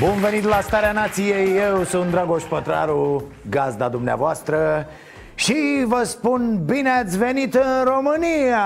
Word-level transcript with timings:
Bun 0.00 0.20
venit 0.20 0.44
la 0.44 0.60
Starea 0.60 0.92
Nației, 0.92 1.56
eu 1.56 1.84
sunt 1.84 2.10
Dragoș 2.10 2.42
Pătraru, 2.42 3.24
gazda 3.50 3.88
dumneavoastră 3.88 4.86
Și 5.34 5.84
vă 5.86 6.02
spun 6.02 6.60
bine 6.64 6.90
ați 6.90 7.18
venit 7.18 7.54
în 7.54 7.84
România 7.84 8.64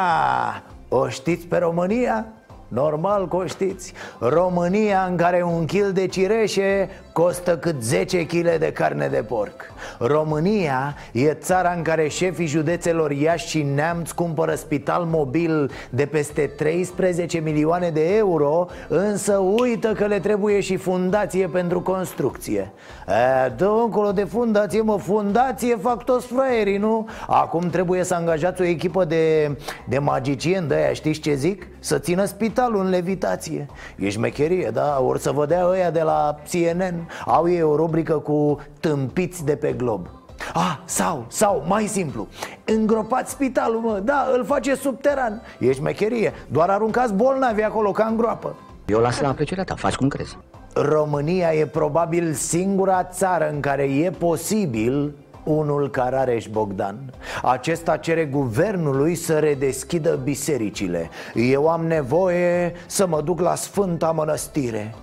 O 0.88 1.08
știți 1.08 1.46
pe 1.46 1.56
România? 1.56 2.26
Normal 2.68 3.28
că 3.28 3.36
o 3.36 3.46
știți 3.46 3.92
România 4.18 5.06
în 5.10 5.16
care 5.16 5.42
un 5.42 5.64
kil 5.64 5.92
de 5.92 6.06
cireșe 6.06 6.88
costă 7.14 7.56
cât 7.56 7.82
10 7.82 8.26
kg 8.26 8.56
de 8.58 8.72
carne 8.72 9.08
de 9.08 9.22
porc 9.28 9.72
România 9.98 10.94
e 11.12 11.32
țara 11.32 11.72
în 11.76 11.82
care 11.82 12.08
șefii 12.08 12.46
județelor 12.46 13.10
Iași 13.10 13.48
și 13.48 13.62
Neamț 13.62 14.10
cumpără 14.10 14.54
spital 14.54 15.04
mobil 15.04 15.70
de 15.90 16.06
peste 16.06 16.52
13 16.56 17.38
milioane 17.38 17.90
de 17.90 18.16
euro 18.16 18.66
Însă 18.88 19.36
uită 19.36 19.92
că 19.92 20.06
le 20.06 20.18
trebuie 20.18 20.60
și 20.60 20.76
fundație 20.76 21.46
pentru 21.46 21.80
construcție 21.80 22.72
e, 23.08 23.48
Dă 23.56 23.70
încolo 23.84 24.12
de 24.12 24.24
fundație, 24.24 24.80
mă, 24.80 24.96
fundație 24.98 25.76
fac 25.76 26.04
toți 26.04 26.26
fraierii, 26.26 26.76
nu? 26.76 27.08
Acum 27.26 27.70
trebuie 27.70 28.04
să 28.04 28.14
angajați 28.14 28.60
o 28.60 28.64
echipă 28.64 29.04
de, 29.04 29.56
de 29.88 29.98
magicieni 29.98 30.68
de 30.68 30.74
aia, 30.74 30.92
știți 30.92 31.20
ce 31.20 31.34
zic? 31.34 31.66
Să 31.78 31.98
țină 31.98 32.24
spitalul 32.24 32.84
în 32.84 32.90
levitație 32.90 33.66
E 33.96 34.10
șmecherie, 34.10 34.70
da? 34.72 35.00
Ori 35.00 35.20
să 35.20 35.30
vă 35.30 35.46
dea 35.46 35.66
ăia 35.66 35.90
de 35.90 36.02
la 36.02 36.36
CNN 36.50 37.03
Au 37.26 37.48
ei 37.48 37.62
o 37.62 37.76
rubrică 37.76 38.18
cu 38.18 38.58
tâmpiți 38.80 39.44
de 39.44 39.56
pe 39.56 39.72
glob. 39.72 40.06
Ah, 40.54 40.78
sau, 40.84 41.24
sau, 41.28 41.64
mai 41.66 41.86
simplu. 41.86 42.28
Îngropați 42.64 43.30
spitalul, 43.30 43.80
mă, 43.80 44.00
da, 44.04 44.26
îl 44.36 44.44
face 44.44 44.74
subteran. 44.74 45.42
E 45.58 45.72
șmecherie, 45.72 46.32
doar 46.48 46.68
aruncați 46.68 47.14
bolnavi 47.14 47.62
acolo 47.62 47.90
ca 47.90 48.04
în 48.04 48.16
groapă. 48.16 48.56
Eu 48.86 49.00
las 49.00 49.20
la 49.20 49.28
aprecierea 49.28 49.64
ta, 49.64 49.74
faci 49.74 49.94
cum 49.94 50.08
crezi. 50.08 50.38
România 50.74 51.52
e 51.52 51.66
probabil 51.66 52.32
singura 52.32 53.04
țară 53.04 53.50
în 53.50 53.60
care 53.60 53.82
e 53.82 54.10
posibil 54.10 55.14
unul 55.44 55.90
ca 55.90 56.08
Rareș 56.08 56.46
Bogdan. 56.46 56.96
Acesta 57.42 57.96
cere 57.96 58.24
guvernului 58.24 59.14
să 59.14 59.38
redeschidă 59.38 60.20
bisericile. 60.22 61.10
Eu 61.34 61.68
am 61.68 61.86
nevoie 61.86 62.72
să 62.86 63.06
mă 63.06 63.20
duc 63.20 63.40
la 63.40 63.54
Sfânta 63.54 64.10
Mănăstire 64.10 64.94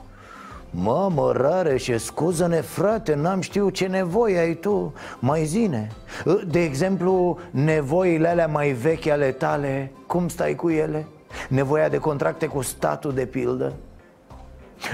Mă, 0.73 1.09
mă, 1.13 1.31
Rareșe, 1.35 1.97
scuză-ne, 1.97 2.61
frate, 2.61 3.15
n-am 3.15 3.41
știut 3.41 3.73
ce 3.73 3.87
nevoie 3.87 4.39
ai 4.39 4.53
tu 4.53 4.93
Mai 5.19 5.43
zine 5.43 5.87
De 6.47 6.63
exemplu, 6.63 7.37
nevoile 7.49 8.27
alea 8.27 8.47
mai 8.47 8.71
vechi 8.71 9.07
ale 9.07 9.31
tale, 9.31 9.91
cum 10.07 10.27
stai 10.27 10.55
cu 10.55 10.69
ele? 10.69 11.05
Nevoia 11.49 11.89
de 11.89 11.97
contracte 11.97 12.45
cu 12.45 12.61
statul, 12.61 13.13
de 13.13 13.25
pildă? 13.25 13.73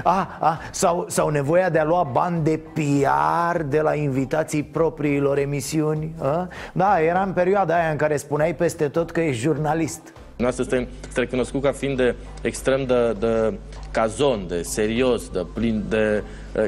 Ah, 0.04 0.28
ah, 0.40 0.58
sau, 0.72 1.06
sau 1.08 1.30
nevoia 1.30 1.70
de 1.70 1.80
a 1.80 1.84
lua 1.84 2.04
bani 2.04 2.44
de 2.44 2.60
PR 2.74 3.62
de 3.62 3.82
la 3.82 3.94
invitații 3.96 4.64
propriilor 4.64 5.38
emisiuni 5.38 6.16
a? 6.22 6.48
Da, 6.74 7.02
era 7.02 7.22
în 7.22 7.34
perioada 7.34 7.76
aia 7.76 7.90
în 7.90 7.98
care 7.98 8.18
spuneai 8.18 8.56
peste 8.56 8.88
tot 8.88 9.12
că 9.12 9.22
ești 9.22 9.42
jurnalist 9.42 10.14
Noastră 10.38 10.64
este, 10.64 10.88
este 11.08 11.20
recunoscut 11.20 11.62
ca 11.62 11.72
fiind 11.72 11.98
de 11.98 12.16
extrem 12.42 12.86
de, 12.86 13.16
de 13.20 13.54
cazon, 13.92 14.46
de 14.48 14.62
serios, 14.62 15.30
de 15.30 15.46
plin 15.54 15.84
de... 15.90 16.24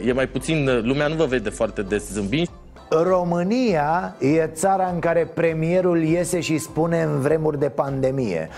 E 0.06 0.14
mai 0.14 0.28
puțin, 0.28 0.82
lumea 0.82 1.08
nu 1.08 1.16
vă 1.16 1.26
vede 1.26 1.50
foarte 1.50 1.82
des 1.82 2.12
zâmbind 2.12 2.50
România 2.90 4.16
e 4.20 4.50
țara 4.54 4.90
în 4.94 5.00
care 5.00 5.32
premierul 5.34 6.04
iese 6.04 6.40
și 6.40 6.58
spune 6.58 7.02
în 7.02 7.20
vremuri 7.20 7.60
de 7.60 7.70
pandemie. 7.70 8.50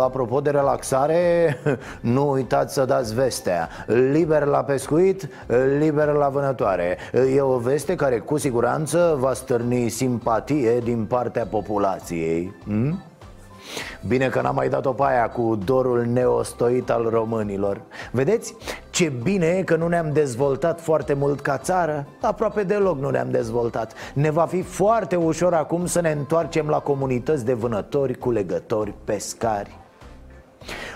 Apropo 0.00 0.40
de 0.40 0.50
relaxare, 0.50 1.56
nu 2.00 2.30
uitați 2.30 2.74
să 2.74 2.84
dați 2.84 3.14
vestea. 3.14 3.68
Liber 3.86 4.44
la 4.44 4.58
pescuit, 4.64 5.28
liber 5.78 6.08
la 6.08 6.28
vânătoare. 6.28 6.96
E 7.34 7.40
o 7.40 7.58
veste 7.58 7.94
care 7.94 8.18
cu 8.18 8.38
siguranță 8.38 9.16
va 9.18 9.32
stârni 9.32 9.88
simpatie 9.88 10.78
din 10.78 11.04
partea 11.04 11.44
populației. 11.44 12.54
Hmm? 12.64 13.02
Bine 14.06 14.28
că 14.28 14.40
n-am 14.40 14.54
mai 14.54 14.68
dat-o 14.68 14.92
pe 14.92 15.02
aia 15.06 15.28
cu 15.28 15.58
dorul 15.64 16.04
neostoit 16.04 16.90
al 16.90 17.08
românilor. 17.08 17.80
Vedeți? 18.10 18.54
Ce 18.90 19.12
bine 19.22 19.46
e 19.46 19.62
că 19.62 19.76
nu 19.76 19.88
ne-am 19.88 20.12
dezvoltat 20.12 20.80
foarte 20.80 21.14
mult 21.14 21.40
ca 21.40 21.58
țară? 21.58 22.06
Aproape 22.20 22.62
deloc 22.62 22.98
nu 22.98 23.10
ne-am 23.10 23.30
dezvoltat. 23.30 23.92
Ne 24.14 24.30
va 24.30 24.46
fi 24.46 24.62
foarte 24.62 25.16
ușor 25.16 25.54
acum 25.54 25.86
să 25.86 26.00
ne 26.00 26.10
întoarcem 26.10 26.68
la 26.68 26.78
comunități 26.78 27.44
de 27.44 27.52
vânători, 27.52 28.14
culegători, 28.14 28.94
pescari 29.04 29.78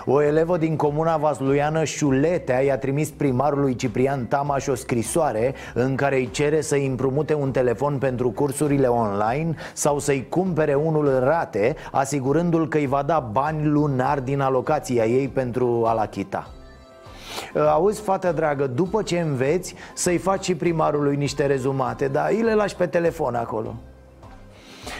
o 0.05 0.21
elevă 0.21 0.57
din 0.57 0.75
comuna 0.75 1.17
Vasluiană, 1.17 1.83
Șuletea, 1.83 2.59
i-a 2.59 2.77
trimis 2.77 3.09
primarului 3.09 3.75
Ciprian 3.75 4.25
Tamaș 4.25 4.67
o 4.67 4.75
scrisoare 4.75 5.53
în 5.73 5.95
care 5.95 6.15
îi 6.15 6.29
cere 6.31 6.61
să 6.61 6.75
împrumute 6.75 7.33
un 7.33 7.51
telefon 7.51 7.97
pentru 7.97 8.29
cursurile 8.29 8.87
online 8.87 9.55
sau 9.73 9.99
să-i 9.99 10.27
cumpere 10.29 10.73
unul 10.73 11.07
în 11.07 11.19
rate, 11.19 11.75
asigurându-l 11.91 12.67
că 12.67 12.77
îi 12.77 12.87
va 12.87 13.03
da 13.03 13.19
bani 13.19 13.65
lunar 13.65 14.19
din 14.19 14.39
alocația 14.39 15.05
ei 15.05 15.27
pentru 15.27 15.83
a-l 15.85 15.97
achita. 15.97 16.47
Auzi, 17.71 18.01
fată 18.01 18.31
dragă, 18.31 18.67
după 18.67 19.01
ce 19.01 19.19
înveți 19.19 19.75
să-i 19.93 20.17
faci 20.17 20.43
și 20.43 20.55
primarului 20.55 21.15
niște 21.15 21.45
rezumate, 21.45 22.07
dar 22.07 22.29
îi 22.29 22.41
le 22.41 22.53
lași 22.53 22.75
pe 22.75 22.85
telefon 22.85 23.35
acolo 23.35 23.75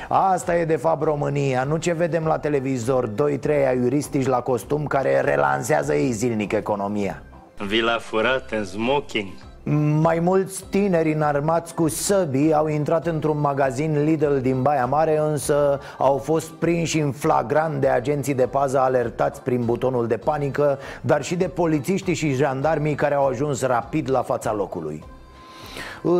Asta 0.09 0.55
e 0.55 0.65
de 0.65 0.75
fapt 0.75 1.03
România, 1.03 1.63
nu 1.63 1.77
ce 1.77 1.93
vedem 1.93 2.25
la 2.25 2.37
televizor 2.37 3.07
Doi, 3.07 3.37
trei 3.37 3.65
aiuristici 3.65 4.27
la 4.27 4.39
costum 4.39 4.85
care 4.85 5.21
relansează 5.21 5.93
ei 5.93 6.11
zilnic 6.11 6.51
economia. 6.51 7.23
Vila 7.57 7.97
furat 7.97 8.51
în 8.51 8.65
smoking. 8.65 9.27
Mai 10.01 10.19
mulți 10.19 10.63
tineri 10.69 11.13
înarmați 11.13 11.73
cu 11.73 11.87
săbii 11.87 12.53
au 12.53 12.67
intrat 12.67 13.07
într-un 13.07 13.39
magazin 13.39 14.03
Lidl 14.03 14.35
din 14.41 14.61
Baia 14.61 14.85
Mare 14.85 15.17
Însă 15.17 15.79
au 15.97 16.17
fost 16.17 16.49
prinși 16.49 16.99
în 16.99 17.11
flagrant 17.11 17.81
de 17.81 17.87
agenții 17.87 18.33
de 18.33 18.45
pază 18.45 18.79
alertați 18.79 19.41
prin 19.41 19.65
butonul 19.65 20.07
de 20.07 20.17
panică 20.17 20.79
Dar 21.01 21.23
și 21.23 21.35
de 21.35 21.47
polițiștii 21.47 22.13
și 22.13 22.33
jandarmii 22.33 22.95
care 22.95 23.15
au 23.15 23.27
ajuns 23.27 23.61
rapid 23.61 24.09
la 24.09 24.21
fața 24.21 24.53
locului 24.53 25.03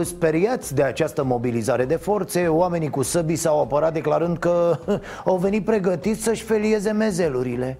Speriați 0.02 0.76
de 0.76 0.84
această 0.84 1.24
mobilizare 1.24 1.86
de 1.86 1.96
forțe, 1.96 2.48
oamenii 2.48 2.90
cu 2.90 3.02
săbii 3.02 3.36
s-au 3.36 3.62
apărat 3.62 3.94
declarând 3.94 4.38
că 4.38 4.80
au 5.26 5.36
venit 5.36 5.66
pregătiți 5.66 6.24
să-și 6.24 6.44
felieze 6.44 6.92
mezelurile 6.92 7.78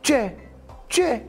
Ce? 0.00 0.34
Ce? 0.86 1.22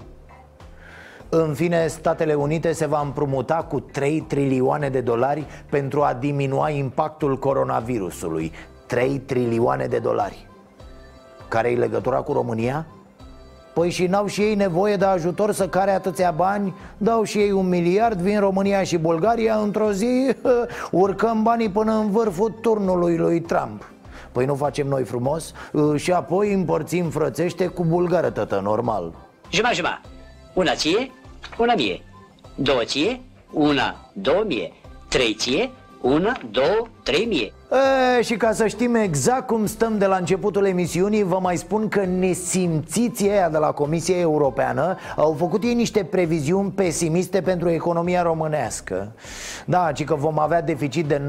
În 1.29 1.53
fine, 1.53 1.87
Statele 1.87 2.33
Unite 2.33 2.71
se 2.71 2.85
va 2.85 3.01
împrumuta 3.01 3.55
cu 3.55 3.79
3 3.79 4.21
trilioane 4.21 4.89
de 4.89 5.01
dolari 5.01 5.45
pentru 5.69 6.01
a 6.01 6.13
diminua 6.13 6.69
impactul 6.69 7.37
coronavirusului 7.39 8.51
3 8.87 9.19
trilioane 9.19 9.85
de 9.85 9.99
dolari 9.99 10.47
Care-i 11.47 11.75
legătura 11.75 12.21
cu 12.21 12.33
România? 12.33 12.85
Păi 13.73 13.89
și 13.89 14.05
n-au 14.05 14.27
și 14.27 14.41
ei 14.41 14.55
nevoie 14.55 14.95
de 14.95 15.05
ajutor 15.05 15.51
să 15.51 15.67
care 15.67 15.91
atâția 15.91 16.31
bani? 16.31 16.73
Dau 16.97 17.23
și 17.23 17.37
ei 17.37 17.51
un 17.51 17.69
miliard, 17.69 18.19
vin 18.19 18.39
România 18.39 18.83
și 18.83 18.97
Bulgaria 18.97 19.55
Într-o 19.55 19.91
zi 19.91 20.35
urcăm 20.91 21.43
banii 21.43 21.69
până 21.69 21.93
în 21.93 22.11
vârful 22.11 22.49
turnului 22.61 23.17
lui 23.17 23.41
Trump. 23.41 23.91
Păi 24.31 24.45
nu 24.45 24.55
facem 24.55 24.87
noi 24.87 25.03
frumos? 25.03 25.53
Și 25.95 26.11
apoi 26.11 26.53
împărțim 26.53 27.09
frățește 27.09 27.67
cu 27.67 27.83
bulgară 27.83 28.29
tătă, 28.29 28.59
normal. 28.63 29.13
Juma, 29.51 29.71
juma, 29.71 30.01
una 30.53 30.73
ție, 30.73 31.11
una 31.57 31.73
mie. 31.73 32.01
Două 32.55 32.83
ție, 32.83 33.21
una, 33.51 34.09
două 34.13 34.43
mie. 34.47 34.71
Trei 35.09 35.33
ție, 35.33 35.71
una, 36.01 36.37
două, 36.51 36.87
trei 37.03 37.25
mie. 37.25 37.53
E, 38.17 38.21
Și 38.21 38.35
ca 38.35 38.51
să 38.51 38.67
știm 38.67 38.95
exact 38.95 39.47
cum 39.47 39.65
stăm 39.65 39.97
de 39.97 40.05
la 40.05 40.15
începutul 40.15 40.65
emisiunii 40.65 41.23
Vă 41.23 41.39
mai 41.41 41.57
spun 41.57 41.87
că 41.87 42.05
nesimțiții 42.05 43.29
aia 43.29 43.49
de 43.49 43.57
la 43.57 43.71
Comisia 43.71 44.17
Europeană. 44.17 44.95
Au 45.15 45.35
făcut 45.37 45.63
ei 45.63 45.73
niște 45.73 46.03
previziuni 46.03 46.71
pesimiste 46.71 47.41
pentru 47.41 47.69
economia 47.69 48.21
românească. 48.21 49.11
Da, 49.65 49.91
ci 49.91 50.03
că 50.03 50.15
vom 50.15 50.39
avea 50.39 50.61
deficit 50.61 51.05
de 51.05 51.21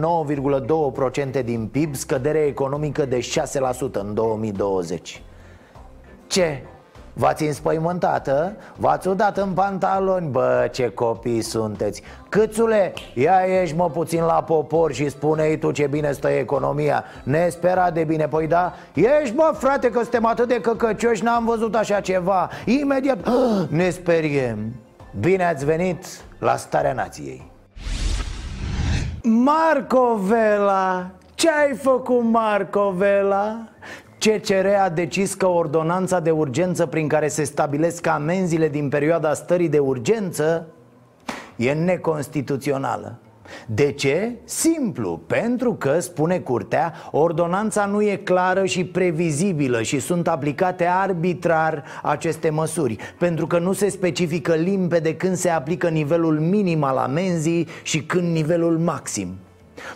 9,2% 1.40 1.44
din 1.44 1.66
PIB 1.66 1.94
Scădere 1.94 2.38
economică 2.38 3.04
de 3.04 3.18
6% 3.18 3.92
în 3.92 4.14
2020 4.14 5.22
Ce? 6.26 6.62
V-ați 7.12 7.44
înspăimântat, 7.44 8.28
ă? 8.28 8.52
V-ați 8.76 9.08
udat 9.08 9.36
în 9.36 9.52
pantaloni? 9.52 10.28
Bă, 10.28 10.68
ce 10.72 10.88
copii 10.88 11.42
sunteți 11.42 12.02
Câțule, 12.28 12.92
ia 13.14 13.40
ieși 13.40 13.76
mă 13.76 13.90
puțin 13.90 14.22
la 14.22 14.42
popor 14.42 14.92
și 14.92 15.08
spune-i 15.08 15.58
tu 15.58 15.70
ce 15.70 15.86
bine 15.86 16.12
stă 16.12 16.28
economia 16.28 17.04
Ne 17.22 17.48
spera 17.48 17.90
de 17.90 18.04
bine, 18.04 18.28
păi 18.28 18.46
da? 18.46 18.72
Ești 18.94 19.34
mă 19.34 19.52
frate 19.54 19.90
că 19.90 20.00
suntem 20.00 20.26
atât 20.26 20.48
de 20.48 20.60
căcăcioși, 20.60 21.22
n-am 21.22 21.44
văzut 21.44 21.74
așa 21.74 22.00
ceva 22.00 22.50
Imediat 22.64 23.28
ne 23.68 23.90
speriem 23.90 24.74
Bine 25.20 25.44
ați 25.44 25.64
venit 25.64 26.06
la 26.38 26.56
Starea 26.56 26.92
Nației 26.92 27.50
Marco 29.22 30.14
Vela 30.16 31.10
ce 31.42 31.50
ai 31.50 31.74
făcut, 31.74 32.22
Marco 32.22 32.90
Vela? 32.90 33.56
CCR 34.22 34.66
a 34.84 34.88
decis 34.88 35.34
că 35.34 35.46
ordonanța 35.46 36.20
de 36.20 36.30
urgență 36.30 36.86
prin 36.86 37.08
care 37.08 37.28
se 37.28 37.44
stabilesc 37.44 38.06
amenziile 38.06 38.68
din 38.68 38.88
perioada 38.88 39.34
stării 39.34 39.68
de 39.68 39.78
urgență 39.78 40.66
e 41.56 41.72
neconstituțională. 41.72 43.18
De 43.66 43.92
ce? 43.92 44.32
Simplu, 44.44 45.20
pentru 45.26 45.74
că, 45.74 46.00
spune 46.00 46.38
curtea, 46.38 46.92
ordonanța 47.10 47.84
nu 47.86 48.02
e 48.02 48.16
clară 48.16 48.64
și 48.64 48.84
previzibilă 48.84 49.82
și 49.82 50.00
sunt 50.00 50.28
aplicate 50.28 50.84
arbitrar 50.84 51.84
aceste 52.02 52.50
măsuri 52.50 52.96
Pentru 53.18 53.46
că 53.46 53.58
nu 53.58 53.72
se 53.72 53.88
specifică 53.88 54.54
limpede 54.54 55.14
când 55.16 55.36
se 55.36 55.48
aplică 55.48 55.88
nivelul 55.88 56.40
minim 56.40 56.82
al 56.82 56.96
amenzii 56.96 57.68
și 57.82 58.02
când 58.02 58.32
nivelul 58.32 58.78
maxim 58.78 59.28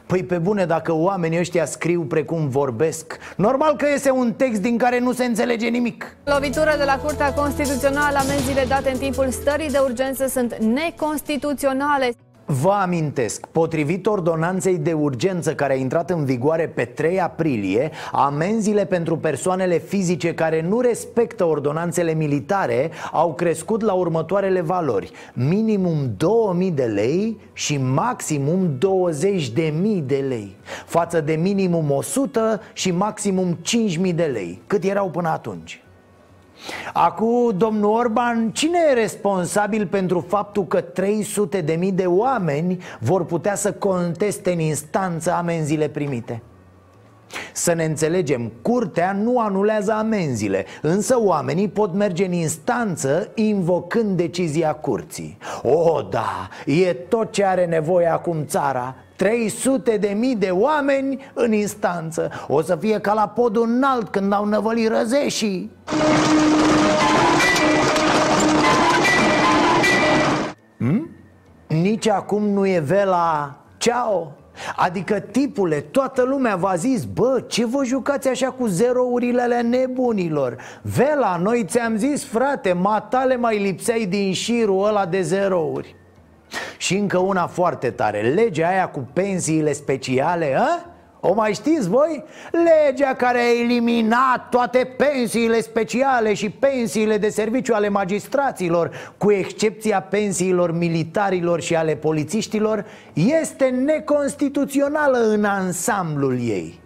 Păi 0.06 0.22
pe 0.22 0.38
bune, 0.38 0.64
dacă 0.64 0.92
oamenii 0.92 1.38
ăștia 1.38 1.64
scriu 1.64 2.02
precum 2.02 2.48
vorbesc 2.48 3.18
Normal 3.36 3.76
că 3.76 3.86
este 3.94 4.10
un 4.10 4.32
text 4.32 4.60
din 4.60 4.78
care 4.78 4.98
nu 4.98 5.12
se 5.12 5.24
înțelege 5.24 5.68
nimic. 5.68 6.16
Lovitură 6.24 6.74
de 6.78 6.84
la 6.84 6.98
Curtea 6.98 7.32
Constituțională, 7.32 8.18
amenziile 8.18 8.64
date 8.68 8.90
în 8.90 8.98
timpul 8.98 9.30
stării 9.30 9.70
de 9.70 9.78
urgență 9.78 10.26
sunt 10.26 10.56
neconstituționale 10.56 12.12
Vă 12.48 12.70
amintesc, 12.70 13.46
potrivit 13.46 14.06
ordonanței 14.06 14.78
de 14.78 14.92
urgență 14.92 15.54
care 15.54 15.72
a 15.72 15.76
intrat 15.76 16.10
în 16.10 16.24
vigoare 16.24 16.68
pe 16.68 16.84
3 16.84 17.20
aprilie, 17.20 17.90
amenziile 18.12 18.84
pentru 18.84 19.16
persoanele 19.16 19.78
fizice 19.78 20.34
care 20.34 20.62
nu 20.62 20.80
respectă 20.80 21.44
ordonanțele 21.44 22.14
militare 22.14 22.90
au 23.12 23.34
crescut 23.34 23.82
la 23.82 23.92
următoarele 23.92 24.60
valori. 24.60 25.10
Minimum 25.32 26.14
2000 26.16 26.70
de 26.70 26.84
lei 26.84 27.40
și 27.52 27.76
maximum 27.76 28.78
20.000 28.78 30.02
de 30.04 30.24
lei 30.28 30.56
Față 30.84 31.20
de 31.20 31.32
minimum 31.34 31.90
100 31.90 32.60
și 32.72 32.90
maximum 32.90 33.58
5000 33.62 34.12
de 34.12 34.24
lei, 34.24 34.62
cât 34.66 34.84
erau 34.84 35.10
până 35.10 35.28
atunci 35.28 35.80
Acum, 36.92 37.56
domnul 37.56 37.90
Orban, 37.90 38.50
cine 38.52 38.78
e 38.90 38.94
responsabil 38.94 39.86
pentru 39.86 40.24
faptul 40.28 40.66
că 40.66 40.80
300 40.80 41.60
de 41.60 41.72
mii 41.72 41.92
de 41.92 42.06
oameni 42.06 42.78
vor 43.00 43.24
putea 43.24 43.54
să 43.54 43.72
conteste 43.72 44.52
în 44.52 44.58
instanță 44.58 45.32
amenziile 45.32 45.88
primite? 45.88 46.42
Să 47.52 47.72
ne 47.72 47.84
înțelegem, 47.84 48.52
curtea 48.62 49.12
nu 49.12 49.40
anulează 49.40 49.92
amenziile 49.92 50.64
Însă 50.82 51.20
oamenii 51.20 51.68
pot 51.68 51.94
merge 51.94 52.24
în 52.24 52.32
instanță 52.32 53.30
invocând 53.34 54.16
decizia 54.16 54.72
curții 54.72 55.38
O, 55.62 55.70
oh, 55.70 56.06
da, 56.10 56.48
e 56.66 56.92
tot 56.92 57.32
ce 57.32 57.44
are 57.44 57.66
nevoie 57.66 58.06
acum 58.06 58.44
țara 58.44 58.94
300 59.16 59.96
de 59.96 60.08
mii 60.08 60.36
de 60.36 60.50
oameni 60.50 61.30
în 61.34 61.52
instanță. 61.52 62.30
O 62.48 62.62
să 62.62 62.76
fie 62.76 62.98
ca 63.00 63.12
la 63.12 63.28
podul 63.28 63.68
înalt 63.68 64.08
când 64.08 64.32
au 64.32 64.44
năvălit 64.44 64.88
răzeșii. 64.88 65.70
Hmm? 70.78 71.10
Nici 71.66 72.08
acum 72.08 72.48
nu 72.48 72.66
e 72.66 72.78
vela. 72.78 73.60
Ceau. 73.76 74.32
Adică, 74.76 75.18
tipule, 75.18 75.80
toată 75.80 76.22
lumea 76.22 76.56
v-a 76.56 76.74
zis 76.74 77.04
Bă, 77.04 77.44
ce 77.46 77.66
vă 77.66 77.84
jucați 77.84 78.28
așa 78.28 78.50
cu 78.50 78.66
zerourile 78.66 79.42
ale 79.42 79.60
nebunilor? 79.60 80.56
Vela, 80.82 81.36
noi 81.36 81.64
ți-am 81.64 81.96
zis, 81.96 82.24
frate, 82.24 82.72
matale 82.72 83.36
mai 83.36 83.58
lipseai 83.58 84.04
din 84.04 84.32
șirul 84.32 84.86
ăla 84.86 85.06
de 85.06 85.22
zerouri 85.22 85.96
și 86.76 86.96
încă 86.96 87.18
una 87.18 87.46
foarte 87.46 87.90
tare 87.90 88.20
Legea 88.20 88.68
aia 88.68 88.88
cu 88.88 89.08
pensiile 89.12 89.72
speciale, 89.72 90.56
a? 90.58 90.96
O 91.20 91.34
mai 91.34 91.52
știți 91.52 91.88
voi? 91.88 92.24
Legea 92.50 93.14
care 93.14 93.38
a 93.38 93.60
eliminat 93.60 94.48
toate 94.50 94.94
pensiile 94.96 95.60
speciale 95.60 96.34
și 96.34 96.50
pensiile 96.50 97.18
de 97.18 97.28
serviciu 97.28 97.74
ale 97.74 97.88
magistraților 97.88 99.14
Cu 99.18 99.32
excepția 99.32 100.00
pensiilor 100.00 100.72
militarilor 100.72 101.60
și 101.60 101.76
ale 101.76 101.94
polițiștilor 101.94 102.84
Este 103.12 103.64
neconstituțională 103.64 105.18
în 105.18 105.44
ansamblul 105.44 106.38
ei 106.40 106.84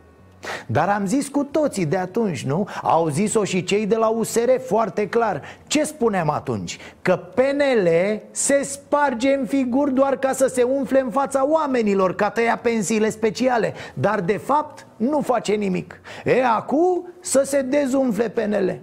dar 0.66 0.88
am 0.88 1.06
zis 1.06 1.28
cu 1.28 1.44
toții 1.44 1.87
de 1.87 1.96
atunci, 1.96 2.44
nu? 2.44 2.69
Au 2.82 3.08
zis-o 3.08 3.44
și 3.44 3.64
cei 3.64 3.87
de 3.87 3.96
la 3.96 4.08
USR 4.08 4.50
foarte 4.66 5.08
clar. 5.08 5.42
Ce 5.66 5.84
spuneam 5.84 6.31
atunci? 6.31 6.78
Că 7.02 7.16
PNL 7.16 7.88
se 8.31 8.62
sparge 8.62 9.34
în 9.34 9.46
figuri 9.46 9.94
doar 9.94 10.16
ca 10.16 10.32
să 10.32 10.46
se 10.46 10.62
umfle 10.62 11.00
în 11.00 11.10
fața 11.10 11.46
oamenilor 11.48 12.14
Ca 12.14 12.31
tăia 12.31 12.58
pensiile 12.62 13.10
speciale. 13.10 13.75
Dar 13.94 14.20
de 14.20 14.37
fapt 14.37 14.87
nu 14.96 15.20
face 15.20 15.52
nimic. 15.52 16.00
E, 16.25 16.44
acum 16.44 17.06
să 17.20 17.42
se 17.44 17.62
dezumfle 17.62 18.28
PNL 18.28 18.81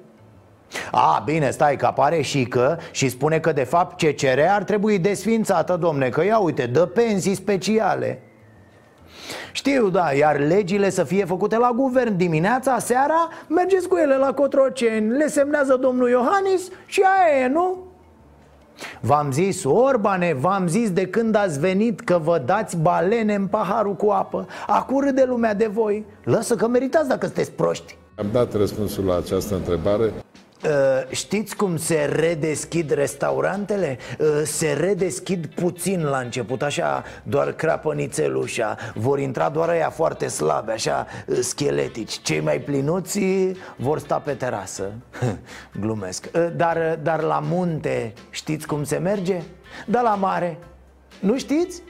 a, 0.91 1.21
bine, 1.25 1.49
stai, 1.49 1.75
că 1.75 1.85
apare 1.85 2.21
și 2.21 2.43
că 2.43 2.77
și 2.91 3.09
spune 3.09 3.39
că 3.39 3.51
de 3.51 3.63
fapt 3.63 4.01
CCR 4.01 4.39
ar 4.49 4.63
trebui 4.63 4.99
desfințată, 4.99 5.75
domne 5.75 6.09
Că 6.09 6.23
ia 6.23 6.37
uite, 6.37 6.65
dă 6.65 6.85
pensii 6.85 7.35
speciale 7.35 8.21
știu, 9.51 9.89
da, 9.89 10.11
iar 10.11 10.39
legile 10.39 10.89
să 10.89 11.03
fie 11.03 11.25
făcute 11.25 11.57
la 11.57 11.71
guvern 11.75 12.17
dimineața, 12.17 12.79
seara 12.79 13.29
Mergeți 13.47 13.87
cu 13.87 13.95
ele 13.95 14.15
la 14.15 14.33
Cotroceni, 14.33 15.17
le 15.17 15.27
semnează 15.27 15.75
domnul 15.75 16.09
Iohannis 16.09 16.69
și 16.85 17.01
aia 17.01 17.43
e, 17.43 17.47
nu? 17.47 17.77
V-am 18.99 19.31
zis, 19.31 19.63
Orbane, 19.63 20.33
v-am 20.39 20.67
zis 20.67 20.91
de 20.91 21.07
când 21.07 21.35
ați 21.35 21.59
venit 21.59 21.99
că 21.99 22.19
vă 22.23 22.41
dați 22.45 22.77
balene 22.77 23.35
în 23.35 23.47
paharul 23.47 23.95
cu 23.95 24.09
apă. 24.09 24.47
Acum 24.67 24.99
râde 24.99 25.23
lumea 25.27 25.53
de 25.53 25.67
voi. 25.67 26.05
Lăsă 26.23 26.55
că 26.55 26.67
meritați 26.67 27.07
dacă 27.07 27.25
sunteți 27.25 27.51
proști. 27.51 27.97
Am 28.15 28.25
dat 28.31 28.53
răspunsul 28.53 29.05
la 29.05 29.17
această 29.17 29.55
întrebare. 29.55 30.03
Uh, 30.03 30.11
știți 31.09 31.55
cum 31.55 31.77
se 31.77 32.09
redeschid 32.15 32.91
restaurantele? 32.91 33.97
Uh, 34.19 34.27
se 34.43 34.73
redeschid 34.79 35.45
puțin 35.45 36.03
la 36.03 36.17
început, 36.17 36.61
așa, 36.61 37.03
doar 37.23 37.51
crapănițel 37.51 38.35
ușa 38.35 38.77
Vor 38.93 39.19
intra 39.19 39.49
doar 39.49 39.69
aia 39.69 39.89
foarte 39.89 40.27
slabe, 40.27 40.71
așa, 40.71 41.07
uh, 41.25 41.37
scheletici 41.41 42.21
Cei 42.21 42.39
mai 42.39 42.59
plinuți 42.59 43.19
vor 43.75 43.99
sta 43.99 44.19
pe 44.19 44.31
terasă 44.31 44.91
Glumesc 45.81 46.31
dar, 46.55 46.99
dar 47.03 47.21
la 47.21 47.39
munte 47.43 48.13
știți 48.29 48.67
cum 48.67 48.83
se 48.83 48.97
merge? 48.97 49.41
Da 49.85 50.01
la 50.01 50.15
mare 50.15 50.57
Nu 51.19 51.37
știți? 51.37 51.81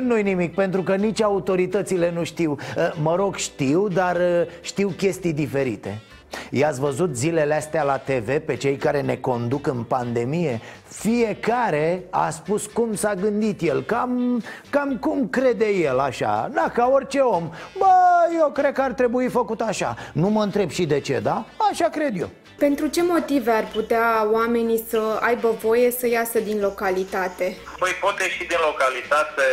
Nu-i 0.00 0.22
nimic, 0.22 0.54
pentru 0.54 0.82
că 0.82 0.94
nici 0.94 1.22
autoritățile 1.22 2.10
nu 2.10 2.24
știu 2.24 2.56
Mă 3.02 3.14
rog, 3.14 3.36
știu, 3.36 3.88
dar 3.88 4.18
știu 4.60 4.88
chestii 4.88 5.32
diferite 5.32 6.00
I-ați 6.50 6.80
văzut 6.80 7.16
zilele 7.16 7.54
astea 7.54 7.82
la 7.82 7.98
TV 7.98 8.38
pe 8.38 8.56
cei 8.56 8.76
care 8.76 9.00
ne 9.00 9.16
conduc 9.16 9.66
în 9.66 9.82
pandemie? 9.82 10.60
Fiecare 10.88 12.02
a 12.10 12.30
spus 12.30 12.66
cum 12.66 12.94
s-a 12.94 13.14
gândit 13.14 13.60
el, 13.60 13.82
cam, 13.82 14.42
cam 14.70 14.96
cum 14.96 15.28
crede 15.28 15.68
el 15.68 15.98
așa 15.98 16.50
Da, 16.54 16.70
ca 16.74 16.90
orice 16.92 17.18
om 17.18 17.50
Bă, 17.78 17.86
eu 18.40 18.50
cred 18.50 18.72
că 18.72 18.82
ar 18.82 18.92
trebui 18.92 19.28
făcut 19.28 19.60
așa 19.60 19.96
Nu 20.12 20.28
mă 20.28 20.42
întreb 20.42 20.70
și 20.70 20.86
de 20.86 21.00
ce, 21.00 21.18
da? 21.22 21.44
Așa 21.70 21.88
cred 21.88 22.20
eu 22.20 22.28
pentru 22.58 22.86
ce 22.86 23.02
motive 23.02 23.50
ar 23.50 23.66
putea 23.72 24.28
oamenii 24.32 24.84
să 24.88 25.18
aibă 25.20 25.50
voie 25.50 25.90
să 25.90 26.06
iasă 26.08 26.38
din 26.38 26.60
localitate? 26.60 27.56
Păi 27.78 27.90
pot 28.00 28.18
ieși 28.18 28.46
din 28.52 28.60
localitate 28.70 29.46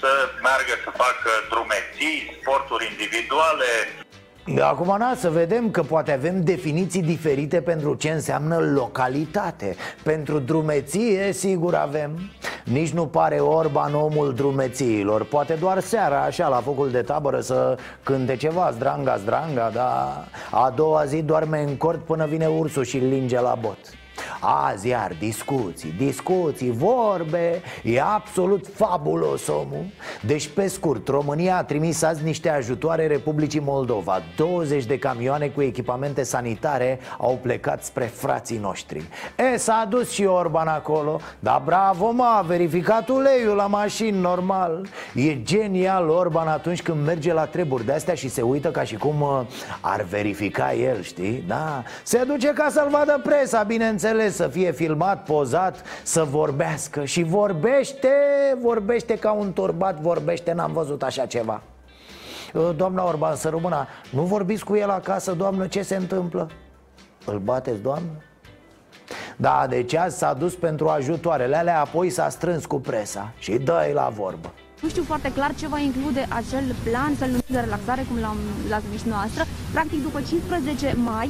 să 0.00 0.10
meargă 0.42 0.74
să 0.84 0.90
facă 1.04 1.30
drumeții, 1.50 2.38
sporturi 2.40 2.88
individuale, 2.92 3.70
Acum, 4.60 4.96
na, 4.98 5.14
să 5.14 5.30
vedem 5.30 5.70
că 5.70 5.82
poate 5.82 6.12
avem 6.12 6.44
definiții 6.44 7.02
diferite 7.02 7.60
pentru 7.60 7.94
ce 7.94 8.10
înseamnă 8.10 8.56
localitate. 8.56 9.76
Pentru 10.02 10.38
drumeție, 10.38 11.32
sigur 11.32 11.74
avem. 11.74 12.18
Nici 12.64 12.90
nu 12.90 13.06
pare 13.06 13.38
Orban 13.38 13.94
omul 13.94 14.34
drumețiilor. 14.34 15.24
Poate 15.24 15.54
doar 15.54 15.80
seara, 15.80 16.22
așa, 16.22 16.48
la 16.48 16.56
focul 16.56 16.90
de 16.90 17.02
tabără 17.02 17.40
să 17.40 17.76
cânte 18.02 18.36
ceva. 18.36 18.70
Zdranga, 18.70 19.16
zdranga, 19.16 19.70
dar 19.74 20.28
a 20.50 20.72
doua 20.76 21.04
zi 21.04 21.22
doarme 21.22 21.62
în 21.62 21.76
cort 21.76 22.04
până 22.04 22.26
vine 22.26 22.46
ursul 22.46 22.84
și 22.84 22.96
linge 22.96 23.40
la 23.40 23.58
bot 23.60 23.78
Azi 24.40 24.88
iar 24.88 25.16
discuții, 25.18 25.94
discuții, 25.98 26.70
vorbe 26.70 27.62
E 27.82 28.00
absolut 28.00 28.66
fabulos 28.74 29.48
omul. 29.48 29.84
Deci 30.20 30.48
pe 30.48 30.66
scurt, 30.66 31.08
România 31.08 31.56
a 31.56 31.64
trimis 31.64 32.02
azi 32.02 32.24
niște 32.24 32.48
ajutoare 32.48 33.06
Republicii 33.06 33.60
Moldova. 33.60 34.22
20 34.36 34.84
de 34.84 34.98
camioane 34.98 35.46
cu 35.46 35.62
echipamente 35.62 36.22
sanitare 36.22 36.98
au 37.18 37.38
plecat 37.42 37.84
spre 37.84 38.04
frații 38.04 38.58
noștri. 38.58 39.08
E, 39.52 39.56
s-a 39.56 39.86
dus 39.88 40.10
și 40.10 40.24
Orban 40.24 40.68
acolo. 40.68 41.20
Dar 41.38 41.62
bravo, 41.64 42.10
mă, 42.10 42.34
a 42.38 42.40
verificat 42.40 43.08
uleiul 43.08 43.56
la 43.56 43.66
mașini, 43.66 44.20
normal. 44.20 44.86
E 45.14 45.42
genial 45.42 46.08
Orban 46.08 46.48
atunci 46.48 46.82
când 46.82 47.04
merge 47.06 47.32
la 47.32 47.44
treburi 47.44 47.84
de 47.84 47.92
astea 47.92 48.14
și 48.14 48.28
se 48.28 48.42
uită 48.42 48.70
ca 48.70 48.82
și 48.82 48.96
cum 48.96 49.20
uh, 49.20 49.40
ar 49.80 50.02
verifica 50.02 50.74
el, 50.74 51.02
știi? 51.02 51.44
Da, 51.46 51.82
se 52.02 52.24
duce 52.26 52.48
ca 52.48 52.68
să-l 52.70 52.88
vadă 52.90 53.20
presa, 53.22 53.62
bineînțeles, 53.62 54.21
să 54.30 54.48
fie 54.48 54.72
filmat, 54.72 55.24
pozat, 55.24 55.82
să 56.02 56.24
vorbească 56.24 57.04
Și 57.04 57.22
vorbește, 57.22 58.08
vorbește 58.60 59.18
ca 59.18 59.32
un 59.32 59.52
turbat, 59.52 60.00
vorbește, 60.00 60.52
n-am 60.52 60.72
văzut 60.72 61.02
așa 61.02 61.26
ceva 61.26 61.62
Uh, 62.52 62.70
Doamna 62.76 63.06
Orban, 63.06 63.36
să 63.36 63.48
rămână 63.48 63.86
Nu 64.10 64.22
vorbiți 64.22 64.64
cu 64.64 64.76
el 64.76 64.90
acasă, 64.90 65.32
doamnă, 65.32 65.66
ce 65.66 65.82
se 65.82 65.96
întâmplă? 65.96 66.50
Îl 67.26 67.38
bateți, 67.38 67.80
doamnă? 67.80 68.10
Da, 69.36 69.66
deci 69.68 69.94
azi 69.94 70.18
s-a 70.18 70.32
dus 70.32 70.54
pentru 70.54 70.88
ajutoarele 70.88 71.56
alea 71.56 71.80
Apoi 71.80 72.10
s-a 72.10 72.28
strâns 72.28 72.66
cu 72.66 72.80
presa 72.80 73.32
Și 73.38 73.52
dă 73.52 73.90
la 73.92 74.08
vorbă 74.08 74.52
nu 74.82 74.88
știu 74.88 75.02
foarte 75.02 75.32
clar 75.32 75.54
ce 75.54 75.66
va 75.68 75.78
include 75.78 76.26
acel 76.28 76.64
plan, 76.82 77.14
fel 77.14 77.28
numit 77.28 77.48
de 77.56 77.60
relaxare, 77.60 78.06
cum 78.08 78.18
l-am, 78.20 78.36
l-ați 78.68 78.84
numit 78.84 79.00
și 79.00 79.08
noastră. 79.08 79.42
Practic, 79.72 80.02
după 80.02 80.20
15 80.20 80.94
mai, 81.04 81.28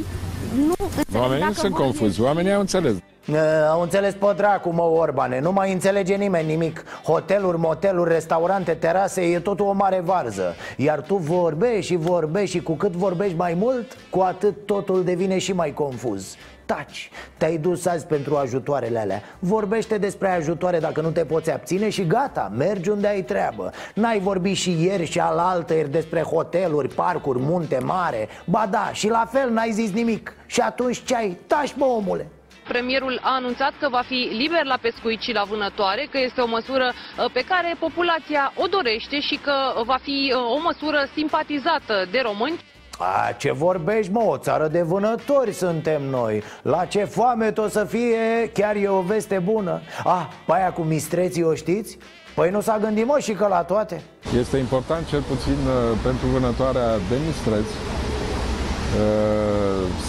nu 0.67 0.75
înțeleg 0.79 1.23
Oamenii 1.23 1.43
dacă 1.43 1.55
sunt 1.55 1.73
vor 1.73 1.81
confuzi, 1.81 2.21
oamenii 2.21 2.53
au 2.53 2.61
înțeles. 2.61 2.95
Uh, 3.29 3.37
Au 3.71 3.81
înțeles 3.81 4.15
pe 4.15 4.33
dracu, 4.37 4.71
mă, 4.71 4.83
Orbane. 4.83 5.41
Nu 5.41 5.53
mai 5.53 5.73
înțelege 5.73 6.15
nimeni 6.15 6.47
nimic. 6.47 6.85
Hoteluri, 7.05 7.59
moteluri, 7.59 8.13
restaurante, 8.13 8.73
terase 8.73 9.23
E 9.23 9.41
totul 9.41 9.67
o 9.67 9.73
mare 9.73 10.01
varză. 10.05 10.55
Iar 10.77 11.01
tu 11.01 11.17
vorbești 11.17 11.87
și 11.93 11.97
vorbești 11.97 12.57
Și 12.57 12.63
cu 12.63 12.73
cât 12.73 12.93
vorbești 12.93 13.37
mai 13.37 13.55
mult 13.55 13.97
Cu 14.11 14.21
atât 14.21 14.67
totul 14.67 15.05
devine 15.05 15.39
și 15.39 15.53
mai 15.53 15.73
confuz. 15.73 16.37
Taci, 16.67 17.11
te-ai 17.37 17.57
dus 17.57 17.87
azi 17.87 18.07
pentru 18.07 18.37
ajutoarele 18.37 18.99
alea. 18.99 19.23
Vorbește 19.39 19.99
despre 19.99 20.29
ajutoare 20.29 20.79
dacă 20.79 21.01
nu 21.01 21.11
te 21.11 21.25
poți 21.25 21.51
abține 21.51 21.89
Și 21.89 22.07
gata, 22.07 22.53
mergi 22.57 22.89
unde 22.91 23.07
ai 23.07 23.23
treabă. 23.23 23.71
N-ai 23.95 24.19
vorbit 24.19 24.57
și 24.57 24.83
ieri 24.83 25.05
și 25.05 25.21
alaltă 25.21 25.75
ieri 25.75 25.91
Despre 25.91 26.21
hoteluri, 26.23 26.95
parcuri, 26.95 27.39
munte 27.39 27.79
mare. 27.79 28.29
Ba 28.45 28.67
da, 28.71 28.91
și 28.93 29.09
la 29.09 29.29
fel 29.31 29.51
n-ai 29.51 29.71
zis 29.71 29.93
nimic. 29.93 30.35
Și 30.47 30.61
atunci 30.61 31.03
ce 31.03 31.17
ai? 31.17 31.39
Taci, 31.47 31.75
mă, 31.77 31.85
omule 31.85 32.27
Premierul 32.69 33.21
a 33.23 33.35
anunțat 33.35 33.73
că 33.81 33.89
va 33.89 34.03
fi 34.07 34.29
liber 34.33 34.65
la 34.65 34.79
pescuit 34.81 35.21
și 35.21 35.33
la 35.33 35.45
vânătoare, 35.45 36.09
că 36.11 36.19
este 36.19 36.41
o 36.41 36.47
măsură 36.47 36.93
uh, 36.93 37.31
pe 37.33 37.45
care 37.49 37.77
populația 37.79 38.53
o 38.57 38.67
dorește 38.67 39.21
și 39.21 39.37
că 39.37 39.55
va 39.85 39.99
fi 40.03 40.33
uh, 40.35 40.57
o 40.57 40.59
măsură 40.61 41.09
simpatizată 41.15 42.07
de 42.11 42.21
români. 42.23 42.61
A, 42.99 43.33
ce 43.33 43.53
vorbești, 43.53 44.13
mă, 44.13 44.23
o 44.23 44.37
țară 44.37 44.69
de 44.69 44.83
vânători 44.83 45.53
suntem 45.53 46.03
noi 46.03 46.43
La 46.63 46.85
ce 46.85 47.05
foame 47.05 47.53
o 47.57 47.69
să 47.69 47.85
fie, 47.85 48.51
chiar 48.55 48.77
e 48.77 48.89
o 48.89 49.01
veste 49.01 49.39
bună 49.39 49.81
Ah, 50.05 50.27
pe 50.47 50.53
aia 50.53 50.73
cu 50.73 50.83
mistreții 50.83 51.43
o 51.43 51.55
știți? 51.55 51.99
Păi 52.35 52.51
nu 52.51 52.61
s-a 52.61 52.79
gândit, 52.79 53.07
mă, 53.07 53.19
și 53.19 53.33
că 53.33 53.47
la 53.47 53.63
toate 53.63 54.03
Este 54.39 54.57
important, 54.57 55.07
cel 55.09 55.21
puțin 55.21 55.53
uh, 55.67 55.99
pentru 56.03 56.27
vânătoarea 56.27 56.97
de 56.97 57.17
mistreți, 57.27 57.73
uh, 57.73 58.12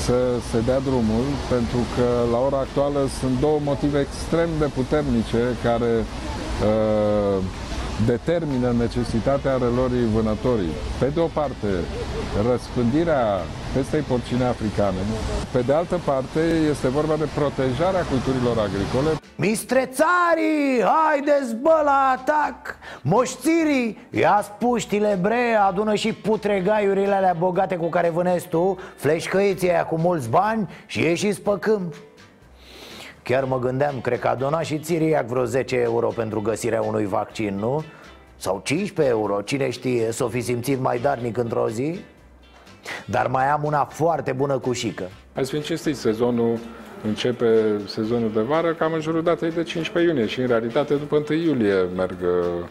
să 0.06 0.18
se 0.52 0.60
dea 0.66 0.80
drumul, 0.80 1.26
pentru 1.50 1.82
că 1.96 2.08
la 2.32 2.40
ora 2.48 2.58
actuală 2.58 3.02
sunt 3.20 3.40
două 3.40 3.60
motive 3.64 4.00
extrem 4.00 4.50
de 4.60 4.66
puternice 4.80 5.42
care 5.64 5.94
uh, 6.02 7.38
determină 8.06 8.72
necesitatea 8.72 9.58
relorii 9.58 10.08
vânătorii. 10.14 10.74
Pe 11.00 11.08
de 11.14 11.20
o 11.20 11.26
parte, 11.26 11.68
răspândirea 12.50 13.24
pestei 13.74 14.00
porcine 14.00 14.46
africane, 14.46 15.02
pe 15.52 15.62
de 15.62 15.74
altă 15.74 16.00
parte, 16.06 16.40
este 16.70 16.88
vorba 16.88 17.16
de 17.16 17.28
protejarea 17.36 18.04
culturilor 18.04 18.58
agricole. 18.58 19.10
Mistrețarii, 19.36 20.84
haideți 20.84 21.56
bă 21.62 21.82
la 21.84 22.18
atac 22.18 22.78
Moșțirii, 23.02 24.08
ia 24.10 24.46
puștile 24.60 25.18
bre 25.22 25.58
Adună 25.68 25.96
și 25.96 26.14
putregaiurile 26.14 27.14
alea 27.14 27.36
bogate 27.40 27.76
cu 27.76 27.90
care 27.90 28.10
vânezi 28.10 28.48
tu 28.48 28.78
Fleșcăiții 28.96 29.70
aia 29.70 29.86
cu 29.86 29.98
mulți 30.00 30.30
bani 30.30 30.70
și 30.86 31.00
ieșiți 31.00 31.42
pe 31.42 31.58
câmp 31.60 31.94
Chiar 33.24 33.44
mă 33.44 33.60
gândeam, 33.60 34.02
cred 34.02 34.20
că 34.20 34.28
a 34.28 34.36
donat 34.36 34.64
și 34.64 34.80
Țiriac 34.80 35.26
vreo 35.26 35.44
10 35.44 35.76
euro 35.76 36.08
pentru 36.08 36.42
găsirea 36.42 36.82
unui 36.82 37.06
vaccin, 37.06 37.56
nu? 37.56 37.84
Sau 38.38 38.62
15 38.64 39.16
euro, 39.16 39.42
cine 39.42 39.70
știe, 39.70 40.12
s-o 40.12 40.28
fi 40.28 40.42
simțit 40.42 40.80
mai 40.80 41.00
darnic 41.00 41.38
într-o 41.38 41.70
zi? 41.70 42.00
Dar 43.06 43.28
mai 43.28 43.50
am 43.50 43.64
una 43.64 43.86
foarte 43.86 44.32
bună 44.32 44.58
cu 44.58 44.72
șică 44.72 45.10
Hai 45.34 45.46
să 45.46 45.52
fim 45.52 45.62
cinstiți, 45.62 46.00
sezonul 46.00 46.60
începe 47.04 47.82
sezonul 47.86 48.32
de 48.32 48.42
vară 48.42 48.74
cam 48.74 48.94
în 48.94 49.00
jurul 49.00 49.24
datei 49.24 49.52
de 49.52 49.64
15 49.64 50.12
iunie 50.12 50.28
și 50.28 50.40
în 50.40 50.48
realitate 50.48 50.96
după 50.96 51.24
1 51.30 51.40
iulie 51.40 51.74
merg 51.96 52.18
uh, 52.22 52.68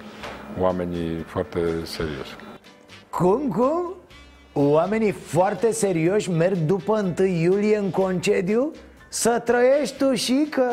oamenii 0.61 1.25
foarte 1.27 1.61
serioși. 1.83 2.37
Cum, 3.11 3.49
cum? 3.49 3.95
Oamenii 4.53 5.11
foarte 5.11 5.73
serioși 5.73 6.31
merg 6.31 6.57
după 6.57 7.13
1 7.19 7.27
iulie 7.27 7.77
în 7.77 7.91
concediu? 7.91 8.73
Să 9.15 9.43
trăiești 9.45 9.97
tu 9.97 10.15
și 10.15 10.47
că... 10.51 10.65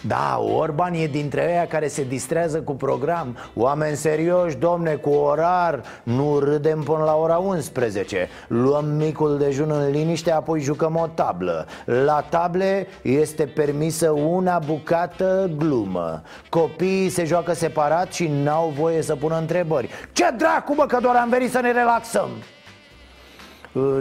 Da, 0.00 0.38
Orban 0.38 0.94
e 0.94 1.06
dintre 1.06 1.46
ăia 1.48 1.66
care 1.66 1.88
se 1.88 2.04
distrează 2.04 2.60
cu 2.60 2.74
program. 2.74 3.36
Oameni 3.54 3.96
serioși, 3.96 4.56
domne, 4.56 4.94
cu 4.94 5.10
orar. 5.10 5.82
Nu 6.02 6.38
râdem 6.38 6.82
până 6.82 7.04
la 7.04 7.16
ora 7.16 7.36
11 7.36 8.28
Luăm 8.46 8.84
micul 8.84 9.38
dejun 9.38 9.70
în 9.70 9.90
liniște, 9.90 10.32
apoi 10.32 10.60
jucăm 10.60 10.96
o 10.96 11.06
tablă. 11.14 11.66
La 11.84 12.20
table 12.20 12.86
este 13.02 13.46
permisă 13.46 14.10
una 14.10 14.58
bucată 14.66 15.50
glumă. 15.56 16.22
Copiii 16.48 17.08
se 17.08 17.24
joacă 17.24 17.52
separat 17.52 18.12
și 18.12 18.30
n-au 18.42 18.72
voie 18.78 19.02
să 19.02 19.16
pună 19.16 19.38
întrebări. 19.38 19.88
Ce 20.12 20.24
dracu, 20.36 20.74
bă, 20.74 20.86
că 20.86 20.98
doar 21.00 21.16
am 21.16 21.28
venit 21.28 21.50
să 21.50 21.60
ne 21.60 21.72
relaxăm 21.72 22.28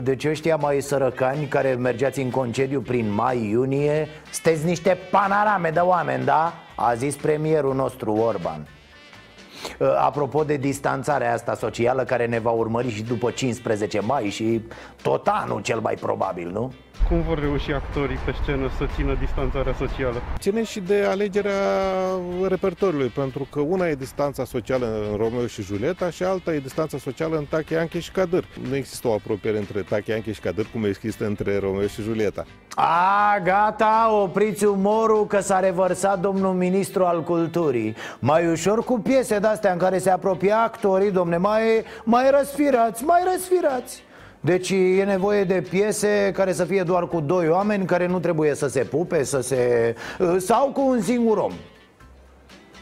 deci 0.04 0.26
ăștia 0.26 0.56
mai 0.56 0.82
sărăcani 0.82 1.46
care 1.46 1.74
mergeați 1.74 2.20
în 2.20 2.30
concediu 2.30 2.82
prin 2.82 3.14
mai-iunie 3.14 4.08
Sunteți 4.32 4.66
niște 4.66 4.98
panorame 5.12 5.70
de 5.70 5.80
oameni, 5.80 6.26
da? 6.26 6.54
A 6.76 6.94
zis 6.94 7.16
premierul 7.16 7.76
nostru 7.76 8.14
Orban 8.14 8.68
Apropo 9.98 10.44
de 10.44 10.58
distanțarea 10.58 11.34
asta 11.34 11.56
socială 11.56 12.04
care 12.04 12.26
ne 12.26 12.40
va 12.40 12.52
urmări 12.52 12.90
și 12.90 13.04
după 13.04 13.32
15 13.32 14.00
mai 14.00 14.30
și 14.30 14.62
tot 15.02 15.28
anul 15.28 15.62
cel 15.62 15.80
mai 15.80 15.96
probabil, 15.96 16.50
nu? 16.52 16.74
Cum 17.08 17.22
vor 17.22 17.40
reuși 17.40 17.72
actorii 17.72 18.18
pe 18.26 18.34
scenă 18.42 18.70
să 18.78 18.86
țină 18.96 19.16
distanțarea 19.20 19.74
socială? 19.74 20.22
Ține 20.40 20.64
și 20.64 20.80
de 20.80 21.06
alegerea 21.10 21.62
repertoriului, 22.48 23.08
pentru 23.08 23.48
că 23.52 23.60
una 23.60 23.88
e 23.88 23.96
distanța 23.96 24.46
socială 24.46 25.08
în 25.12 25.18
Romeo 25.18 25.48
și 25.48 25.62
Julieta 25.62 26.10
și 26.10 26.24
alta 26.24 26.54
e 26.54 26.60
distanța 26.60 26.98
socială 26.98 27.38
în 27.38 27.46
Tache, 27.46 27.78
Anche 27.78 28.00
și 28.00 28.12
Cadâr. 28.12 28.44
Nu 28.70 28.76
există 28.76 29.08
o 29.08 29.14
apropiere 29.14 29.58
între 29.58 29.82
Tache, 29.82 30.14
Anche 30.14 30.32
și 30.32 30.40
Cadâr 30.40 30.66
cum 30.72 30.86
există 30.86 31.26
între 31.26 31.60
Romeo 31.60 31.88
și 31.88 32.02
Julieta. 32.02 32.46
A, 32.76 33.40
gata, 33.44 34.10
opriți 34.22 34.66
umorul 34.66 35.28
că 35.28 35.40
s-a 35.40 35.60
revărsat 35.60 36.20
domnul 36.20 36.54
ministru 36.54 37.04
al 37.06 37.24
culturii 37.24 37.96
Mai 38.20 38.48
ușor 38.48 38.84
cu 38.84 39.00
piese 39.00 39.40
de-astea 39.40 39.72
în 39.72 39.78
care 39.78 39.98
se 39.98 40.10
apropie 40.10 40.52
actorii, 40.52 41.12
domne, 41.12 41.38
mai, 41.38 41.62
mai 42.04 42.30
răsfirați, 42.30 43.04
mai 43.04 43.22
răsfirați 43.34 44.06
deci 44.40 44.70
e 44.70 45.04
nevoie 45.06 45.44
de 45.44 45.64
piese 45.70 46.32
care 46.34 46.54
să 46.54 46.64
fie 46.64 46.84
doar 46.84 47.08
cu 47.08 47.20
doi 47.20 47.50
oameni 47.50 47.86
Care 47.86 48.08
nu 48.08 48.20
trebuie 48.20 48.56
să 48.56 48.68
se 48.68 48.80
pupe, 48.80 49.24
să 49.24 49.42
se... 49.42 49.96
Sau 50.38 50.72
cu 50.72 50.82
un 50.82 51.02
singur 51.02 51.38
om. 51.38 51.52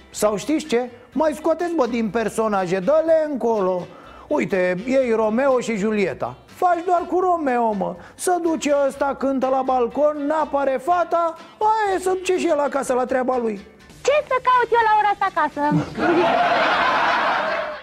Sau 0.10 0.38
știți 0.38 0.66
ce? 0.66 0.90
Mai 1.12 1.34
scoateți, 1.34 1.76
bă, 1.76 1.88
din 1.88 2.10
personaje, 2.10 2.80
dă-le 2.80 3.28
încolo. 3.32 3.88
Uite, 4.28 4.76
ei 4.86 5.12
Romeo 5.16 5.60
și 5.60 5.76
Julieta. 5.76 6.36
Faci 6.46 6.84
doar 6.86 7.02
cu 7.08 7.20
Romeo, 7.20 7.72
mă. 7.72 7.96
Să 8.16 8.38
duce 8.42 8.74
ăsta, 8.88 9.16
cântă 9.20 9.48
la 9.48 9.62
balcon, 9.62 10.18
n-apare 10.28 10.82
fata 10.84 11.36
Aia 11.58 12.00
să 12.00 12.10
duce 12.10 12.38
și 12.38 12.48
el 12.48 12.60
acasă 12.60 12.94
la 12.94 13.06
treaba 13.06 13.38
lui. 13.38 13.60
Ce 14.02 14.12
să 14.28 14.36
caut 14.48 14.72
eu 14.72 14.80
la 14.84 14.98
ora 15.00 15.10
asta 15.14 15.28
acasă? 15.36 15.62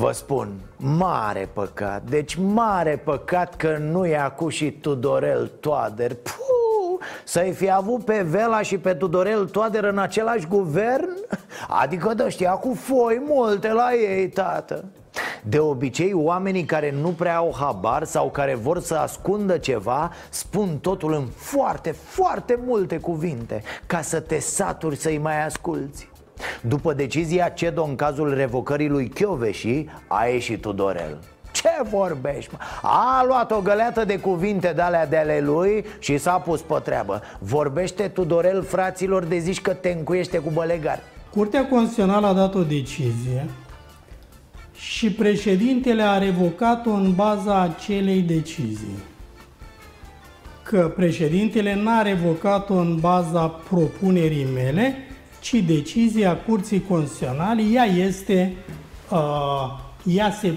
Vă 0.00 0.12
spun, 0.12 0.48
mare 0.76 1.48
păcat, 1.52 2.02
deci 2.02 2.34
mare 2.34 3.00
păcat 3.04 3.56
că 3.56 3.76
nu 3.80 4.06
e 4.06 4.16
acu 4.16 4.48
și 4.48 4.70
Tudorel 4.70 5.52
Toader. 5.60 6.14
Puh, 6.14 7.06
Să-i 7.24 7.52
fi 7.52 7.70
avut 7.70 8.04
pe 8.04 8.22
Vela 8.22 8.62
și 8.62 8.78
pe 8.78 8.94
Tudorel 8.94 9.48
Toader 9.48 9.84
în 9.84 9.98
același 9.98 10.46
guvern? 10.46 11.08
Adică 11.82 12.14
de 12.14 12.22
ăștia 12.22 12.50
cu 12.50 12.74
foi 12.74 13.22
multe 13.26 13.72
la 13.72 13.94
ei, 13.94 14.28
tată. 14.28 14.84
De 15.42 15.58
obicei, 15.58 16.12
oamenii 16.12 16.64
care 16.64 16.94
nu 17.00 17.08
prea 17.08 17.36
au 17.36 17.54
habar 17.58 18.04
sau 18.04 18.30
care 18.30 18.54
vor 18.54 18.80
să 18.80 18.94
ascundă 18.94 19.58
ceva 19.58 20.12
Spun 20.28 20.78
totul 20.78 21.12
în 21.12 21.26
foarte, 21.26 21.90
foarte 21.90 22.58
multe 22.66 22.98
cuvinte 22.98 23.62
Ca 23.86 24.00
să 24.00 24.20
te 24.20 24.38
saturi 24.38 24.96
să-i 24.96 25.18
mai 25.18 25.44
asculți 25.44 26.09
după 26.60 26.92
decizia 26.92 27.48
CEDO 27.48 27.84
în 27.84 27.96
cazul 27.96 28.34
revocării 28.34 28.88
lui 28.88 29.08
Chioveși, 29.08 29.84
a 30.06 30.24
ieșit 30.24 30.60
Tudorel 30.60 31.18
ce 31.52 31.68
vorbești, 31.90 32.50
mă? 32.52 32.58
A 32.82 33.24
luat 33.26 33.50
o 33.50 33.60
găleată 33.60 34.04
de 34.04 34.18
cuvinte 34.18 34.72
de 34.74 34.80
alea 34.80 35.06
de 35.06 35.16
ale 35.16 35.40
lui 35.40 35.84
și 35.98 36.18
s-a 36.18 36.38
pus 36.38 36.60
pe 36.60 36.74
treabă 36.84 37.22
Vorbește 37.38 38.08
Tudorel 38.08 38.62
fraților 38.62 39.24
de 39.24 39.38
zici 39.38 39.60
că 39.60 39.72
te 39.72 39.88
încuiește 39.88 40.38
cu 40.38 40.50
bălegari 40.50 41.00
Curtea 41.30 41.66
Constituțională 41.66 42.26
a 42.26 42.32
dat 42.32 42.54
o 42.54 42.62
decizie 42.62 43.48
și 44.74 45.12
președintele 45.12 46.02
a 46.02 46.18
revocat-o 46.18 46.90
în 46.90 47.14
baza 47.14 47.60
acelei 47.60 48.20
decizii. 48.20 48.98
Că 50.62 50.92
președintele 50.96 51.74
n-a 51.74 52.02
revocat-o 52.02 52.74
în 52.74 52.96
baza 53.00 53.46
propunerii 53.46 54.46
mele, 54.54 54.94
ci 55.40 55.54
decizia 55.54 56.36
Curții 56.36 56.84
Constituționale, 56.88 57.62
ea 57.62 57.84
este, 57.84 58.56
uh, 59.10 59.18
ea 60.04 60.30
se 60.30 60.54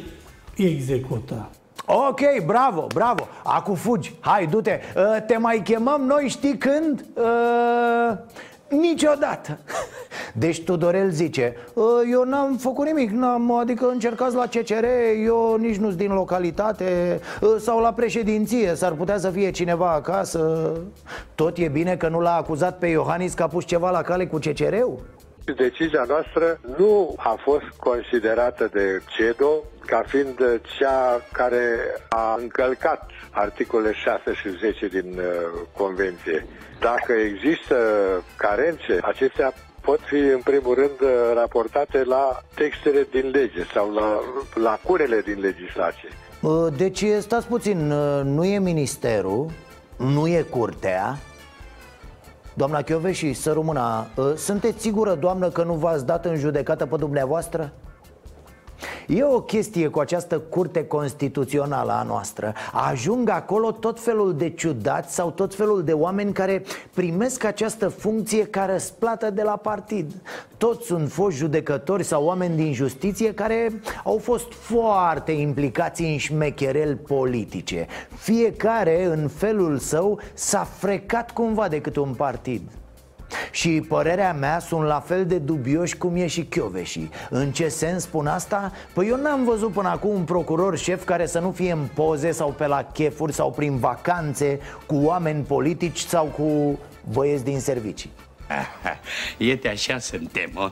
execută. 0.56 1.50
Ok, 1.86 2.20
bravo, 2.46 2.88
bravo, 2.94 3.28
acum 3.44 3.76
fugi, 3.76 4.14
hai, 4.20 4.48
du-te 4.48 4.80
uh, 4.96 5.22
Te 5.28 5.38
mai 5.38 5.62
chemăm 5.64 6.02
noi, 6.02 6.30
știi 6.30 6.58
când? 6.58 7.06
Uh, 7.14 8.18
niciodată 8.80 9.58
Deci 10.34 10.64
Tudorel 10.64 11.10
zice 11.10 11.56
"Uh, 11.74 11.84
Eu 12.12 12.24
n-am 12.24 12.58
făcut 12.58 12.86
nimic, 12.86 13.10
n-am, 13.12 13.52
adică 13.52 13.90
încercați 13.92 14.36
la 14.36 14.46
CCR 14.46 14.86
Eu 15.26 15.56
nici 15.56 15.76
nu-s 15.76 15.96
din 15.96 16.14
localitate 16.14 17.20
uh, 17.42 17.56
Sau 17.60 17.80
la 17.80 17.94
președinție, 17.94 18.76
s-ar 18.76 18.92
putea 18.92 19.18
să 19.18 19.30
fie 19.30 19.52
cineva 19.52 19.92
acasă 19.92 20.72
Tot 21.36 21.58
e 21.58 21.68
bine 21.68 21.96
că 21.96 22.08
nu 22.08 22.20
l-a 22.20 22.36
acuzat 22.36 22.78
pe 22.78 22.88
Iohannis 22.88 23.34
că 23.34 23.44
a 23.44 23.48
pus 23.48 23.66
ceva 23.66 23.90
la 23.90 24.02
cale 24.02 24.28
cu 24.28 24.38
CCR-ul? 24.38 25.00
Decizia 25.46 26.04
noastră 26.08 26.60
nu 26.78 27.14
a 27.18 27.40
fost 27.44 27.66
considerată 27.80 28.70
de 28.74 29.02
CEDO 29.16 29.64
ca 29.86 30.04
fiind 30.08 30.62
cea 30.78 31.22
care 31.32 31.66
a 32.10 32.38
încălcat 32.40 33.10
articolele 33.32 33.94
6 33.94 34.34
și 34.34 34.50
10 34.50 34.88
din 34.88 35.18
uh, 35.18 35.24
Convenție. 35.78 36.46
Dacă 36.80 37.12
există 37.12 37.76
carențe, 38.38 39.00
acestea 39.02 39.54
pot 39.82 40.00
fi 40.00 40.16
în 40.16 40.42
primul 40.44 40.76
rând 40.76 41.02
uh, 41.02 41.10
raportate 41.34 42.04
la 42.04 42.42
textele 42.56 43.08
din 43.12 43.30
lege 43.30 43.64
sau 43.74 43.94
la 43.94 44.20
lacunele 44.54 45.22
din 45.22 45.40
legislație. 45.40 46.10
Uh, 46.42 46.74
Deci, 46.78 47.06
stați 47.20 47.48
puțin, 47.48 47.92
uh, 47.92 48.22
nu 48.24 48.46
e 48.46 48.60
ministerul, 48.60 49.52
nu 49.98 50.28
e 50.28 50.46
curtea 50.50 51.18
Doamna 52.56 52.82
Chioveși, 52.82 53.34
să 53.34 53.52
rămână, 53.52 54.06
sunteți 54.38 54.82
sigură, 54.82 55.14
doamnă, 55.14 55.50
că 55.50 55.64
nu 55.64 55.74
v-ați 55.74 56.06
dat 56.06 56.26
în 56.26 56.36
judecată 56.36 56.86
pe 56.86 56.96
dumneavoastră? 56.96 57.72
E 59.08 59.24
o 59.24 59.42
chestie 59.42 59.88
cu 59.88 60.00
această 60.00 60.40
curte 60.40 60.86
constituțională 60.86 61.92
a 61.92 62.04
noastră. 62.04 62.54
Ajung 62.72 63.30
acolo 63.30 63.72
tot 63.72 64.00
felul 64.00 64.34
de 64.36 64.50
ciudați 64.50 65.14
sau 65.14 65.32
tot 65.32 65.56
felul 65.56 65.84
de 65.84 65.94
oameni 65.94 66.34
care 66.34 66.64
primesc 66.94 67.44
această 67.44 67.88
funcție 67.88 68.46
ca 68.46 68.66
răsplată 68.66 69.30
de 69.30 69.44
la 69.44 69.56
partid. 69.56 70.12
Toți 70.58 70.86
sunt 70.86 71.12
foști 71.12 71.40
judecători 71.40 72.04
sau 72.04 72.26
oameni 72.26 72.56
din 72.56 72.74
justiție 72.74 73.34
care 73.34 73.82
au 74.04 74.18
fost 74.18 74.54
foarte 74.54 75.32
implicați 75.32 76.04
în 76.04 76.18
șmecherel 76.18 76.96
politice. 76.96 77.88
Fiecare, 78.16 79.06
în 79.06 79.28
felul 79.28 79.78
său, 79.78 80.20
s-a 80.34 80.64
frecat 80.64 81.32
cumva 81.32 81.68
de 81.68 81.82
câte 81.82 82.00
un 82.00 82.14
partid 82.14 82.62
și 83.52 83.86
părerea 83.88 84.34
mea 84.34 84.60
sunt 84.60 84.84
la 84.84 85.00
fel 85.00 85.26
de 85.26 85.38
dubioși 85.38 85.98
cum 85.98 86.16
e 86.16 86.28
și 86.28 86.44
Chioveși. 86.44 87.10
În 87.30 87.52
ce 87.52 87.68
sens 87.68 88.04
spun 88.04 88.28
asta? 88.28 88.72
Păi 88.94 89.08
eu 89.08 89.18
n-am 89.18 89.44
văzut 89.44 89.72
până 89.72 89.90
acum 89.90 90.10
un 90.10 90.24
procuror 90.24 90.78
șef 90.78 91.04
care 91.04 91.26
să 91.26 91.40
nu 91.40 91.52
fie 91.52 91.72
în 91.72 91.88
poze 91.94 92.32
sau 92.32 92.50
pe 92.50 92.68
la 92.68 92.84
chefuri 92.84 93.34
sau 93.34 93.52
prin 93.52 93.78
vacanțe 93.78 94.60
Cu 94.86 94.96
oameni 94.96 95.44
politici 95.44 96.00
sau 96.00 96.26
cu 96.26 96.80
băieți 97.12 97.44
din 97.44 97.60
servicii. 97.60 98.12
Iete 99.38 99.70
așa 99.70 100.00
suntem, 100.00 100.50
mă 100.54 100.72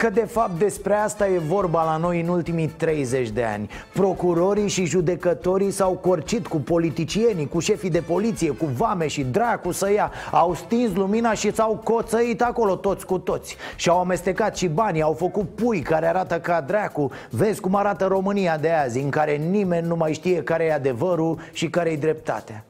Că 0.00 0.10
de 0.10 0.24
fapt 0.24 0.58
despre 0.58 0.94
asta 0.94 1.28
e 1.28 1.38
vorba 1.38 1.84
la 1.84 1.96
noi 1.96 2.20
în 2.20 2.28
ultimii 2.28 2.66
30 2.66 3.28
de 3.28 3.44
ani. 3.44 3.70
Procurorii 3.92 4.68
și 4.68 4.84
judecătorii 4.84 5.70
s-au 5.70 5.92
corcit 5.92 6.46
cu 6.46 6.56
politicienii, 6.56 7.48
cu 7.48 7.58
șefii 7.58 7.90
de 7.90 8.00
poliție, 8.00 8.50
cu 8.50 8.64
vame 8.64 9.06
și 9.06 9.22
dracu 9.22 9.72
să 9.72 9.92
ia. 9.92 10.12
Au 10.30 10.54
stins 10.54 10.94
lumina 10.94 11.32
și 11.32 11.54
s-au 11.54 11.80
coțăit 11.84 12.42
acolo 12.42 12.76
toți 12.76 13.06
cu 13.06 13.18
toți. 13.18 13.56
Și-au 13.76 14.00
amestecat 14.00 14.56
și 14.56 14.68
banii, 14.68 15.02
au 15.02 15.12
făcut 15.12 15.48
pui 15.54 15.80
care 15.80 16.06
arată 16.06 16.40
ca 16.40 16.60
dracu. 16.60 17.10
Vezi 17.30 17.60
cum 17.60 17.74
arată 17.74 18.04
România 18.06 18.56
de 18.56 18.70
azi, 18.70 18.98
în 18.98 19.10
care 19.10 19.36
nimeni 19.36 19.86
nu 19.86 19.96
mai 19.96 20.12
știe 20.12 20.42
care 20.42 20.64
e 20.64 20.72
adevărul 20.72 21.38
și 21.52 21.70
care 21.70 21.90
e 21.90 21.96
dreptatea 21.96 22.64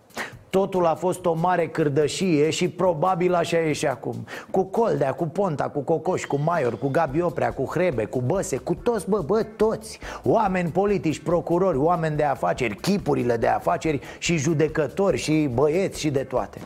Totul 0.50 0.86
a 0.86 0.94
fost 0.94 1.24
o 1.24 1.32
mare 1.32 1.66
cârdășie 1.66 2.50
și 2.50 2.68
probabil 2.68 3.34
așa 3.34 3.58
e 3.58 3.72
și 3.72 3.86
acum. 3.86 4.26
Cu 4.50 4.64
Coldea, 4.64 5.12
cu 5.12 5.26
Ponta, 5.26 5.68
cu 5.68 5.80
Cocoș, 5.80 6.24
cu 6.24 6.40
Maior, 6.44 6.78
cu 6.78 6.88
Gabi 6.88 7.20
Oprea, 7.20 7.52
cu 7.52 7.64
Hrebe, 7.64 8.04
cu 8.04 8.20
Băse, 8.20 8.56
cu 8.56 8.74
toți, 8.74 9.08
bă, 9.08 9.22
bă, 9.26 9.42
toți. 9.42 9.98
Oameni 10.24 10.70
politici, 10.70 11.18
procurori, 11.18 11.78
oameni 11.78 12.16
de 12.16 12.24
afaceri, 12.24 12.74
chipurile 12.74 13.36
de 13.36 13.46
afaceri 13.46 14.00
și 14.18 14.36
judecători 14.36 15.16
și 15.16 15.48
băieți 15.54 16.00
și 16.00 16.10
de 16.10 16.22
toate. 16.22 16.58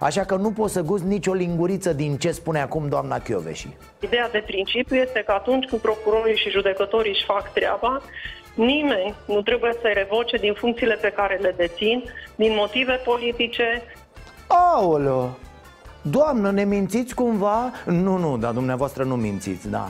Așa 0.00 0.24
că 0.24 0.34
nu 0.34 0.50
pot 0.50 0.70
să 0.70 0.82
gust 0.82 1.04
nicio 1.04 1.32
linguriță 1.32 1.92
din 1.92 2.16
ce 2.16 2.30
spune 2.30 2.60
acum 2.60 2.88
doamna 2.88 3.18
Chioveși. 3.18 3.68
Ideea 4.00 4.28
de 4.30 4.42
principiu 4.46 4.96
este 4.96 5.22
că 5.26 5.32
atunci 5.32 5.66
când 5.66 5.80
procurorii 5.80 6.36
și 6.36 6.50
judecătorii 6.50 7.10
își 7.10 7.24
fac 7.24 7.52
treaba, 7.52 8.02
nimeni 8.58 9.14
nu 9.26 9.42
trebuie 9.42 9.72
să-i 9.80 9.92
revoce 9.94 10.36
din 10.36 10.54
funcțiile 10.54 10.94
pe 10.94 11.12
care 11.16 11.38
le 11.40 11.54
dețin, 11.56 12.04
din 12.36 12.54
motive 12.54 13.00
politice. 13.04 13.82
Aoleo! 14.46 15.36
Doamnă, 16.02 16.50
ne 16.50 16.64
mințiți 16.64 17.14
cumva? 17.14 17.72
Nu, 17.86 18.16
nu, 18.16 18.36
dar 18.36 18.52
dumneavoastră 18.52 19.04
nu 19.04 19.16
mințiți, 19.16 19.70
da 19.70 19.88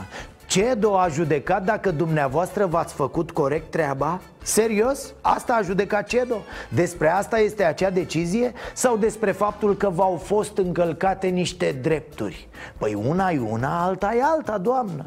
CEDO 0.49 0.97
a 0.97 1.07
judecat 1.07 1.63
dacă 1.63 1.91
dumneavoastră 1.91 2.65
v-ați 2.65 2.93
făcut 2.93 3.31
corect 3.31 3.71
treaba? 3.71 4.21
Serios? 4.43 5.13
Asta 5.21 5.53
a 5.53 5.61
judecat 5.61 6.07
CEDO? 6.07 6.37
Despre 6.69 7.09
asta 7.09 7.39
este 7.39 7.63
acea 7.63 7.89
decizie? 7.89 8.53
Sau 8.73 8.97
despre 8.97 9.31
faptul 9.31 9.75
că 9.75 9.89
v-au 9.89 10.15
fost 10.15 10.57
încălcate 10.57 11.27
niște 11.27 11.79
drepturi? 11.81 12.47
Păi 12.77 12.93
una 12.93 13.29
e 13.31 13.39
una, 13.39 13.83
alta 13.83 14.15
e 14.15 14.23
alta, 14.23 14.57
doamnă 14.57 15.05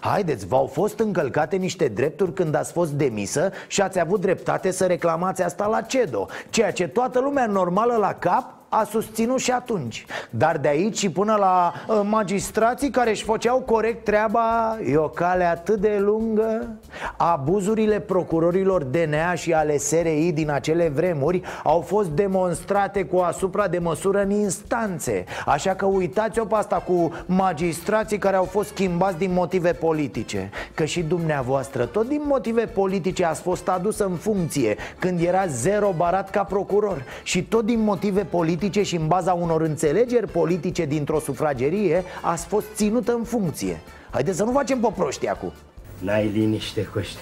Haideți, 0.00 0.46
v-au 0.46 0.66
fost 0.66 0.98
încălcate 0.98 1.56
niște 1.56 1.88
drepturi 1.88 2.32
când 2.32 2.54
ați 2.54 2.72
fost 2.72 2.90
demisă 2.92 3.50
și 3.66 3.82
ați 3.82 4.00
avut 4.00 4.20
dreptate 4.20 4.70
să 4.70 4.86
reclamați 4.86 5.42
asta 5.42 5.66
la 5.66 5.80
CEDO 5.80 6.26
Ceea 6.50 6.72
ce 6.72 6.88
toată 6.88 7.20
lumea 7.20 7.46
normală 7.46 7.96
la 7.96 8.12
cap 8.12 8.61
a 8.74 8.84
susținut 8.84 9.38
și 9.38 9.50
atunci. 9.50 10.06
Dar 10.30 10.58
de 10.58 10.68
aici 10.68 10.98
și 10.98 11.10
până 11.10 11.34
la 11.34 11.72
uh, 11.88 12.00
magistrații 12.04 12.90
care 12.90 13.10
își 13.10 13.24
făceau 13.24 13.60
corect 13.60 14.04
treaba 14.04 14.78
E 14.86 14.96
o 14.96 15.08
cale 15.08 15.44
atât 15.44 15.80
de 15.80 15.96
lungă. 16.00 16.68
Abuzurile 17.16 18.00
procurorilor 18.00 18.82
DNA 18.84 19.34
și 19.34 19.52
ale 19.52 19.76
SRI 19.76 20.32
din 20.34 20.50
acele 20.50 20.88
vremuri 20.88 21.42
Au 21.64 21.80
fost 21.80 22.08
demonstrate 22.08 23.04
cu 23.04 23.16
asupra 23.16 23.68
de 23.68 23.78
măsură 23.78 24.22
în 24.22 24.30
instanțe. 24.30 25.24
Așa 25.46 25.74
că 25.74 25.86
uitați-o 25.86 26.44
pe 26.44 26.54
asta 26.54 26.76
cu 26.76 27.12
magistrații 27.26 28.18
care 28.18 28.36
au 28.36 28.44
fost 28.44 28.68
schimbați 28.68 29.18
din 29.18 29.32
motive 29.32 29.72
politice. 29.72 30.50
Că 30.74 30.84
și 30.84 31.02
dumneavoastră 31.02 31.84
tot 31.84 32.08
din 32.08 32.22
motive 32.24 32.64
politice 32.64 33.24
ați 33.24 33.40
fost 33.40 33.68
adus 33.68 33.98
în 33.98 34.14
funcție 34.14 34.76
Când 34.98 35.20
era 35.20 35.46
zero 35.46 35.94
barat 35.96 36.30
ca 36.30 36.44
procuror. 36.44 37.04
Și 37.22 37.42
tot 37.42 37.64
din 37.64 37.80
motive 37.80 38.24
politice 38.24 38.60
politice 38.62 38.88
și 38.88 39.00
în 39.00 39.06
baza 39.06 39.32
unor 39.32 39.60
înțelegeri 39.60 40.30
politice 40.30 40.84
dintr-o 40.84 41.18
sufragerie 41.18 42.02
ați 42.22 42.46
fost 42.46 42.66
ținută 42.74 43.12
în 43.12 43.24
funcție. 43.24 43.80
Haideți 44.10 44.36
să 44.36 44.44
nu 44.44 44.52
facem 44.52 44.80
pe 44.80 44.88
proști 44.96 45.28
acum. 45.28 45.52
N-ai 45.98 46.26
liniște, 46.26 46.84
Coște 46.84 47.20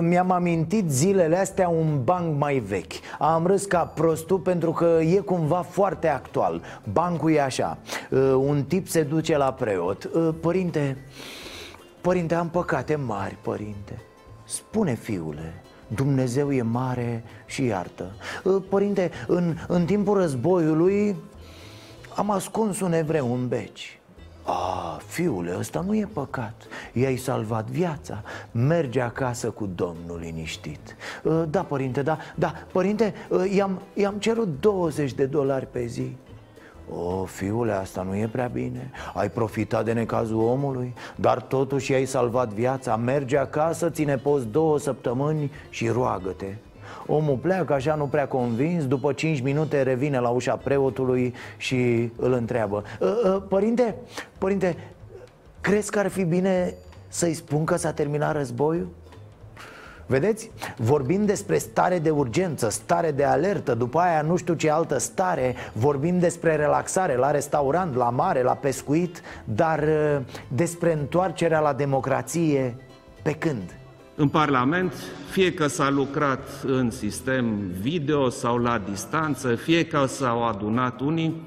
mi-am 0.00 0.30
amintit 0.30 0.90
zilele 0.90 1.36
astea 1.36 1.68
un 1.68 2.04
banc 2.04 2.38
mai 2.38 2.58
vechi. 2.58 2.92
Am 3.18 3.46
râs 3.46 3.64
ca 3.64 3.84
prostul 3.84 4.38
pentru 4.38 4.70
că 4.70 4.98
e 5.00 5.18
cumva 5.18 5.62
foarte 5.62 6.08
actual. 6.08 6.62
Bancul 6.92 7.32
e 7.32 7.40
așa. 7.40 7.78
Un 8.36 8.64
tip 8.68 8.88
se 8.88 9.02
duce 9.02 9.36
la 9.36 9.52
preot. 9.52 10.10
Părinte, 10.40 10.96
părinte, 12.00 12.34
am 12.34 12.48
păcate 12.48 12.96
mari, 12.96 13.36
părinte. 13.42 14.02
Spune, 14.44 14.94
fiule, 14.94 15.62
Dumnezeu 15.94 16.52
e 16.52 16.62
mare 16.62 17.24
și 17.46 17.64
iartă. 17.64 18.10
Părinte, 18.68 19.10
în, 19.26 19.56
în 19.68 19.84
timpul 19.84 20.16
războiului 20.16 21.16
am 22.16 22.30
ascuns 22.30 22.80
un 22.80 22.92
evreu 22.92 23.34
în 23.34 23.48
beci. 23.48 23.98
A, 24.46 25.00
fiule, 25.06 25.56
ăsta 25.58 25.80
nu 25.80 25.96
e 25.96 26.08
păcat. 26.12 26.62
I-ai 26.92 27.16
salvat 27.16 27.70
viața. 27.70 28.22
Merge 28.50 29.00
acasă 29.00 29.50
cu 29.50 29.68
domnul 29.74 30.18
liniștit. 30.20 30.96
Uh, 31.22 31.42
Da, 31.48 31.62
părinte, 31.62 32.02
da, 32.02 32.18
da 32.34 32.52
Părinte, 32.72 33.14
uh, 33.28 33.52
i-am, 33.54 33.80
i-am 33.94 34.14
cerut 34.14 34.60
20 34.60 35.12
de 35.12 35.26
dolari 35.26 35.66
pe 35.70 35.86
zi 35.86 36.16
o, 36.96 37.24
fiule, 37.24 37.72
asta 37.72 38.02
nu 38.02 38.16
e 38.16 38.28
prea 38.32 38.46
bine. 38.46 38.90
Ai 39.14 39.30
profitat 39.30 39.84
de 39.84 39.92
necazul 39.92 40.40
omului 40.42 40.94
Dar 41.16 41.40
totuși 41.42 41.94
ai 41.94 42.04
salvat 42.04 42.48
viața. 42.48 42.96
Merge 42.96 43.36
acasă, 43.38 43.90
ține 43.90 44.16
post 44.16 44.46
două 44.46 44.78
săptămâni 44.78 45.50
și 45.70 45.88
roagă-te. 45.88 46.54
Omul 47.06 47.36
pleacă 47.36 47.72
așa 47.72 47.94
nu 47.94 48.04
prea 48.04 48.28
convins 48.28 48.86
După 48.86 49.12
5 49.12 49.40
minute 49.40 49.82
revine 49.82 50.18
la 50.18 50.28
ușa 50.28 50.56
preotului 50.56 51.34
și 51.56 52.10
îl 52.16 52.32
întreabă. 52.32 52.82
"Ă, 53.00 53.16
ă, 53.24 53.40
Părinte, 53.40 53.94
părinte, 54.38 54.76
crezi 55.60 55.90
că 55.90 55.98
ar 55.98 56.08
fi 56.08 56.24
bine 56.24 56.74
să-i 57.08 57.34
spun 57.34 57.64
că 57.64 57.76
s-a 57.76 57.92
terminat 57.92 58.32
războiul? 58.34 58.88
Vedeți? 60.06 60.50
Vorbim 60.76 61.24
despre 61.24 61.58
stare 61.58 61.98
de 61.98 62.10
urgență, 62.10 62.68
stare 62.68 63.10
de 63.10 63.24
alertă 63.24 63.74
După 63.74 63.98
aia 63.98 64.22
nu 64.22 64.36
știu 64.36 64.54
ce 64.54 64.70
altă 64.70 64.98
stare 64.98 65.54
Vorbim 65.72 66.18
despre 66.18 66.56
relaxare 66.56 67.16
la 67.16 67.30
restaurant, 67.30 67.94
la 67.94 68.10
mare, 68.10 68.42
la 68.42 68.52
pescuit 68.52 69.22
Dar 69.44 69.82
uh, 69.82 70.20
despre 70.48 70.92
întoarcerea 70.92 71.60
la 71.60 71.72
democrație 71.72 72.76
pe 73.22 73.32
când? 73.32 73.76
În 74.16 74.28
Parlament, 74.28 74.92
fie 75.30 75.54
că 75.54 75.66
s-a 75.66 75.90
lucrat 75.90 76.48
în 76.66 76.90
sistem 76.90 77.56
video 77.80 78.28
sau 78.28 78.58
la 78.58 78.82
distanță, 78.90 79.54
fie 79.54 79.86
că 79.86 80.04
s-au 80.06 80.48
adunat 80.48 81.00
unii, 81.00 81.42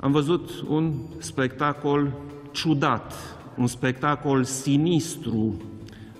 am 0.00 0.12
văzut 0.12 0.50
un 0.68 0.92
spectacol 1.18 2.12
ciudat, 2.50 3.12
un 3.56 3.66
spectacol 3.66 4.44
sinistru, 4.44 5.54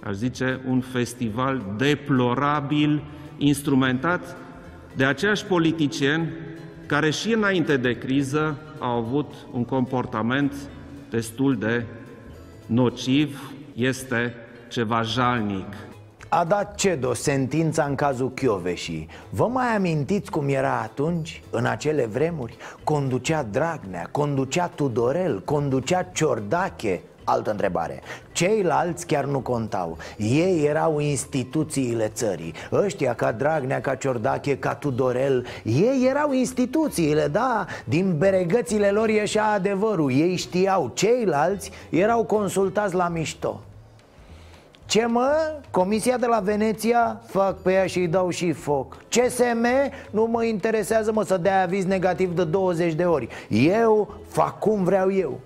aș 0.04 0.14
zice, 0.14 0.60
un 0.68 0.80
festival 0.80 1.62
deplorabil, 1.76 3.02
instrumentat 3.38 4.36
de 4.96 5.04
aceiași 5.04 5.44
politicieni 5.44 6.28
care 6.86 7.10
și 7.10 7.32
înainte 7.32 7.76
de 7.76 7.98
criză 7.98 8.58
au 8.78 8.96
avut 8.96 9.32
un 9.52 9.64
comportament 9.64 10.54
destul 11.10 11.56
de 11.56 11.84
nociv, 12.66 13.52
este 13.74 14.34
ceva 14.68 15.02
jalnic. 15.02 15.66
A 16.28 16.44
dat 16.44 16.74
CEDO 16.74 17.14
sentința 17.14 17.84
în 17.84 17.94
cazul 17.94 18.30
Chioveșii 18.30 19.08
Vă 19.30 19.46
mai 19.46 19.76
amintiți 19.76 20.30
cum 20.30 20.48
era 20.48 20.80
atunci, 20.80 21.42
în 21.50 21.66
acele 21.66 22.06
vremuri? 22.06 22.56
Conducea 22.84 23.42
Dragnea, 23.42 24.08
conducea 24.10 24.66
Tudorel, 24.66 25.42
conducea 25.44 26.02
Ciordache 26.02 27.00
Altă 27.24 27.50
întrebare. 27.50 28.00
Ceilalți 28.32 29.06
chiar 29.06 29.24
nu 29.24 29.40
contau. 29.40 29.96
Ei 30.16 30.64
erau 30.66 30.98
instituțiile 30.98 32.08
țării. 32.08 32.54
Ăștia 32.72 33.14
ca 33.14 33.32
Dragnea, 33.32 33.80
ca 33.80 33.94
Ciordache, 33.94 34.58
ca 34.58 34.74
Tudorel 34.74 35.46
Ei 35.64 36.06
erau 36.08 36.32
instituțiile, 36.32 37.26
da? 37.26 37.66
Din 37.84 38.16
beregățile 38.18 38.90
lor 38.90 39.08
ieșea 39.08 39.46
adevărul. 39.46 40.12
Ei 40.12 40.36
știau. 40.36 40.90
Ceilalți 40.94 41.70
erau 41.90 42.24
consultați 42.24 42.94
la 42.94 43.08
mișto. 43.08 43.60
Ce 44.86 45.06
mă? 45.06 45.54
Comisia 45.70 46.16
de 46.16 46.26
la 46.26 46.38
Veneția? 46.38 47.20
Fac 47.26 47.56
pe 47.56 47.72
ea 47.72 47.86
și 47.86 47.98
îi 47.98 48.08
dau 48.08 48.30
și 48.30 48.52
foc. 48.52 48.96
CSM? 49.08 49.66
Nu 50.10 50.28
mă 50.30 50.44
interesează 50.44 51.12
mă 51.12 51.24
să 51.24 51.36
dea 51.36 51.62
aviz 51.62 51.84
negativ 51.84 52.34
de 52.34 52.44
20 52.44 52.92
de 52.92 53.04
ori. 53.04 53.28
Eu 53.48 54.14
fac 54.28 54.58
cum 54.58 54.84
vreau 54.84 55.12
eu 55.12 55.40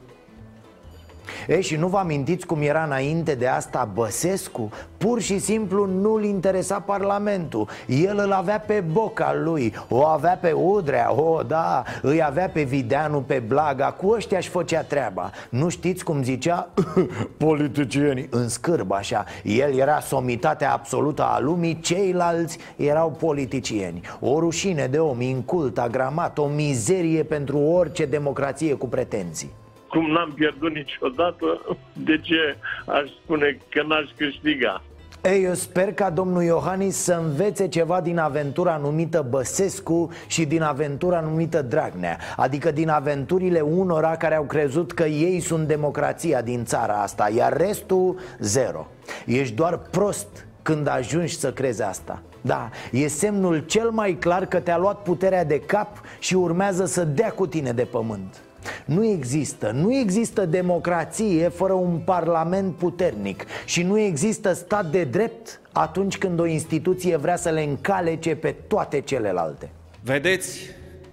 E, 1.47 1.61
și 1.61 1.77
nu 1.77 1.89
vă 1.89 1.99
amintiți 1.99 2.47
cum 2.47 2.63
era 2.63 2.83
înainte 2.83 3.35
de 3.35 3.47
asta 3.47 3.91
Băsescu? 3.95 4.71
Pur 4.97 5.21
și 5.21 5.39
simplu 5.39 5.87
nu-l 5.87 6.25
interesa 6.25 6.79
Parlamentul. 6.81 7.69
El 7.87 8.21
îl 8.25 8.33
avea 8.33 8.61
pe 8.61 8.85
boca 8.93 9.35
lui 9.35 9.75
O 9.89 10.05
avea 10.05 10.39
pe 10.41 10.53
Udrea, 10.53 11.15
o 11.15 11.43
da 11.43 11.83
Îi 12.03 12.23
avea 12.23 12.49
pe 12.49 12.63
Videanu, 12.63 13.21
pe 13.21 13.43
Blaga 13.47 13.93
Cu 13.93 14.09
ăștia 14.09 14.39
își 14.39 14.49
făcea 14.49 14.83
treaba. 14.83 15.31
Nu 15.49 15.69
știți 15.69 16.05
cum 16.05 16.23
zicea? 16.23 16.69
Politicienii? 17.47 18.29
În 18.31 18.49
scârb 18.49 18.93
așa. 18.93 19.25
El 19.43 19.75
era 19.79 20.01
somitatea 20.01 20.73
absolută 20.73 21.23
a 21.23 21.41
lumii 21.41 21.81
Ceilalți 21.81 22.59
erau 22.77 23.11
politicieni. 23.11 24.01
O 24.21 24.39
rușine 24.39 24.87
de 24.87 24.99
om 24.99 25.21
incult, 25.21 25.79
agramat 25.79 26.39
O 26.39 26.47
mizerie 26.47 27.23
pentru 27.23 27.59
orice 27.59 28.05
democrație 28.05 28.75
cu 28.75 28.87
pretenții 28.89 29.63
cum 29.95 30.11
n-am 30.11 30.33
pierdut 30.35 30.75
niciodată, 30.75 31.47
de 31.93 32.19
ce 32.19 32.57
aș 32.87 33.11
spune 33.23 33.59
că 33.69 33.83
n-aș 33.83 34.09
câștiga? 34.17 34.83
Ei, 35.23 35.45
eu 35.45 35.55
sper 35.55 35.93
ca 35.93 36.11
domnul 36.11 36.43
Iohannis 36.43 36.97
să 36.97 37.23
învețe 37.25 37.69
ceva 37.69 38.01
din 38.01 38.19
aventura 38.19 38.77
numită 38.77 39.27
Băsescu 39.29 40.11
și 40.27 40.45
din 40.45 40.63
aventura 40.63 41.21
numită 41.21 41.63
Dragnea 41.63 42.19
Adică 42.37 42.71
din 42.71 42.89
aventurile 42.89 43.61
unora 43.61 44.17
care 44.17 44.35
au 44.35 44.43
crezut 44.43 44.93
că 44.93 45.05
ei 45.05 45.41
sunt 45.41 45.67
democrația 45.67 46.43
din 46.43 46.65
țara 46.65 47.03
asta 47.03 47.31
Iar 47.37 47.57
restul, 47.57 48.19
zero. 48.39 48.87
Ești 49.27 49.55
doar 49.55 49.79
prost 49.79 50.47
când 50.63 50.89
ajungi 50.89 51.37
să 51.37 51.53
crezi 51.53 51.83
asta. 51.83 52.23
Da, 52.41 52.69
e 52.93 53.07
semnul 53.07 53.59
cel 53.59 53.91
mai 53.91 54.13
clar 54.13 54.47
că 54.47 54.61
te-a 54.61 54.79
luat 54.79 55.03
puterea 55.03 55.45
de 55.45 55.61
cap 55.61 56.01
și 56.19 56.35
urmează 56.35 56.85
să 56.85 57.05
dea 57.05 57.31
cu 57.31 57.47
tine 57.47 57.73
de 57.73 57.85
pământ 57.85 58.43
nu 58.85 59.05
există, 59.07 59.71
nu 59.71 59.95
există 59.95 60.47
democrație 60.47 61.49
fără 61.49 61.73
un 61.73 61.99
parlament 61.99 62.75
puternic 62.75 63.45
Și 63.65 63.83
nu 63.83 63.99
există 63.99 64.53
stat 64.53 64.87
de 64.87 65.05
drept 65.05 65.61
atunci 65.73 66.19
când 66.19 66.41
o 66.41 66.47
instituție 66.47 67.17
vrea 67.17 67.37
să 67.37 67.51
le 67.51 67.63
încalece 67.63 68.37
pe 68.37 68.55
toate 68.69 69.01
celelalte 69.01 69.71
Vedeți, 70.01 70.61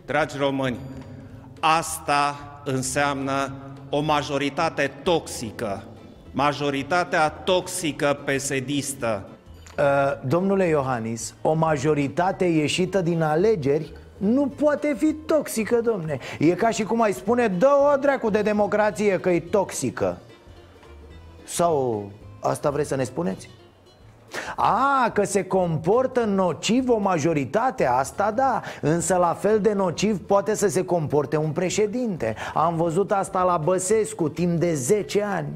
dragi 0.06 0.38
români, 0.38 0.78
asta 1.60 2.40
înseamnă 2.66 3.54
o 3.90 4.00
majoritate 4.00 4.92
toxică, 5.04 5.84
majoritatea 6.32 7.30
toxică 7.30 8.20
pesedistă. 8.26 9.26
Uh, 9.78 9.84
domnule 10.28 10.68
Iohannis, 10.68 11.34
o 11.42 11.54
majoritate 11.54 12.46
ieșită 12.46 13.02
din 13.02 13.22
alegeri 13.22 13.92
nu 14.22 14.48
poate 14.48 14.96
fi 14.98 15.14
toxică, 15.14 15.82
domne. 15.82 16.20
E 16.40 16.54
ca 16.54 16.70
și 16.70 16.84
cum 16.84 17.02
ai 17.02 17.14
spune, 17.14 17.48
dă 17.48 17.70
o 17.94 17.98
dracu 17.98 18.30
de 18.30 18.42
democrație 18.42 19.20
că 19.20 19.30
e 19.30 19.40
toxică. 19.40 20.18
Sau 21.44 22.06
asta 22.40 22.70
vreți 22.70 22.88
să 22.88 22.96
ne 22.96 23.04
spuneți? 23.04 23.50
A, 24.56 25.10
că 25.14 25.24
se 25.24 25.44
comportă 25.44 26.24
nociv 26.24 26.90
o 26.90 26.98
majoritate, 26.98 27.86
asta 27.86 28.32
da 28.32 28.62
Însă 28.82 29.16
la 29.16 29.34
fel 29.34 29.60
de 29.60 29.74
nociv 29.74 30.20
poate 30.20 30.56
să 30.56 30.68
se 30.68 30.86
comporte 30.86 31.38
un 31.38 31.52
președinte. 31.52 32.36
Am 32.54 32.76
văzut 32.76 33.12
asta 33.12 33.44
la 33.44 33.58
Băsescu 33.58 34.30
timp 34.30 34.60
de 34.60 34.74
10 34.74 35.24
ani. 35.24 35.48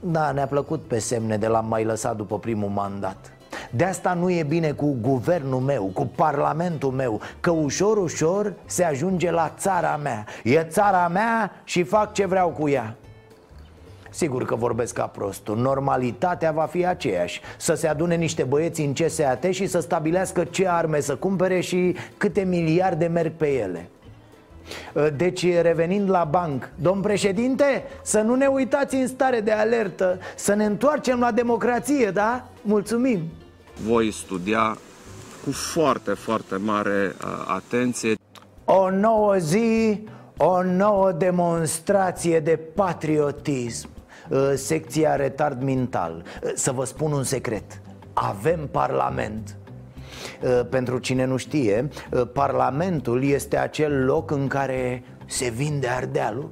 Da, 0.00 0.32
ne-a 0.32 0.46
plăcut 0.46 0.82
pe 0.82 0.98
semne 0.98 1.36
de 1.36 1.46
l-am 1.46 1.66
mai 1.66 1.84
lăsat 1.84 2.16
după 2.16 2.38
primul 2.38 2.68
mandat 2.68 3.32
de 3.70 3.84
asta 3.84 4.14
nu 4.14 4.30
e 4.30 4.42
bine 4.42 4.70
cu 4.70 4.96
guvernul 5.00 5.60
meu, 5.60 5.90
cu 5.94 6.06
parlamentul 6.06 6.90
meu 6.90 7.20
Că 7.40 7.50
ușor, 7.50 7.96
ușor 7.96 8.52
se 8.64 8.84
ajunge 8.84 9.30
la 9.30 9.52
țara 9.58 9.96
mea. 9.96 10.26
E 10.44 10.62
țara 10.62 11.08
mea 11.08 11.52
și 11.64 11.82
fac 11.82 12.12
ce 12.12 12.26
vreau 12.26 12.48
cu 12.48 12.68
ea. 12.68 12.96
Sigur 14.10 14.44
că 14.44 14.54
vorbesc 14.54 14.94
ca 14.94 15.06
prostul. 15.06 15.56
Normalitatea 15.56 16.52
va 16.52 16.64
fi 16.64 16.86
aceeași. 16.86 17.40
Să 17.56 17.74
se 17.74 17.88
adune 17.88 18.14
niște 18.14 18.42
băieți 18.42 18.80
în 18.80 18.92
CSAT 18.92 19.44
și 19.50 19.66
să 19.66 19.80
stabilească 19.80 20.44
ce 20.44 20.68
arme 20.68 21.00
să 21.00 21.16
cumpere 21.16 21.60
și 21.60 21.96
câte 22.16 22.40
miliarde 22.40 23.06
merg 23.06 23.32
pe 23.32 23.48
ele. 23.48 23.88
Deci, 25.16 25.60
revenind 25.60 26.10
la 26.10 26.24
banc 26.24 26.70
Domn 26.74 27.00
președinte, 27.00 27.84
să 28.02 28.20
nu 28.20 28.34
ne 28.34 28.46
uitați 28.46 28.94
în 28.94 29.06
stare 29.06 29.40
de 29.40 29.50
alertă 29.50 30.18
Să 30.36 30.54
ne 30.54 30.64
întoarcem 30.64 31.18
la 31.18 31.30
democrație, 31.30 32.10
da? 32.10 32.48
Mulțumim! 32.62 33.20
Voi 33.86 34.10
studia 34.10 34.78
cu 35.44 35.52
foarte, 35.52 36.12
foarte 36.12 36.56
mare 36.56 37.14
uh, 37.24 37.44
atenție. 37.46 38.14
O 38.64 38.90
nouă 38.90 39.36
zi, 39.36 40.00
o 40.36 40.62
nouă 40.62 41.12
demonstrație 41.12 42.40
de 42.40 42.58
patriotism 42.74 43.88
uh, 44.28 44.38
Secția 44.54 45.16
retard 45.16 45.62
mental. 45.62 46.24
Uh, 46.42 46.50
Să 46.54 46.72
vă 46.72 46.84
spun 46.84 47.12
un 47.12 47.22
secret. 47.22 47.80
Avem 48.12 48.68
parlament. 48.70 49.56
Pentru 50.70 50.98
cine 50.98 51.24
nu 51.24 51.36
știe, 51.36 51.88
Parlamentul 52.32 53.24
este 53.24 53.56
acel 53.56 54.04
loc 54.04 54.30
în 54.30 54.46
care 54.46 55.04
se 55.26 55.48
vinde 55.48 55.88
ardealul 55.88 56.50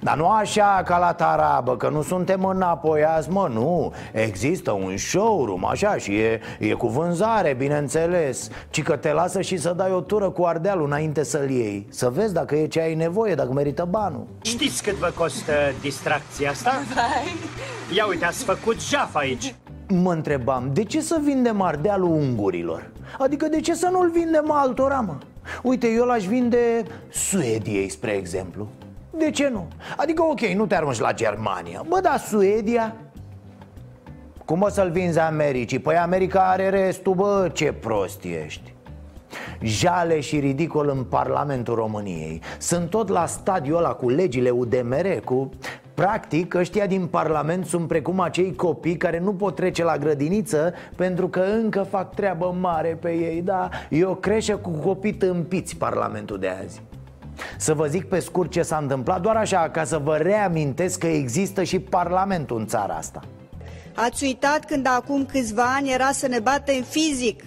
Dar 0.00 0.16
nu 0.16 0.28
așa 0.28 0.82
ca 0.84 0.98
la 0.98 1.12
tarabă, 1.12 1.76
că 1.76 1.88
nu 1.88 2.02
suntem 2.02 2.44
înapoiați, 2.44 3.30
mă, 3.30 3.48
nu. 3.52 3.92
Există 4.12 4.70
un 4.70 4.96
showroom, 4.96 5.64
așa, 5.64 5.96
și 5.96 6.14
e, 6.14 6.40
e 6.58 6.72
cu 6.72 6.88
vânzare, 6.88 7.54
bineînțeles. 7.58 8.50
Ci 8.70 8.82
că 8.82 8.96
te 8.96 9.12
lasă 9.12 9.40
și 9.40 9.56
să 9.56 9.72
dai 9.72 9.90
o 9.92 10.00
tură 10.00 10.30
cu 10.30 10.44
ardealul 10.44 10.86
înainte 10.86 11.22
să-l 11.22 11.50
iei. 11.50 11.86
Să 11.90 12.10
vezi 12.10 12.32
dacă 12.32 12.56
e 12.56 12.66
ce 12.66 12.80
ai 12.80 12.94
nevoie, 12.94 13.34
dacă 13.34 13.52
merită 13.52 13.86
banul. 13.90 14.26
Știți 14.42 14.82
cât 14.82 14.94
vă 14.94 15.12
costă 15.14 15.52
distracția 15.80 16.50
asta? 16.50 16.72
Ia 17.96 18.06
uite, 18.06 18.24
ați 18.24 18.44
făcut 18.44 18.82
jaf 18.82 19.14
aici. 19.14 19.54
Mă 19.88 20.12
întrebam, 20.12 20.70
de 20.72 20.84
ce 20.84 21.00
să 21.00 21.20
vindem 21.22 21.60
ardealul 21.60 22.10
ungurilor? 22.10 22.90
Adică 23.18 23.46
de 23.46 23.60
ce 23.60 23.74
să 23.74 23.88
nu-l 23.92 24.10
vindem 24.10 24.50
altora, 24.50 25.00
mă? 25.00 25.16
Uite, 25.62 25.88
eu 25.88 26.04
l-aș 26.04 26.24
vinde 26.24 26.84
Suediei, 27.10 27.88
spre 27.88 28.10
exemplu 28.10 28.68
De 29.18 29.30
ce 29.30 29.48
nu? 29.48 29.68
Adică, 29.96 30.22
ok, 30.22 30.40
nu 30.40 30.66
te 30.66 30.74
arunci 30.74 30.98
la 30.98 31.12
Germania 31.12 31.84
Bă, 31.88 32.00
da, 32.00 32.16
Suedia 32.16 32.96
Cum 34.44 34.60
o 34.60 34.68
să-l 34.68 34.90
vinzi 34.90 35.18
Americii? 35.18 35.78
Păi 35.78 35.96
America 35.96 36.50
are 36.50 36.68
restul, 36.68 37.14
bă, 37.14 37.50
ce 37.52 37.72
prost 37.72 38.24
ești 38.24 38.74
Jale 39.60 40.20
și 40.20 40.38
ridicol 40.38 40.88
în 40.88 41.04
Parlamentul 41.04 41.74
României 41.74 42.40
Sunt 42.58 42.90
tot 42.90 43.08
la 43.08 43.26
stadiul 43.26 43.76
ăla 43.76 43.92
cu 43.92 44.08
legile 44.08 44.50
UDMR 44.50 45.20
Cu 45.24 45.50
Practic, 45.94 46.54
ăștia 46.54 46.86
din 46.86 47.06
Parlament 47.06 47.66
sunt 47.66 47.88
precum 47.88 48.20
acei 48.20 48.54
copii 48.54 48.96
care 48.96 49.18
nu 49.18 49.34
pot 49.34 49.54
trece 49.54 49.84
la 49.84 49.96
grădiniță 49.96 50.72
pentru 50.96 51.28
că 51.28 51.40
încă 51.40 51.82
fac 51.82 52.14
treabă 52.14 52.56
mare 52.60 52.98
pe 53.00 53.10
ei, 53.10 53.42
da? 53.42 53.68
E 53.90 54.04
o 54.04 54.14
creșă 54.14 54.56
cu 54.56 54.70
copii 54.70 55.14
tâmpiți 55.14 55.76
Parlamentul 55.76 56.38
de 56.38 56.48
azi. 56.48 56.82
Să 57.58 57.74
vă 57.74 57.86
zic 57.86 58.04
pe 58.08 58.18
scurt 58.18 58.50
ce 58.50 58.62
s-a 58.62 58.76
întâmplat, 58.76 59.20
doar 59.20 59.36
așa, 59.36 59.70
ca 59.70 59.84
să 59.84 59.98
vă 59.98 60.16
reamintesc 60.16 60.98
că 60.98 61.06
există 61.06 61.62
și 61.62 61.78
Parlamentul 61.78 62.58
în 62.58 62.66
țara 62.66 62.94
asta. 62.94 63.20
Ați 63.94 64.24
uitat 64.24 64.64
când 64.64 64.86
acum 64.86 65.26
câțiva 65.26 65.74
ani 65.76 65.92
era 65.92 66.10
să 66.12 66.26
ne 66.26 66.38
batem 66.38 66.82
fizic, 66.82 67.44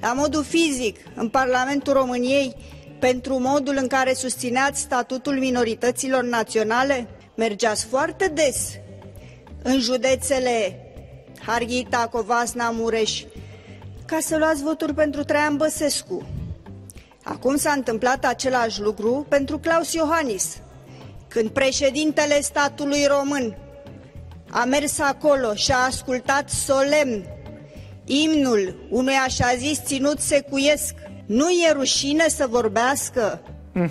la 0.00 0.12
modul 0.12 0.44
fizic, 0.44 0.96
în 1.14 1.28
Parlamentul 1.28 1.92
României, 1.92 2.54
pentru 2.98 3.38
modul 3.38 3.76
în 3.80 3.86
care 3.86 4.12
susțineați 4.12 4.80
statutul 4.80 5.38
minorităților 5.38 6.22
naționale? 6.22 7.08
mergeați 7.36 7.84
foarte 7.84 8.28
des 8.34 8.70
în 9.62 9.80
județele 9.80 10.80
Harghita, 11.46 12.08
Covasna, 12.10 12.70
Mureș, 12.70 13.24
ca 14.06 14.18
să 14.20 14.36
luați 14.36 14.62
voturi 14.62 14.94
pentru 14.94 15.24
Traian 15.24 15.56
Băsescu. 15.56 16.26
Acum 17.28 17.56
s-a 17.56 17.72
întâmplat 17.72 18.24
același 18.24 18.80
lucru 18.80 19.26
pentru 19.28 19.58
Claus 19.58 19.92
Iohannis, 19.92 20.58
când 21.28 21.50
președintele 21.50 22.40
statului 22.40 23.04
român 23.06 23.56
a 24.50 24.64
mers 24.64 24.98
acolo 24.98 25.54
și 25.54 25.72
a 25.72 25.84
ascultat 25.86 26.50
solemn 26.50 27.24
imnul 28.04 28.86
unui 28.90 29.14
așa 29.26 29.54
zis 29.56 29.82
ținut 29.84 30.20
secuiesc. 30.20 30.94
Nu 31.26 31.48
e 31.48 31.72
rușine 31.72 32.28
să 32.28 32.46
vorbească? 32.50 33.40
Mm. 33.72 33.90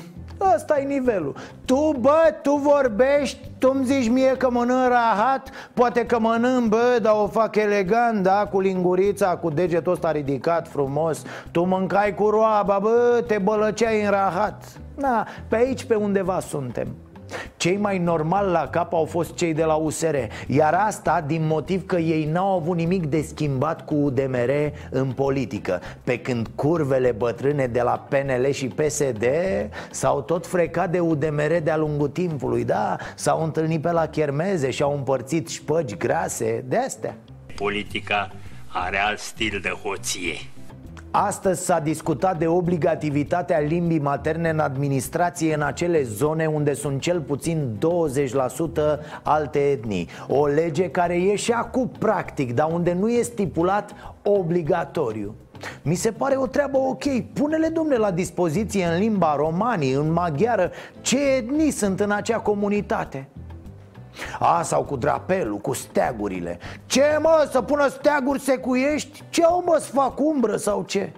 Ăsta 0.56 0.80
e 0.80 0.84
nivelul 0.84 1.36
Tu, 1.66 1.96
bă, 2.00 2.36
tu 2.42 2.52
vorbești, 2.52 3.38
tu 3.66 3.72
îmi 3.76 3.86
zici 3.86 4.10
mie 4.10 4.36
că 4.38 4.50
mănânc 4.50 4.88
rahat? 4.88 5.50
Poate 5.74 6.06
că 6.06 6.20
mănânc, 6.20 6.70
bă, 6.70 7.00
dar 7.02 7.14
o 7.16 7.28
fac 7.28 7.56
elegant, 7.56 8.24
da, 8.24 8.48
cu 8.52 8.60
lingurița, 8.60 9.38
cu 9.38 9.50
degetul 9.50 9.92
ăsta 9.92 10.12
ridicat 10.12 10.68
frumos. 10.68 11.24
Tu 11.52 11.64
mâncai 11.64 12.16
cu 12.16 12.30
roaba, 12.30 12.80
bă, 12.82 13.24
te 13.28 13.38
bălăceai 13.38 14.04
în 14.04 14.10
rahat. 14.10 14.64
Na, 14.96 15.28
pe 15.48 15.56
aici 15.56 15.84
pe 15.84 15.96
undeva 15.96 16.40
suntem 16.40 16.88
cei 17.58 17.78
mai 17.78 17.98
normal 17.98 18.48
la 18.48 18.68
cap 18.68 18.94
au 18.94 19.06
fost 19.06 19.36
cei 19.36 19.54
de 19.54 19.64
la 19.64 19.74
USR 19.74 20.16
Iar 20.48 20.74
asta 20.74 21.24
din 21.28 21.48
motiv 21.48 21.86
că 21.86 21.98
ei 21.98 22.26
n-au 22.26 22.56
avut 22.56 22.76
nimic 22.76 23.06
de 23.06 23.22
schimbat 23.22 23.86
cu 23.86 23.96
UDMR 23.96 24.52
în 24.90 25.12
politică 25.12 25.82
Pe 26.04 26.20
când 26.20 26.48
curvele 26.56 27.12
bătrâne 27.12 27.68
de 27.68 27.82
la 27.82 28.08
PNL 28.10 28.52
și 28.52 28.68
PSD 28.68 29.26
S-au 29.92 30.22
tot 30.22 30.48
frecat 30.48 30.92
de 30.92 31.00
UDMR 31.00 31.60
de-a 31.64 31.78
lungul 31.78 32.08
timpului 32.08 32.64
Da, 32.64 32.98
s-au 33.16 33.44
întâlnit 33.44 33.82
pe 33.82 33.92
la 33.92 34.08
chermeze 34.08 34.70
și 34.70 34.82
au 34.82 34.94
împărțit 34.94 35.50
șpăgi 35.50 35.98
grase 35.98 36.64
De 36.68 36.78
astea 36.78 37.16
Politica 37.56 38.32
are 38.68 38.98
alt 38.98 39.20
stil 39.20 39.60
de 39.62 39.70
hoție. 39.70 40.36
Astăzi 41.18 41.66
s-a 41.66 41.80
discutat 41.80 42.38
de 42.38 42.48
obligativitatea 42.48 43.60
limbii 43.60 44.00
materne 44.00 44.50
în 44.50 44.60
administrație 44.60 45.54
în 45.54 45.62
acele 45.62 46.04
zone 46.04 46.46
unde 46.46 46.74
sunt 46.74 47.02
cel 47.02 47.22
puțin 47.22 47.78
20% 47.78 49.00
alte 49.24 49.60
etnii. 49.60 50.10
O 50.28 50.46
lege 50.46 50.90
care 50.90 51.16
e 51.16 51.36
și 51.36 51.52
acum 51.52 51.92
practic, 52.00 52.54
dar 52.54 52.70
unde 52.72 52.94
nu 52.94 53.10
e 53.10 53.22
stipulat 53.22 53.92
obligatoriu. 54.24 55.36
Mi 55.82 55.96
se 55.96 56.12
pare 56.12 56.36
o 56.36 56.48
treabă 56.48 56.78
ok. 56.78 57.04
Pune-le, 57.34 57.68
domne, 57.68 57.96
la 57.96 58.12
dispoziție 58.12 58.86
în 58.86 59.00
limba 59.00 59.36
romanii, 59.36 59.94
în 59.94 60.12
maghiară 60.12 60.72
Ce 61.02 61.18
etnii 61.36 61.72
sunt 61.72 62.00
în 62.00 62.12
acea 62.12 62.38
comunitate 62.38 63.30
a, 64.40 64.62
sau 64.62 64.84
cu 64.84 64.96
drapelul, 64.96 65.58
cu 65.58 65.74
steagurile. 65.74 66.60
Ce 66.86 67.18
mă, 67.22 67.48
să 67.52 67.62
pună 67.62 67.88
steaguri 67.88 68.40
secuiești? 68.40 69.24
Ce 69.30 69.44
au 69.44 69.64
mă, 69.66 69.78
să 69.80 69.92
fac 69.92 70.20
umbră 70.20 70.56
sau 70.56 70.84
ce? 70.84 71.12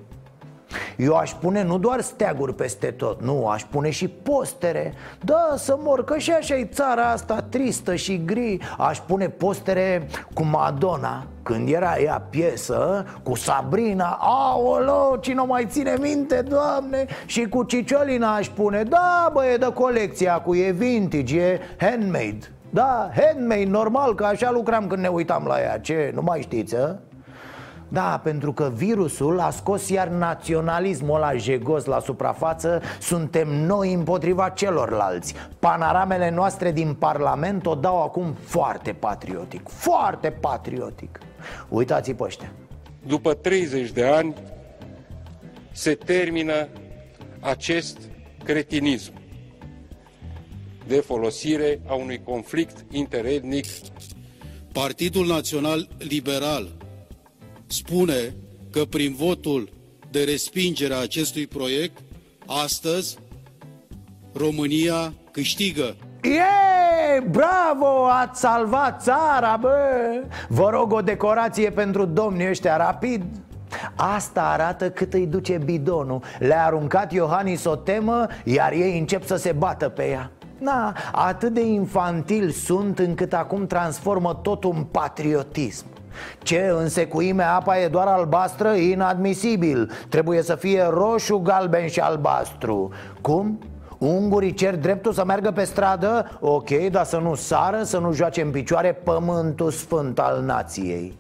Eu 0.98 1.16
aș 1.16 1.34
pune 1.34 1.64
nu 1.64 1.78
doar 1.78 2.02
steaguri 2.02 2.56
peste 2.56 2.88
tot, 2.88 3.22
nu, 3.22 3.48
aș 3.48 3.64
pune 3.64 3.90
și 3.90 4.08
postere. 4.08 4.94
Da, 5.24 5.54
să 5.56 5.78
mor, 5.80 6.04
că 6.04 6.18
și 6.18 6.32
așa 6.32 6.56
e 6.56 6.66
țara 6.66 7.12
asta 7.12 7.46
tristă 7.50 7.96
și 7.96 8.26
gri. 8.26 8.58
Aș 8.78 9.00
pune 9.00 9.30
postere 9.30 10.08
cu 10.34 10.44
Madonna 10.44 11.28
când 11.44 11.70
era 11.70 11.98
ea 11.98 12.26
piesă 12.30 13.06
cu 13.24 13.36
Sabrina. 13.36 14.18
Aolo, 14.22 15.18
cine 15.22 15.40
o 15.40 15.46
mai 15.46 15.66
ține 15.70 15.96
minte, 16.02 16.42
doamne? 16.42 17.06
Și 17.26 17.48
cu 17.50 17.64
Ciciolina 17.64 18.36
aș 18.36 18.48
pune. 18.48 18.84
Da, 18.84 19.30
bă, 19.34 19.46
e 19.46 19.58
de 19.58 19.72
colecția 19.74 20.40
cu 20.40 20.56
e 20.56 20.72
vintage, 20.72 21.42
e 21.42 21.60
handmade 21.78 22.52
da, 22.70 23.10
handmade, 23.16 23.64
normal, 23.64 24.16
că 24.16 24.26
așa 24.26 24.52
lucram 24.52 24.88
când 24.88 25.02
ne 25.02 25.08
uitam 25.08 25.46
la 25.46 25.62
ea. 25.62 25.80
Ce, 25.80 26.12
nu 26.14 26.22
mai 26.22 26.42
știți, 26.42 26.76
a? 26.76 26.96
Da, 27.90 28.22
pentru 28.24 28.54
că 28.54 28.72
virusul 28.74 29.40
a 29.40 29.50
scos 29.50 29.90
iar 29.90 30.08
naționalismul 30.08 31.16
ăla 31.16 31.34
jegos 31.34 31.86
la 31.86 32.00
suprafață. 32.00 32.82
Suntem 33.00 33.48
noi 33.48 33.94
împotriva 33.94 34.50
celorlalți. 34.50 35.34
Panoramele 35.60 36.30
noastre 36.30 36.72
din 36.72 36.94
Parlament 36.94 37.66
o 37.66 37.76
dau 37.76 38.04
acum 38.04 38.34
foarte 38.34 38.94
patriotic 38.94 39.70
Foarte 39.70 40.32
patriotic. 40.32 41.20
Uitați-i 41.70 42.14
pe 42.14 42.24
ăștia. 42.24 42.52
După 43.08 43.34
30 43.34 43.92
de 43.92 44.06
ani 44.06 44.36
se 45.72 45.96
termină 45.96 46.68
acest 47.40 47.98
cretinism 48.44 49.14
de 50.88 50.95
folosire 50.95 51.82
a 51.88 51.93
unui 51.93 52.21
conflict 52.23 52.86
interetnic. 52.91 53.65
Partidul 54.73 55.26
Național 55.26 55.88
Liberal 55.97 56.67
spune 57.67 58.36
că 58.71 58.86
prin 58.86 59.13
votul 59.13 59.69
de 60.12 60.23
respingere 60.23 60.93
a 60.93 61.02
acestui 61.02 61.47
proiect, 61.47 61.97
astăzi 62.45 63.17
România 64.34 65.13
câștigă. 65.32 65.95
Yeah, 66.23 67.23
bravo, 67.30 68.06
ați 68.06 68.39
salvat 68.39 69.02
țara, 69.02 69.58
bă! 69.62 70.23
Vă 70.47 70.69
rog 70.69 70.91
o 70.91 71.02
decorație 71.02 71.71
pentru 71.71 72.06
domnii 72.06 72.50
ăștia 72.50 72.78
rapid 72.78 73.23
Asta 73.95 74.41
arată 74.41 74.89
cât 74.89 75.13
îi 75.13 75.26
duce 75.26 75.58
bidonul 75.65 76.21
Le-a 76.39 76.65
aruncat 76.65 77.12
Iohannis 77.12 77.65
o 77.65 77.76
temă, 77.76 78.28
iar 78.43 78.71
ei 78.71 79.00
încep 79.00 79.26
să 79.26 79.36
se 79.36 79.52
bată 79.52 79.89
pe 79.89 80.10
ea 80.10 80.32
Na, 80.58 80.96
atât 81.12 81.54
de 81.54 81.65
infantil 81.65 82.50
sunt 82.50 83.00
încât 83.00 83.34
acum 83.34 83.67
transformă 83.67 84.39
totul 84.41 84.74
în 84.76 84.84
patriotism 84.84 85.86
ce, 86.43 86.74
în 86.78 86.89
secuime 86.89 87.43
apa 87.43 87.80
e 87.80 87.88
doar 87.88 88.08
albastră? 88.08 88.74
Inadmisibil 88.74 89.91
Trebuie 90.10 90.41
să 90.41 90.56
fie 90.56 90.84
roșu, 90.89 91.38
galben 91.38 91.88
și 91.88 92.00
albastru 92.00 92.91
Cum? 93.22 93.60
Ungurii 93.98 94.54
cer 94.54 94.76
dreptul 94.76 95.13
să 95.13 95.26
meargă 95.26 95.52
pe 95.52 95.63
stradă? 95.63 96.38
Ok, 96.39 96.70
dar 96.70 97.06
să 97.06 97.17
nu 97.17 97.36
sară, 97.36 97.84
să 97.84 97.98
nu 97.98 98.12
joace 98.12 98.41
în 98.41 98.52
picioare 98.52 98.93
pământul 98.93 99.72
sfânt 99.72 100.20
al 100.20 100.43
nației 100.46 101.17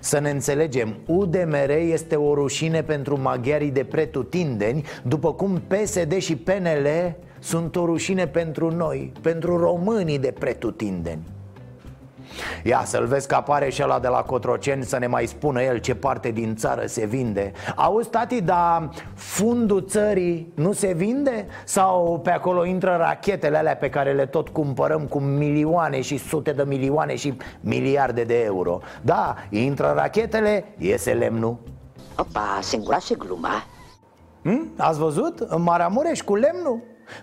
să 0.00 0.18
ne 0.18 0.30
înțelegem, 0.30 0.96
UDMR 1.06 1.70
este 1.70 2.16
o 2.16 2.34
rușine 2.34 2.82
pentru 2.82 3.20
maghiarii 3.20 3.70
de 3.70 3.84
pretutindeni 3.84 4.84
După 5.02 5.32
cum 5.32 5.62
PSD 5.66 6.16
și 6.18 6.36
PNL 6.36 7.14
sunt 7.42 7.76
o 7.76 7.84
rușine 7.84 8.26
pentru 8.26 8.70
noi, 8.70 9.12
pentru 9.20 9.56
românii 9.56 10.18
de 10.18 10.34
pretutindeni 10.38 11.22
Ia 12.62 12.82
să-l 12.84 13.06
vezi 13.06 13.28
că 13.28 13.34
apare 13.34 13.70
și 13.70 13.82
ăla 13.82 13.98
de 13.98 14.08
la 14.08 14.22
Cotroceni 14.22 14.84
Să 14.84 14.98
ne 14.98 15.06
mai 15.06 15.26
spună 15.26 15.62
el 15.62 15.78
ce 15.78 15.94
parte 15.94 16.30
din 16.30 16.56
țară 16.56 16.86
se 16.86 17.06
vinde 17.06 17.52
Auzi, 17.76 18.08
tati, 18.08 18.40
dar 18.40 18.90
fundul 19.14 19.84
țării 19.88 20.52
nu 20.54 20.72
se 20.72 20.92
vinde? 20.92 21.46
Sau 21.64 22.20
pe 22.24 22.30
acolo 22.30 22.64
intră 22.64 22.96
rachetele 22.98 23.56
alea 23.56 23.76
pe 23.76 23.88
care 23.88 24.12
le 24.12 24.26
tot 24.26 24.48
cumpărăm 24.48 25.06
Cu 25.06 25.18
milioane 25.18 26.00
și 26.00 26.16
sute 26.16 26.52
de 26.52 26.62
milioane 26.66 27.16
și 27.16 27.36
miliarde 27.60 28.24
de 28.24 28.42
euro 28.42 28.80
Da, 29.02 29.34
intră 29.50 29.92
rachetele, 29.96 30.64
iese 30.78 31.12
lemnul 31.12 31.56
Opa, 32.16 32.58
se 32.60 32.76
îngroase 32.76 33.14
gluma 33.14 33.64
hmm? 34.42 34.72
Ați 34.76 34.98
văzut? 34.98 35.38
În 35.38 35.62
Maramureș 35.62 36.20
cu 36.20 36.34
lemnul? 36.34 36.80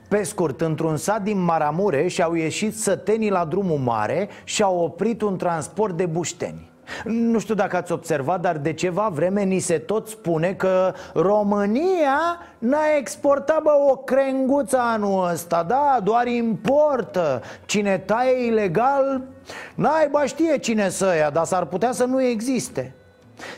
Pe 0.08 0.24
scurt, 0.24 0.62
într-un 0.62 0.98
sat 0.98 1.22
din 1.22 1.40
Maramureș 1.40 2.20
au 2.20 2.34
ieșit 2.34 2.78
sătenii 2.78 3.30
la 3.30 3.46
drumul 3.46 3.78
mare 3.78 4.30
și 4.44 4.64
au 4.64 4.80
oprit 4.80 5.22
un 5.22 5.38
transport 5.38 5.98
de 5.98 6.06
bușteni. 6.06 6.70
Nu 7.04 7.40
știu 7.40 7.54
dacă 7.54 7.76
ați 7.76 7.92
observat, 7.92 8.42
dar 8.42 8.58
de 8.58 8.74
ceva 8.74 9.10
vreme 9.14 9.44
ni 9.44 9.60
se 9.60 9.78
tot 9.78 10.08
spune 10.08 10.54
că 10.54 10.94
România 11.14 12.38
n-a 12.58 12.96
exportat 12.98 13.62
bă, 13.62 13.72
o 13.90 13.96
crenguță 13.96 14.78
anul 14.80 15.30
ăsta, 15.32 15.64
da, 15.64 16.00
doar 16.04 16.28
importă. 16.28 17.42
Cine 17.66 17.98
taie 17.98 18.46
ilegal, 18.46 19.22
n-ai 19.76 20.10
știe 20.26 20.58
cine 20.58 20.90
să 20.90 21.14
ia, 21.18 21.30
dar 21.30 21.46
s-ar 21.46 21.66
putea 21.66 21.92
să 21.92 22.06
nu 22.06 22.22
existe 22.22 22.94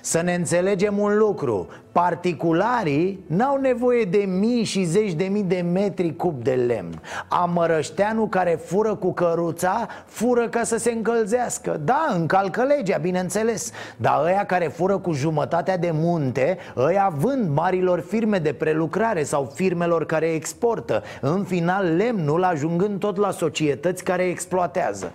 să 0.01 0.21
ne 0.21 0.33
înțelegem 0.33 0.97
un 0.97 1.17
lucru 1.17 1.67
Particularii 1.91 3.23
n-au 3.27 3.57
nevoie 3.57 4.03
de 4.03 4.17
mii 4.17 4.63
și 4.63 4.83
zeci 4.83 5.13
de 5.13 5.23
mii 5.23 5.43
de 5.43 5.65
metri 5.73 6.15
cub 6.15 6.43
de 6.43 6.51
lemn. 6.51 7.01
Amărășteanul 7.27 8.29
care 8.29 8.59
fură 8.65 8.95
cu 8.95 9.13
căruța 9.13 9.87
Fură 10.05 10.49
ca 10.49 10.63
să 10.63 10.77
se 10.77 10.91
încălzească. 10.91 11.79
Da, 11.83 12.07
încalcă 12.15 12.63
legea, 12.63 12.97
bineînțeles. 12.97 13.71
Dar 13.97 14.23
ăia 14.23 14.45
care 14.45 14.67
fură 14.67 14.97
cu 14.97 15.11
jumătatea 15.11 15.77
de 15.77 15.91
munte 15.93 16.57
Ăia 16.77 17.13
vând 17.17 17.49
marilor 17.49 17.99
firme 17.99 18.37
de 18.37 18.53
prelucrare 18.53 19.23
Sau 19.23 19.51
firmelor 19.53 20.05
care 20.05 20.25
exportă. 20.25 21.03
În 21.21 21.43
final 21.43 21.95
lemnul 21.95 22.43
ajungând 22.43 22.99
tot 22.99 23.17
la 23.17 23.31
societăți 23.31 24.03
care 24.03 24.23
exploatează 24.23 25.11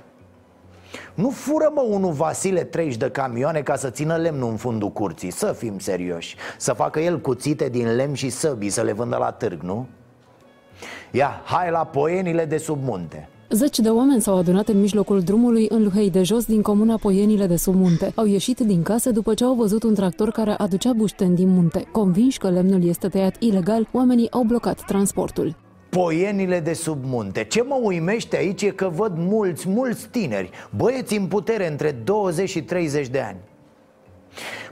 nu 1.14 1.30
fură 1.30 1.70
mă 1.74 1.80
unul 1.88 2.12
Vasile 2.12 2.64
30 2.64 2.96
de 2.96 3.10
camioane 3.10 3.60
ca 3.60 3.76
să 3.76 3.90
țină 3.90 4.16
lemnul 4.16 4.50
în 4.50 4.56
fundul 4.56 4.90
curții 4.90 5.30
Să 5.30 5.54
fim 5.58 5.78
serioși 5.78 6.36
Să 6.58 6.72
facă 6.72 7.00
el 7.00 7.20
cuțite 7.20 7.68
din 7.68 7.94
lemn 7.94 8.14
și 8.14 8.30
săbii 8.30 8.68
să 8.68 8.82
le 8.82 8.92
vândă 8.92 9.16
la 9.16 9.30
târg, 9.30 9.62
nu? 9.62 9.86
Ia, 11.10 11.40
hai 11.44 11.70
la 11.70 11.84
poienile 11.84 12.44
de 12.44 12.56
sub 12.56 12.78
munte 12.82 13.28
Zeci 13.50 13.78
de 13.78 13.88
oameni 13.88 14.20
s-au 14.20 14.36
adunat 14.36 14.68
în 14.68 14.80
mijlocul 14.80 15.20
drumului 15.20 15.66
în 15.68 15.82
Luhei 15.82 16.10
de 16.10 16.22
Jos 16.22 16.44
din 16.44 16.62
comuna 16.62 16.96
Poienile 16.96 17.46
de 17.46 17.56
sub 17.56 17.74
munte. 17.74 18.12
Au 18.14 18.26
ieșit 18.26 18.58
din 18.60 18.82
casă 18.82 19.10
după 19.10 19.34
ce 19.34 19.44
au 19.44 19.54
văzut 19.54 19.82
un 19.82 19.94
tractor 19.94 20.30
care 20.30 20.50
aducea 20.50 20.92
bușteni 20.92 21.34
din 21.34 21.48
munte. 21.48 21.84
Convinși 21.92 22.38
că 22.38 22.50
lemnul 22.50 22.84
este 22.84 23.08
tăiat 23.08 23.36
ilegal, 23.42 23.88
oamenii 23.92 24.30
au 24.30 24.42
blocat 24.42 24.84
transportul 24.86 25.54
poienile 25.88 26.60
de 26.60 26.72
sub 26.72 27.04
munte. 27.04 27.44
Ce 27.44 27.62
mă 27.62 27.78
uimește 27.82 28.36
aici 28.36 28.62
e 28.62 28.70
că 28.70 28.88
văd 28.88 29.12
mulți, 29.16 29.68
mulți 29.68 30.08
tineri 30.08 30.50
Băieți 30.76 31.16
în 31.16 31.26
putere 31.26 31.66
între 31.66 31.90
20 31.90 32.48
și 32.48 32.62
30 32.62 33.08
de 33.08 33.20
ani. 33.20 33.36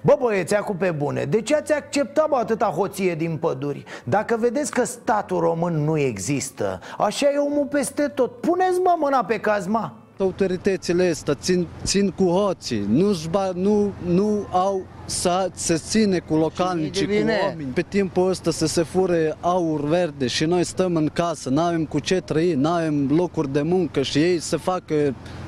Bă 0.01 0.17
băieți, 0.21 0.55
cu 0.55 0.75
pe 0.75 0.91
bune, 0.91 1.25
de 1.25 1.41
ce 1.41 1.55
ați 1.55 1.73
acceptat 1.73 2.29
bă, 2.29 2.37
atâta 2.37 2.67
hoție 2.67 3.15
din 3.15 3.37
păduri? 3.37 3.85
Dacă 4.05 4.37
vedeți 4.37 4.71
că 4.71 4.85
statul 4.85 5.41
român 5.41 5.85
nu 5.85 5.99
există, 5.99 6.81
așa 6.99 7.31
e 7.31 7.39
omul 7.39 7.67
peste 7.67 8.09
tot. 8.09 8.41
Puneți 8.41 8.79
mă 8.79 8.97
mâna 8.99 9.25
pe 9.25 9.41
cazma 9.41 10.04
Autoritățile 10.19 11.09
astea 11.09 11.35
țin, 11.35 11.67
țin 11.83 12.11
cu 12.11 12.25
hoții, 12.25 12.87
nu, 12.89 13.17
nu, 13.55 13.93
nu 14.07 14.47
au 14.51 14.83
să 15.05 15.51
se 15.55 15.77
ține 15.77 16.19
cu 16.19 16.37
localnici, 16.37 17.05
cu 17.05 17.11
oameni. 17.43 17.71
Pe 17.75 17.83
timpul 17.83 18.29
ăsta 18.29 18.51
să 18.51 18.67
se 18.67 18.83
fure 18.83 19.37
aur 19.41 19.81
verde 19.81 20.27
și 20.27 20.45
noi 20.45 20.65
stăm 20.65 20.97
în 20.97 21.07
casă, 21.07 21.49
nu 21.49 21.61
avem 21.61 21.85
cu 21.85 21.99
ce 21.99 22.21
trăi, 22.21 22.55
nu 22.55 22.69
avem 22.69 23.09
locuri 23.11 23.53
de 23.53 23.63
muncă 23.63 24.03
și 24.03 24.19
ei 24.19 24.39
să 24.39 24.57
facă 24.57 24.95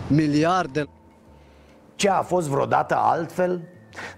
miliarde. 0.07 0.87
Ce 1.95 2.09
a 2.09 2.23
fost 2.23 2.49
vreodată 2.49 2.97
altfel? 2.99 3.61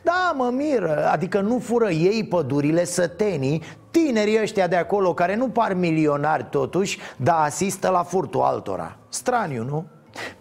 Da, 0.03 0.35
mă 0.37 0.51
miră, 0.53 1.09
adică 1.13 1.41
nu 1.41 1.59
fură 1.59 1.91
ei 1.91 2.27
pădurile 2.29 2.85
sătenii 2.85 3.63
Tinerii 3.91 4.41
ăștia 4.41 4.67
de 4.67 4.77
acolo 4.77 5.15
care 5.15 5.37
nu 5.37 5.49
par 5.49 5.75
milionari 5.75 6.47
totuși 6.51 6.99
Dar 7.17 7.45
asistă 7.45 7.89
la 7.89 8.03
furtul 8.03 8.41
altora 8.41 8.99
Straniu, 9.09 9.65
nu? 9.65 9.87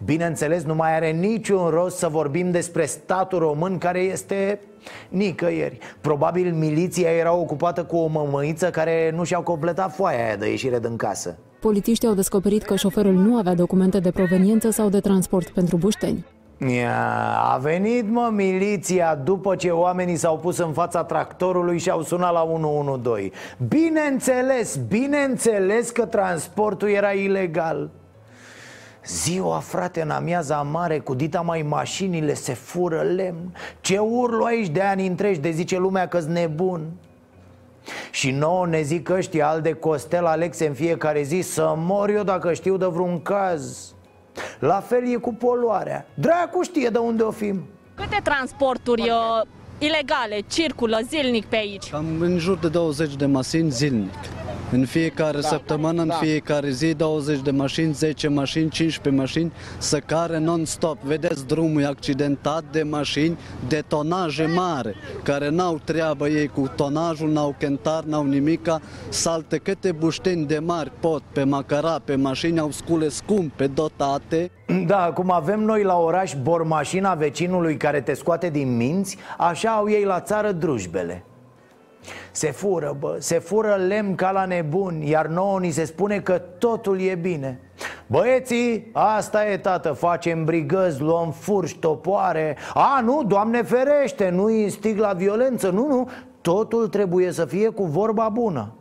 Bineînțeles, 0.04 0.62
nu 0.62 0.74
mai 0.74 0.94
are 0.94 1.10
niciun 1.10 1.68
rost 1.68 1.96
să 1.96 2.08
vorbim 2.08 2.50
despre 2.50 2.84
statul 2.84 3.38
român 3.38 3.78
care 3.78 3.98
este 3.98 4.60
nicăieri. 5.08 5.78
Probabil 6.00 6.52
miliția 6.52 7.10
era 7.10 7.34
ocupată 7.34 7.84
cu 7.84 7.96
o 7.96 8.06
mămăiță 8.06 8.70
care 8.70 9.12
nu 9.16 9.24
și-au 9.24 9.42
completat 9.42 9.94
foaia 9.94 10.24
aia 10.24 10.36
de 10.36 10.50
ieșire 10.50 10.78
din 10.78 10.96
casă. 10.96 11.38
Polițiștii 11.60 12.08
au 12.08 12.14
descoperit 12.14 12.62
că 12.62 12.76
șoferul 12.76 13.12
nu 13.12 13.36
avea 13.36 13.54
documente 13.54 13.98
de 14.00 14.10
proveniență 14.10 14.70
sau 14.70 14.88
de 14.88 15.00
transport 15.00 15.48
pentru 15.48 15.76
bușteni. 15.76 16.24
Ia, 16.66 17.36
a 17.52 17.56
venit 17.56 18.10
mă 18.10 18.30
miliția 18.32 19.14
după 19.14 19.54
ce 19.56 19.70
oamenii 19.70 20.16
s-au 20.16 20.38
pus 20.38 20.58
în 20.58 20.72
fața 20.72 21.04
tractorului 21.04 21.78
și 21.78 21.90
au 21.90 22.02
sunat 22.02 22.32
la 22.32 22.42
112 22.42 23.30
Bineînțeles, 23.68 24.76
bineînțeles 24.88 25.90
că 25.90 26.06
transportul 26.06 26.88
era 26.88 27.10
ilegal 27.10 27.90
Ziua, 29.08 29.58
frate, 29.58 30.00
în 30.00 30.10
amiaza 30.10 30.62
mare, 30.62 30.98
cu 30.98 31.14
dita 31.14 31.40
mai 31.40 31.62
mașinile 31.62 32.34
se 32.34 32.54
fură 32.54 33.00
lemn. 33.00 33.56
Ce 33.80 33.98
urlu 33.98 34.44
aici 34.44 34.68
de 34.68 34.82
ani 34.82 35.06
întregi, 35.06 35.40
de 35.40 35.50
zice 35.50 35.78
lumea 35.78 36.08
că-s 36.08 36.24
nebun. 36.24 36.90
Și 38.10 38.30
nouă 38.30 38.66
ne 38.66 38.82
zic 38.82 39.08
ăștia 39.08 39.48
al 39.48 39.60
de 39.60 39.72
Costel 39.72 40.26
Alexe 40.26 40.66
în 40.66 40.74
fiecare 40.74 41.22
zi 41.22 41.40
Să 41.40 41.74
mor 41.76 42.08
eu 42.08 42.22
dacă 42.22 42.52
știu 42.52 42.76
de 42.76 42.86
vreun 42.86 43.22
caz. 43.22 43.94
La 44.58 44.80
fel 44.80 45.12
e 45.12 45.16
cu 45.16 45.34
poluarea. 45.34 46.06
Dracu 46.14 46.62
știe 46.62 46.88
de 46.88 46.98
unde 46.98 47.22
o 47.22 47.30
fim. 47.30 47.62
Câte 47.94 48.20
transporturi 48.22 49.02
uh, 49.02 49.46
ilegale 49.78 50.40
circulă 50.46 50.98
zilnic 51.08 51.44
pe 51.44 51.56
aici? 51.56 51.90
Cam 51.90 52.20
în 52.20 52.38
jur 52.38 52.58
de 52.58 52.68
20 52.68 53.16
de 53.16 53.26
mașini 53.26 53.70
zilnic 53.70 54.14
în 54.70 54.84
fiecare 54.84 55.40
da, 55.40 55.48
săptămână, 55.48 56.02
în 56.02 56.08
da. 56.08 56.14
fiecare 56.14 56.70
zi, 56.70 56.94
20 56.94 57.40
de 57.40 57.50
mașini, 57.50 57.92
10 57.92 58.28
mașini, 58.28 58.70
15 58.70 59.22
mașini, 59.22 59.52
să 59.78 59.98
care 59.98 60.38
non-stop. 60.38 61.02
Vedeți, 61.02 61.46
drumul 61.46 61.82
e 61.82 61.86
accidentat 61.86 62.64
de 62.70 62.82
mașini 62.82 63.38
de 63.68 63.82
tonaje 63.88 64.46
mare, 64.46 64.94
care 65.22 65.48
n-au 65.48 65.80
treabă 65.84 66.28
ei 66.28 66.48
cu 66.48 66.70
tonajul, 66.76 67.30
n-au 67.30 67.54
cântar, 67.58 68.04
n-au 68.04 68.24
nimica, 68.24 68.80
salte 69.08 69.56
câte 69.56 69.92
bușteni 69.92 70.46
de 70.46 70.58
mari 70.58 70.92
pot 71.00 71.22
pe 71.32 71.44
macara, 71.44 72.00
pe 72.04 72.14
mașini, 72.14 72.58
au 72.58 72.70
scule 72.70 73.08
scumpe, 73.08 73.66
dotate. 73.66 74.50
Da, 74.86 75.12
cum 75.14 75.30
avem 75.30 75.60
noi 75.60 75.82
la 75.82 75.98
oraș 75.98 76.34
bormașina 76.42 77.14
vecinului 77.14 77.76
care 77.76 78.00
te 78.00 78.14
scoate 78.14 78.50
din 78.50 78.76
minți, 78.76 79.16
așa 79.38 79.70
au 79.70 79.90
ei 79.90 80.04
la 80.04 80.20
țară 80.20 80.52
drujbele. 80.52 81.24
Se 82.30 82.50
fură, 82.50 82.96
bă, 82.98 83.16
se 83.18 83.38
fură 83.38 83.74
lemn 83.74 84.14
ca 84.14 84.30
la 84.30 84.44
nebun 84.44 85.00
Iar 85.00 85.26
nouă 85.26 85.58
ni 85.58 85.70
se 85.70 85.84
spune 85.84 86.20
că 86.20 86.42
totul 86.58 87.00
e 87.00 87.14
bine. 87.14 87.60
Băieții, 88.06 88.90
asta 88.92 89.46
e 89.46 89.56
tată, 89.56 89.92
facem 89.92 90.44
brigăzi, 90.44 91.00
luăm 91.00 91.30
furși, 91.30 91.78
topoare. 91.78 92.56
A, 92.74 93.00
nu, 93.04 93.22
Doamne 93.26 93.62
ferește, 93.62 94.28
nu 94.28 94.50
instig 94.50 94.98
la 94.98 95.12
violență, 95.12 95.70
nu, 95.70 95.86
nu 95.86 96.08
Totul 96.40 96.88
trebuie 96.88 97.30
să 97.30 97.44
fie 97.44 97.68
cu 97.68 97.84
vorba 97.84 98.28
bună. 98.28 98.72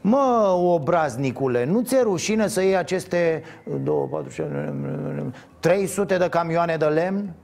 Mă, 0.00 0.56
obraznicule, 0.64 1.64
nu 1.64 1.80
ți-e 1.80 2.02
rușine 2.02 2.48
să 2.48 2.62
iei 2.62 2.76
aceste 2.76 3.42
2, 3.82 4.08
4, 4.10 4.30
6, 4.30 4.74
300 5.60 6.16
de 6.16 6.28
camioane 6.28 6.76
de 6.76 6.84
lemn? 6.84 7.34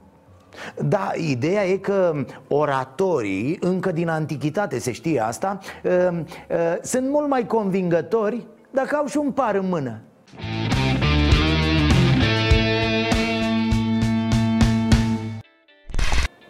Da, 0.83 1.11
ideea 1.15 1.65
e 1.65 1.77
că 1.77 2.25
oratorii, 2.47 3.57
încă 3.61 3.91
din 3.91 4.09
antichitate 4.09 4.79
se 4.79 4.91
știe 4.91 5.19
asta, 5.19 5.57
uh, 5.83 5.91
uh, 6.11 6.77
sunt 6.81 7.09
mult 7.09 7.29
mai 7.29 7.45
convingători 7.45 8.47
dacă 8.71 8.95
au 8.95 9.05
și 9.05 9.17
un 9.17 9.31
par 9.31 9.55
în 9.55 9.67
mână. 9.69 10.01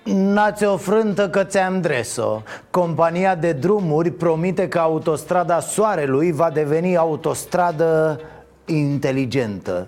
N-ați 0.04 0.66
o 0.66 0.78
frântă 0.78 1.30
că 1.30 1.44
ți-am 1.44 1.82
dres-o. 1.82 2.42
Compania 2.70 3.36
de 3.36 3.52
drumuri 3.52 4.12
promite 4.12 4.68
că 4.68 4.80
autostrada 4.80 5.60
Soarelui 5.60 6.32
va 6.32 6.50
deveni 6.50 6.98
autostradă 6.98 8.20
inteligentă 8.66 9.88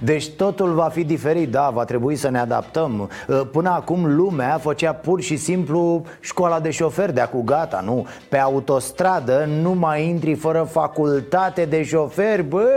deci 0.00 0.30
totul 0.30 0.74
va 0.74 0.88
fi 0.88 1.04
diferit, 1.04 1.50
da, 1.50 1.70
va 1.70 1.84
trebui 1.84 2.16
să 2.16 2.28
ne 2.30 2.38
adaptăm 2.38 3.10
uh, 3.28 3.40
Până 3.52 3.70
acum 3.70 4.14
lumea 4.16 4.58
făcea 4.58 4.92
pur 4.92 5.20
și 5.20 5.36
simplu 5.36 6.02
școala 6.20 6.60
de 6.60 6.70
șofer 6.70 7.10
de 7.10 7.28
cu 7.32 7.42
gata, 7.42 7.80
nu? 7.84 8.06
Pe 8.28 8.38
autostradă 8.38 9.48
nu 9.62 9.70
mai 9.70 10.08
intri 10.08 10.34
fără 10.34 10.68
facultate 10.70 11.64
de 11.64 11.82
șofer, 11.82 12.42
bă, 12.42 12.68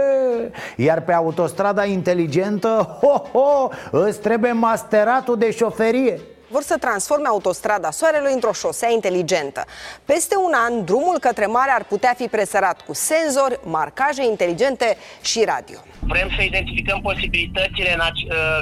Iar 0.76 1.02
pe 1.02 1.14
autostrada 1.14 1.86
inteligentă, 1.86 2.98
ho, 3.02 3.40
ho, 3.40 3.70
îți 3.92 4.20
trebuie 4.20 4.52
masteratul 4.52 5.38
de 5.38 5.52
șoferie 5.52 6.20
vor 6.48 6.64
să 6.64 6.78
transforme 6.78 7.28
autostrada 7.28 7.92
Soarelui 7.92 8.34
într-o 8.34 8.52
șosea 8.52 8.90
inteligentă. 8.90 9.66
Peste 10.06 10.36
un 10.36 10.54
an, 10.54 10.86
drumul 10.86 11.20
către 11.20 11.46
mare 11.46 11.72
ar 11.72 11.84
putea 11.84 12.14
fi 12.18 12.28
presărat 12.28 12.82
cu 12.82 12.94
senzori, 12.94 13.60
marcaje 13.64 14.26
inteligente 14.26 14.98
și 15.22 15.44
radio. 15.44 15.78
Vrem 16.08 16.30
să 16.36 16.42
identificăm 16.42 17.00
posibilitățile 17.02 17.98
ă, 18.00 18.06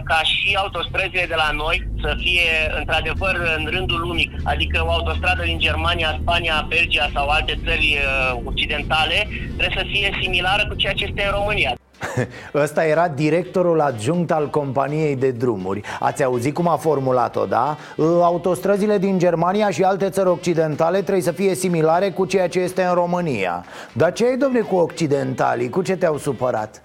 ca 0.03 0.21
și 0.23 0.55
autostrăzile 0.55 1.25
de 1.27 1.35
la 1.35 1.49
noi 1.51 1.87
să 2.01 2.15
fie 2.19 2.51
într-adevăr 2.79 3.55
în 3.57 3.67
rândul 3.71 3.99
lumii, 3.99 4.31
adică 4.43 4.83
o 4.85 4.91
autostradă 4.91 5.43
din 5.43 5.59
Germania, 5.59 6.17
Spania, 6.21 6.65
Belgia 6.67 7.09
sau 7.13 7.27
alte 7.27 7.59
țări 7.65 7.97
ă, 8.31 8.41
occidentale 8.45 9.27
trebuie 9.57 9.77
să 9.77 9.85
fie 9.91 10.17
similară 10.21 10.67
cu 10.67 10.75
ceea 10.75 10.93
ce 10.93 11.05
este 11.05 11.23
în 11.25 11.31
România. 11.31 11.73
Ăsta 12.63 12.85
era 12.85 13.07
directorul 13.07 13.81
adjunct 13.81 14.31
al 14.31 14.49
companiei 14.49 15.15
de 15.15 15.31
drumuri 15.31 15.81
Ați 15.99 16.23
auzit 16.23 16.53
cum 16.53 16.67
a 16.67 16.75
formulat-o, 16.75 17.45
da? 17.45 17.77
Autostrăzile 18.21 18.97
din 18.97 19.17
Germania 19.17 19.69
și 19.69 19.83
alte 19.83 20.09
țări 20.09 20.29
occidentale 20.29 21.01
trebuie 21.01 21.23
să 21.23 21.31
fie 21.31 21.55
similare 21.55 22.11
cu 22.11 22.25
ceea 22.25 22.47
ce 22.47 22.59
este 22.59 22.83
în 22.83 22.93
România 22.93 23.65
Dar 23.93 24.13
ce 24.13 24.25
ai, 24.25 24.37
domne, 24.37 24.59
cu 24.59 24.75
occidentalii? 24.75 25.69
Cu 25.69 25.81
ce 25.81 25.95
te-au 25.95 26.17
supărat? 26.17 26.81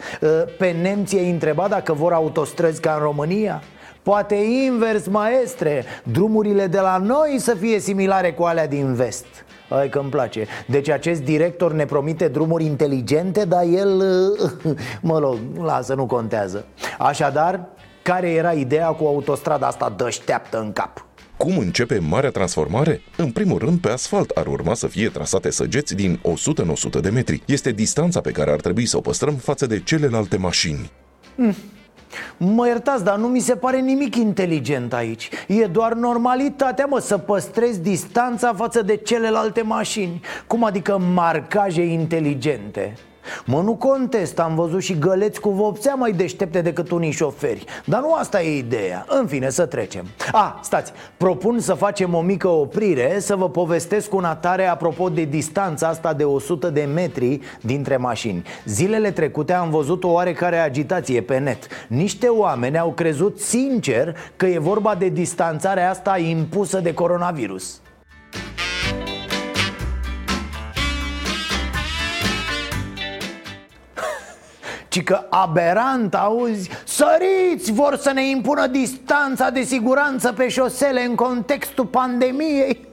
Pe 0.59 0.70
nemții 0.83 1.18
ai 1.18 1.31
întrebat 1.31 1.68
dacă 1.68 1.93
vor 1.93 2.12
autostrăzi 2.12 2.81
ca 2.81 2.93
în 2.93 3.03
România? 3.03 3.62
Poate 4.03 4.35
invers, 4.35 5.07
maestre 5.07 5.85
Drumurile 6.03 6.66
de 6.66 6.81
la 6.81 6.97
noi 6.97 7.39
să 7.39 7.55
fie 7.55 7.79
similare 7.79 8.33
cu 8.33 8.43
alea 8.43 8.66
din 8.66 8.95
vest 8.95 9.26
Hai 9.68 9.88
că 9.88 9.98
îmi 9.98 10.10
place 10.10 10.46
Deci 10.66 10.88
acest 10.88 11.22
director 11.22 11.72
ne 11.72 11.84
promite 11.84 12.28
drumuri 12.28 12.64
inteligente 12.64 13.44
Dar 13.44 13.64
el, 13.74 14.02
mă 15.00 15.18
rog, 15.18 15.38
lasă, 15.62 15.94
nu 15.94 16.06
contează 16.06 16.64
Așadar, 16.98 17.68
care 18.02 18.30
era 18.30 18.52
ideea 18.52 18.88
cu 18.88 19.04
autostrada 19.04 19.66
asta 19.66 19.94
dășteaptă 19.96 20.60
în 20.60 20.72
cap? 20.72 21.06
Cum 21.36 21.58
începe 21.58 21.98
marea 21.98 22.30
transformare? 22.30 23.00
În 23.16 23.30
primul 23.30 23.58
rând, 23.58 23.80
pe 23.80 23.88
asfalt 23.88 24.30
ar 24.30 24.46
urma 24.46 24.74
să 24.74 24.86
fie 24.86 25.08
trasate 25.08 25.50
săgeți 25.50 25.94
din 25.94 26.18
100 26.22 26.62
în 26.62 26.68
100 26.68 27.00
de 27.00 27.10
metri. 27.10 27.42
Este 27.46 27.72
distanța 27.72 28.20
pe 28.20 28.30
care 28.30 28.50
ar 28.50 28.60
trebui 28.60 28.86
să 28.86 28.96
o 28.96 29.00
păstrăm 29.00 29.34
față 29.34 29.66
de 29.66 29.82
celelalte 29.82 30.36
mașini. 30.36 30.90
Mm. 31.34 31.54
Mă 32.36 32.66
iertați, 32.66 33.04
dar 33.04 33.16
nu 33.16 33.26
mi 33.26 33.40
se 33.40 33.56
pare 33.56 33.80
nimic 33.80 34.16
inteligent 34.16 34.92
aici 34.92 35.28
E 35.46 35.66
doar 35.66 35.92
normalitatea, 35.92 36.86
mă, 36.86 36.98
să 36.98 37.18
păstrezi 37.18 37.80
distanța 37.80 38.54
față 38.54 38.82
de 38.82 38.96
celelalte 38.96 39.62
mașini 39.62 40.20
Cum 40.46 40.64
adică 40.64 40.98
marcaje 40.98 41.82
inteligente? 41.82 42.94
Mă, 43.45 43.61
nu 43.61 43.74
contest, 43.74 44.39
am 44.39 44.55
văzut 44.55 44.83
și 44.83 44.99
găleți 44.99 45.41
cu 45.41 45.51
vopsea 45.51 45.95
mai 45.95 46.12
deștepte 46.12 46.61
decât 46.61 46.91
unii 46.91 47.11
șoferi. 47.11 47.64
Dar 47.85 48.01
nu 48.01 48.14
asta 48.14 48.43
e 48.43 48.57
ideea. 48.57 49.05
În 49.09 49.26
fine, 49.26 49.51
să 49.51 49.66
trecem. 49.66 50.07
A, 50.33 50.61
stați, 50.62 50.93
propun 51.16 51.61
să 51.61 51.74
facem 51.74 52.14
o 52.14 52.20
mică 52.20 52.49
oprire 52.49 53.18
Să 53.18 53.37
vă 53.37 53.49
povestesc 53.49 54.14
un 54.14 54.24
atare 54.24 54.66
apropo 54.66 55.09
de 55.09 55.24
distanța 55.24 55.89
asta 55.89 56.12
de 56.12 56.24
100 56.24 56.70
de 56.70 56.89
metri 56.95 57.41
dintre 57.61 57.97
mașini. 57.97 58.43
Zilele 58.64 59.11
trecute 59.11 59.53
am 59.53 59.70
văzut 59.70 60.05
o 60.05 60.09
oarecare 60.09 60.59
agitație 60.59 61.20
pe 61.20 61.39
net. 61.39 61.66
Niște 61.89 62.26
oameni 62.26 62.79
au 62.79 62.93
crezut 62.93 63.41
sincer 63.41 64.16
că 64.37 64.47
e 64.47 64.59
vorba 64.59 64.95
de 64.95 65.09
distanțarea 65.09 65.91
asta 65.91 66.18
impusă 66.18 66.81
de 66.81 66.95
coronavirus 66.95 67.81
ci 74.89 75.03
că 75.03 75.20
aberant, 75.28 76.14
auzi, 76.14 76.70
săriți, 76.84 77.72
vor 77.72 77.97
să 77.97 78.11
ne 78.12 78.28
impună 78.28 78.66
distanța 78.66 79.51
de 79.51 79.62
siguranță 79.62 80.32
pe 80.32 80.49
șosele 80.49 81.05
în 81.05 81.14
contextul 81.14 81.86
pandemiei. 81.86 82.86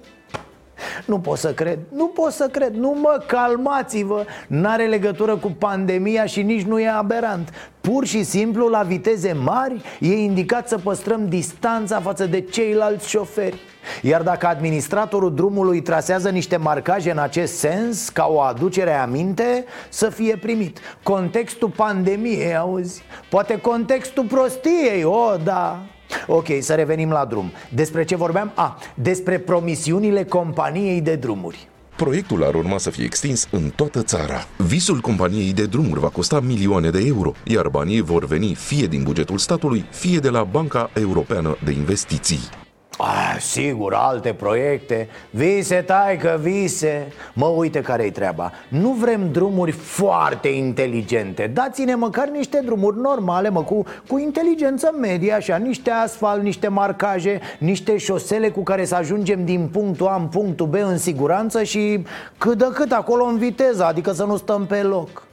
Nu 1.06 1.20
pot 1.20 1.38
să 1.38 1.54
cred, 1.54 1.80
nu 1.93 2.08
pot 2.08 2.32
să 2.32 2.48
cred, 2.48 2.74
nu 2.74 2.98
mă 3.02 3.24
calmați-vă. 3.28 4.26
N-are 4.48 4.86
legătură 4.86 5.36
cu 5.36 5.52
pandemia 5.52 6.26
și 6.26 6.41
nici 6.41 6.66
nu 6.66 6.80
e 6.80 6.88
aberant. 6.88 7.50
Pur 7.82 8.06
și 8.06 8.24
simplu, 8.24 8.68
la 8.68 8.82
viteze 8.82 9.34
mari, 9.43 9.82
e 10.00 10.14
indicat 10.14 10.68
să 10.68 10.78
păstrăm 10.78 11.28
distanța 11.30 12.00
față 12.00 12.26
de 12.26 12.41
ceilalți 12.41 13.10
șoferi 13.10 13.60
iar 14.02 14.22
dacă 14.22 14.48
administratorul 14.48 15.34
drumului 15.34 15.82
trasează 15.82 16.30
niște 16.30 16.58
marcaje 16.58 17.12
în 17.12 17.18
acest 17.18 17.58
sens, 17.58 18.10
ca 18.10 18.28
o 18.30 18.40
aducere 18.40 18.94
a 18.94 19.06
minte, 19.06 19.66
să 19.90 20.10
fie 20.10 20.36
primit 20.36 20.80
Contextul 21.04 21.70
pandemiei, 21.70 22.56
auzi? 22.56 23.04
Poate 23.30 23.58
contextul 23.58 24.26
prostiei, 24.26 25.04
o, 25.04 25.36
da 25.44 25.80
Ok, 26.28 26.46
să 26.60 26.74
revenim 26.74 27.10
la 27.10 27.26
drum 27.26 27.52
Despre 27.70 28.04
ce 28.04 28.16
vorbeam? 28.16 28.52
A, 28.56 28.78
despre 28.94 29.40
promisiunile 29.40 30.24
companiei 30.24 31.02
de 31.02 31.16
drumuri 31.16 31.68
Proiectul 31.96 32.44
ar 32.44 32.54
urma 32.54 32.78
să 32.78 32.90
fie 32.90 33.04
extins 33.04 33.48
în 33.52 33.70
toată 33.76 34.02
țara. 34.02 34.48
Visul 34.58 35.00
companiei 35.00 35.54
de 35.54 35.66
drumuri 35.66 36.00
va 36.00 36.10
costa 36.10 36.40
milioane 36.40 36.90
de 36.90 37.04
euro, 37.06 37.32
iar 37.44 37.68
banii 37.68 38.02
vor 38.02 38.26
veni 38.26 38.56
fie 38.56 38.86
din 38.86 39.04
bugetul 39.04 39.38
statului, 39.38 39.86
fie 39.90 40.20
de 40.20 40.30
la 40.30 40.44
Banca 40.44 40.90
Europeană 40.94 41.58
de 41.64 41.72
Investiții. 41.72 42.64
Ah, 42.98 43.36
sigur, 43.39 43.93
alte 43.93 44.34
proiecte. 44.34 45.08
Vise, 45.30 45.76
taică, 45.76 46.39
vise. 46.41 47.08
Mă, 47.34 47.46
uite 47.46 47.82
care-i 47.82 48.12
treaba. 48.12 48.52
Nu 48.68 48.89
vrem 48.91 49.32
drumuri 49.32 49.72
foarte 49.72 50.48
inteligente. 50.48 51.52
Dați-ne 51.54 51.96
măcar 51.96 52.28
niște 52.28 52.62
drumuri 52.66 53.00
normale, 53.00 53.50
mă, 53.50 53.64
cu, 53.64 53.84
cu 54.08 54.18
inteligență 54.18 54.96
medie 55.02 55.34
Așa, 55.34 55.56
niște 55.56 55.89
asfalt, 55.91 56.41
niște 56.41 56.68
marcaje 56.68 57.39
Niște 57.60 57.98
șosele 57.98 58.50
cu 58.50 58.64
care 58.64 58.86
să 58.86 58.96
ajungem 58.96 59.46
din 59.46 59.68
punctul 59.72 60.08
A 60.08 60.16
în 60.16 60.28
punctul 60.28 60.68
B 60.68 60.74
în 60.74 60.98
siguranță 60.98 61.64
Și 61.64 62.06
cât 62.38 62.58
de 62.58 62.68
cât 62.74 62.91
acolo 62.91 63.24
în 63.24 63.38
viteză 63.38 63.86
Adică 63.86 64.12
să 64.12 64.24
nu 64.24 64.38
stăm 64.38 64.66
pe 64.66 64.82
loc 64.82 65.24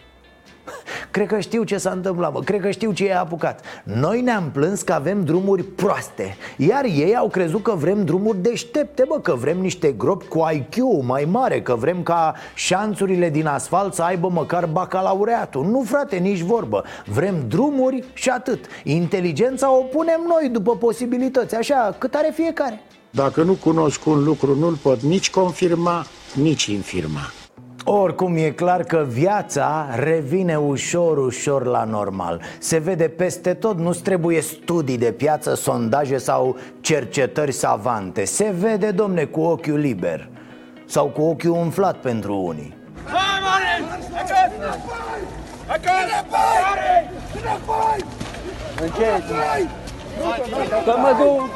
Cred 1.11 1.27
că 1.27 1.41
știu 1.41 1.63
ce 1.63 1.77
s-a 1.77 1.91
întâmplat, 1.91 2.33
mă. 2.33 2.41
cred 2.41 2.61
că 2.61 2.71
știu 2.71 2.93
ce 2.93 3.05
i-a 3.05 3.21
apucat. 3.21 3.65
Noi 3.85 4.21
ne-am 4.21 4.51
plâns 4.53 4.83
că 4.83 4.93
avem 4.93 5.25
drumuri 5.25 5.63
proaste. 5.63 6.37
Iar 6.57 6.85
ei 6.85 7.17
au 7.17 7.29
crezut 7.29 7.63
că 7.63 7.75
vrem 7.75 8.05
drumuri 8.05 8.43
deștepte, 8.43 9.05
bă 9.09 9.21
Că 9.21 9.35
vrem 9.35 9.59
niște 9.59 9.93
gropi 9.93 10.27
cu 10.27 10.49
IQ 10.53 10.77
mai 11.03 11.25
mare 11.31 11.63
Că 11.63 11.75
vrem 11.75 12.03
ca 12.03 12.35
șanțurile 12.55 13.31
din 13.31 13.47
asfalt 13.47 13.95
să 13.95 14.03
aibă 14.03 14.29
măcar 14.29 14.67
bacalaureatul. 14.67 15.65
Nu, 15.65 15.83
frate, 15.87 16.17
nici 16.17 16.41
vorbă. 16.41 16.85
Vrem 17.07 17.35
drumuri 17.49 18.05
și 18.13 18.29
atât. 18.29 18.65
Inteligența 18.85 19.73
o 19.73 19.83
punem 19.83 20.21
noi 20.29 20.49
după 20.49 20.77
posibilități 20.77 21.55
Așa, 21.55 21.95
cât 21.99 22.15
are 22.15 22.33
fiecare. 22.35 22.83
Dacă 23.11 23.43
nu 23.43 23.53
cunosc 23.53 24.07
un 24.07 24.25
lucru, 24.25 24.55
nu-l 24.55 24.75
pot 24.75 25.01
nici 25.01 25.31
confirma, 25.31 26.07
nici 26.35 26.65
infirma 26.65 27.33
oricum 27.85 28.37
e 28.37 28.51
clar 28.51 28.83
că 28.83 29.07
viața 29.09 29.87
revine 29.95 30.57
ușor, 30.57 31.19
ușor 31.19 31.67
la 31.67 31.85
normal. 31.85 32.41
Se 32.59 32.79
vede 32.79 33.09
peste 33.09 33.55
tot, 33.55 33.79
nu 33.79 33.93
trebuie 33.93 34.41
studii 34.41 34.99
de 34.99 35.13
piață, 35.13 35.55
sondaje 35.55 36.19
sau 36.19 36.57
cercetări 36.81 37.53
savante. 37.53 38.25
Se 38.25 38.55
vede, 38.59 38.91
domne, 38.91 39.25
cu 39.25 39.41
ochiul 39.41 39.79
liber 39.79 40.29
Sau 40.87 41.07
cu 41.07 41.23
ochiul 41.23 41.51
umflat 41.51 41.97
pentru 41.97 42.37
unii. 42.37 42.75
Că 50.85 50.95
mă 50.97 51.15
duc, 51.19 51.51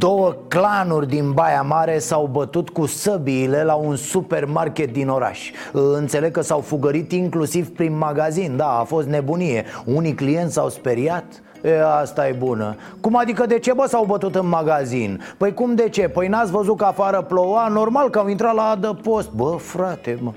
Două 0.00 0.34
clanuri 0.48 1.08
din 1.08 1.32
Baia 1.32 1.62
Mare 1.62 1.98
s-au 1.98 2.28
bătut 2.32 2.68
cu 2.68 2.86
săbiile 2.86 3.62
la 3.64 3.74
un 3.74 3.96
supermarket 3.96 4.92
din 4.92 5.08
oraș. 5.08 5.50
Înțeleg 5.72 6.32
că 6.32 6.40
s-au 6.40 6.60
fugărit 6.60 7.12
inclusiv 7.12 7.68
prin 7.68 7.98
magazin, 7.98 8.56
da, 8.56 8.78
a 8.78 8.84
fost 8.84 9.06
nebunie. 9.06 9.64
Unii 9.84 10.14
clienți 10.14 10.52
s-au 10.52 10.68
speriat? 10.68 11.24
E, 11.62 11.84
asta 12.00 12.28
e 12.28 12.32
bună. 12.32 12.76
Cum 13.00 13.16
adică 13.16 13.46
de 13.46 13.58
ce, 13.58 13.72
bă, 13.72 13.84
s-au 13.88 14.04
bătut 14.04 14.34
în 14.34 14.48
magazin? 14.48 15.20
Păi 15.36 15.54
cum 15.54 15.74
de 15.74 15.88
ce? 15.88 16.08
Păi 16.08 16.28
n-ați 16.28 16.50
văzut 16.50 16.76
că 16.76 16.84
afară 16.84 17.22
ploua? 17.22 17.68
Normal 17.68 18.10
că 18.10 18.18
au 18.18 18.28
intrat 18.28 18.54
la 18.54 18.62
adăpost. 18.62 19.30
Bă, 19.30 19.56
frate, 19.58 20.18
mă 20.22 20.32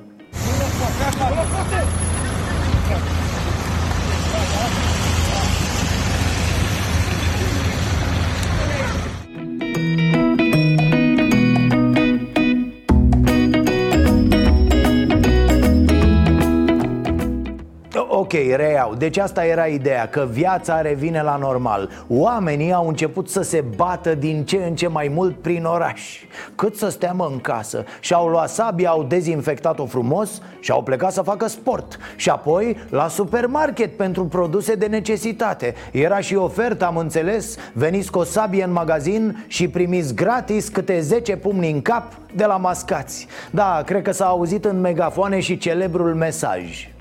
Ok, 18.24 18.32
reiau, 18.32 18.96
deci 18.96 19.18
asta 19.18 19.46
era 19.46 19.66
ideea, 19.66 20.08
că 20.08 20.28
viața 20.32 20.82
revine 20.82 21.22
la 21.22 21.36
normal. 21.36 21.90
Oamenii 22.08 22.74
au 22.74 22.88
început 22.88 23.30
să 23.30 23.42
se 23.42 23.64
bată 23.76 24.16
din 24.16 24.46
ce 24.46 24.64
în 24.68 24.76
ce 24.76 24.88
mai 24.88 25.08
mult 25.14 25.42
prin 25.42 25.66
oraș 25.66 26.24
Cât 26.56 26.76
să 26.76 26.90
stea 26.90 27.12
mă 27.12 27.30
în 27.32 27.40
casă. 27.40 27.84
Și-au 28.00 28.28
luat 28.28 28.50
sabia, 28.50 28.90
au 28.90 29.04
dezinfectat-o 29.04 29.86
frumos 29.86 30.42
și 30.60 30.72
au 30.72 30.84
plecat 30.84 31.12
să 31.12 31.22
facă 31.22 31.48
sport. 31.48 31.98
Și 32.16 32.30
apoi 32.30 32.78
la 32.90 33.08
supermarket 33.08 33.98
pentru 33.98 34.26
produse 34.26 34.76
de 34.76 34.86
necesitate. 34.86 35.74
Era 35.92 36.20
și 36.20 36.36
ofertă, 36.36 36.86
am 36.86 36.98
înțeles, 36.98 37.56
veniți 37.74 38.12
cu 38.12 38.20
o 38.20 38.24
sabie 38.24 38.64
în 38.64 38.72
magazin 38.72 39.46
și 39.48 39.68
primiți 39.68 40.16
gratis 40.16 40.70
câte 40.70 41.00
10 41.00 41.36
pumni 41.36 41.72
în 41.72 41.82
cap 41.82 42.14
de 42.36 42.46
la 42.46 42.58
mascați. 42.58 43.28
Da, 43.52 43.82
cred 43.86 44.02
că 44.02 44.12
s-a 44.12 44.26
auzit 44.26 44.66
în 44.66 44.80
megafoane 44.80 45.40
și 45.40 45.58
celebrul 45.58 46.16
mesaj 46.16 46.93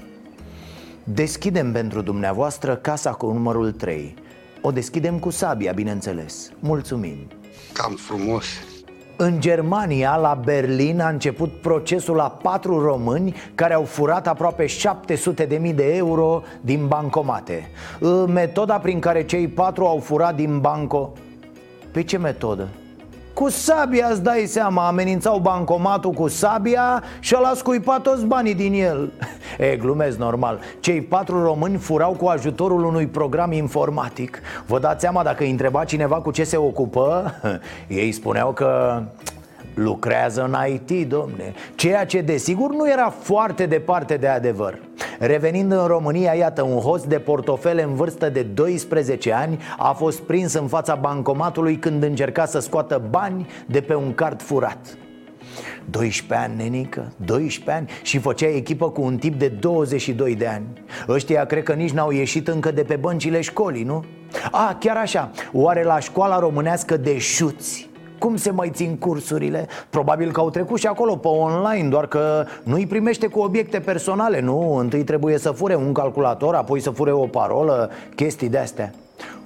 Deschidem 1.05 1.72
pentru 1.72 2.03
dumneavoastră 2.03 2.76
casa 2.76 3.11
cu 3.11 3.26
numărul 3.26 3.72
3 3.72 4.14
O 4.61 4.70
deschidem 4.70 5.18
cu 5.18 5.30
sabia, 5.30 5.72
bineînțeles. 5.72 6.50
Mulțumim. 6.59 7.16
Cam 7.72 7.94
frumos. 7.94 8.44
În 9.16 9.40
Germania, 9.40 10.16
la 10.16 10.40
Berlin, 10.44 11.00
a 11.00 11.09
început 11.09 11.61
procesul 11.61 12.20
a 12.20 12.28
patru 12.28 12.80
români 12.80 13.34
care 13.55 13.74
au 13.74 13.82
furat 13.82 14.26
aproape 14.26 14.66
700 14.66 15.44
de 15.44 15.57
mii 15.57 15.72
de 15.72 15.96
euro 15.96 16.42
din 16.61 16.86
bancomate. 16.86 17.70
Metoda 18.26 18.78
prin 18.78 18.98
care 18.98 19.24
cei 19.24 19.48
patru 19.48 19.86
au 19.86 19.98
furat 19.98 20.34
din 20.34 20.61
banco... 20.61 21.12
Pe 21.92 22.03
ce 22.03 22.18
metodă? 22.18 22.68
Cu 23.35 23.49
sabia 23.49 24.09
îți 24.11 24.22
dai 24.22 24.47
seama, 24.47 24.87
amenințau 24.87 25.39
bancomatul 25.39 26.11
cu 26.11 26.28
sabia 26.28 27.03
și 27.20 27.33
l-a 27.33 27.53
scuipat 27.55 28.03
toți 28.03 28.24
banii 28.24 28.55
din 28.55 28.72
el. 28.72 29.12
E, 29.59 29.76
glumesc 29.76 30.18
normal. 30.18 30.61
Cei 30.80 31.01
patru 31.01 31.43
români 31.43 31.76
furau 31.76 32.12
cu 32.12 32.26
ajutorul 32.26 32.85
unui 32.85 33.07
program 33.07 33.53
informatic. 33.53 34.41
Vă 34.66 34.78
dați 34.78 35.01
seama 35.01 35.22
dacă 35.22 35.43
îi 35.43 35.51
întreba 35.51 35.85
cineva 35.85 36.16
cu 36.16 36.30
ce 36.30 36.45
se 36.45 36.57
ocupă? 36.57 37.35
Ei 37.89 38.12
spuneau 38.12 38.53
că 38.53 39.03
lucrează 39.75 40.43
în 40.43 40.57
IT, 40.73 41.09
domne. 41.09 41.53
Ceea 41.75 42.07
ce 42.07 42.20
desigur 42.20 42.70
nu 42.70 42.91
era 42.91 43.11
foarte 43.11 43.66
departe 43.66 44.16
de 44.16 44.27
adevăr. 44.27 44.79
Revenind 45.18 45.73
în 45.73 45.87
România, 45.87 46.33
iată, 46.33 46.62
un 46.62 46.79
host 46.79 47.05
de 47.05 47.18
portofele 47.18 47.83
în 47.83 47.95
vârstă 47.95 48.29
de 48.29 48.43
12 48.43 49.33
ani 49.33 49.59
A 49.79 49.93
fost 49.93 50.20
prins 50.20 50.53
în 50.53 50.66
fața 50.66 50.95
bancomatului 50.95 51.77
când 51.77 52.03
încerca 52.03 52.47
să 52.47 52.59
scoată 52.59 53.03
bani 53.11 53.47
de 53.66 53.81
pe 53.81 53.95
un 53.95 54.14
card 54.14 54.43
furat. 54.43 54.97
12 55.91 56.47
ani, 56.47 56.62
nenică, 56.62 57.12
12 57.16 57.70
ani. 57.70 57.89
Și 58.03 58.18
făcea 58.18 58.49
echipă 58.49 58.91
cu 58.91 59.03
un 59.03 59.16
tip 59.16 59.39
de 59.39 59.49
22 59.49 60.35
de 60.35 60.47
ani. 60.47 60.66
Ăștia 61.09 61.45
cred 61.45 61.62
că 61.62 61.73
nici 61.73 61.91
n-au 61.91 62.11
ieșit 62.11 62.49
încă 62.49 62.70
de 62.70 62.83
pe 62.83 62.97
băncile 62.97 63.41
școlii, 63.41 63.85
nu? 63.85 64.05
A, 64.51 64.77
chiar 64.81 64.97
așa, 64.97 65.31
oare 65.53 65.83
la 65.83 65.99
școala 65.99 66.39
românească 66.39 66.97
de 66.97 67.18
șuți 67.18 67.91
cum 68.23 68.37
se 68.37 68.51
mai 68.51 68.70
țin 68.75 68.97
cursurile? 68.97 69.66
Probabil 69.91 70.33
că 70.33 70.41
au 70.41 70.51
trecut 70.51 70.79
și 70.79 70.87
acolo 70.87 71.16
pe 71.16 71.29
online 71.29 71.89
Doar 71.89 72.07
că 72.07 72.45
nu 72.62 72.75
îi 72.75 72.87
primește 72.87 73.27
cu 73.27 73.41
obiecte 73.41 73.81
personale, 73.81 74.41
nu? 74.41 74.75
Întâi 74.75 75.05
trebuie 75.05 75.39
să 75.39 75.51
fure 75.51 75.75
un 75.75 75.93
calculator, 75.93 76.55
apoi 76.55 76.81
să 76.81 76.91
fure 76.91 77.12
o 77.12 77.27
parolă 77.27 77.91
Chestii 78.14 78.49
de-astea 78.49 78.93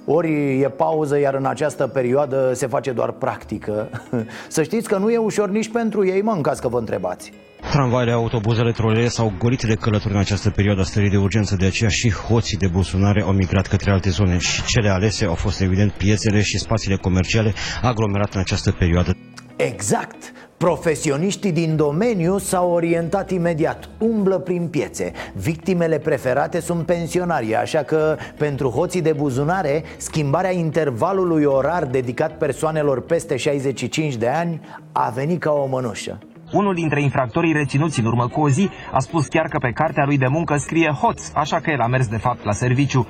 ori 0.09 0.61
e 0.61 0.69
pauză, 0.69 1.19
iar 1.19 1.33
în 1.33 1.45
această 1.45 1.87
perioadă 1.87 2.51
se 2.53 2.67
face 2.67 2.91
doar 2.91 3.11
practică 3.11 3.89
Să 4.47 4.63
știți 4.63 4.87
că 4.87 4.97
nu 4.97 5.09
e 5.09 5.17
ușor 5.17 5.49
nici 5.49 5.71
pentru 5.71 6.07
ei, 6.07 6.21
mă, 6.21 6.31
în 6.31 6.41
caz 6.41 6.59
că 6.59 6.67
vă 6.67 6.77
întrebați 6.77 7.31
Tramvaiele, 7.71 8.11
autobuzele, 8.11 8.71
troleele 8.71 9.07
s-au 9.07 9.33
golit 9.37 9.61
de 9.63 9.75
călători 9.75 10.13
în 10.13 10.19
această 10.19 10.49
perioadă 10.49 10.81
a 10.81 10.83
stării 10.83 11.09
de 11.09 11.17
urgență, 11.17 11.55
de 11.55 11.65
aceea 11.65 11.89
și 11.89 12.11
hoții 12.11 12.57
de 12.57 12.67
buzunare 12.67 13.21
au 13.21 13.31
migrat 13.31 13.67
către 13.67 13.91
alte 13.91 14.09
zone 14.09 14.37
și 14.37 14.63
cele 14.63 14.89
alese 14.89 15.25
au 15.25 15.33
fost 15.33 15.61
evident 15.61 15.91
piețele 15.91 16.41
și 16.41 16.57
spațiile 16.57 16.95
comerciale 16.95 17.53
aglomerate 17.81 18.31
în 18.33 18.39
această 18.39 18.71
perioadă. 18.71 19.17
Exact! 19.55 20.36
Profesioniștii 20.57 21.51
din 21.51 21.75
domeniu 21.75 22.37
s-au 22.37 22.71
orientat 22.71 23.31
imediat, 23.31 23.89
umblă 23.99 24.37
prin 24.37 24.67
piețe 24.67 25.11
Victimele 25.33 25.99
preferate 25.99 26.59
sunt 26.59 26.85
pensionarii, 26.85 27.55
așa 27.55 27.83
că 27.83 28.17
pentru 28.37 28.69
hoții 28.69 29.01
de 29.01 29.13
buzunare 29.13 29.83
Schimbarea 29.97 30.51
intervalului 30.51 31.43
orar 31.43 31.85
dedicat 31.85 32.37
persoanelor 32.37 33.01
peste 33.01 33.35
65 33.35 34.15
de 34.15 34.27
ani 34.27 34.61
a 34.91 35.09
venit 35.09 35.39
ca 35.39 35.51
o 35.51 35.65
mănușă 35.65 36.17
unul 36.51 36.73
dintre 36.73 37.01
infractorii 37.01 37.53
reținuți 37.53 37.99
în 37.99 38.05
urmă 38.05 38.27
cu 38.27 38.41
o 38.41 38.49
zi 38.49 38.69
a 38.91 38.99
spus 38.99 39.27
chiar 39.27 39.47
că 39.47 39.57
pe 39.57 39.71
cartea 39.71 40.05
lui 40.05 40.17
de 40.17 40.27
muncă 40.27 40.55
scrie 40.55 40.89
hoț, 40.89 41.31
așa 41.33 41.59
că 41.59 41.71
el 41.71 41.79
a 41.79 41.87
mers 41.87 42.07
de 42.07 42.17
fapt 42.17 42.43
la 42.43 42.51
serviciu. 42.51 43.07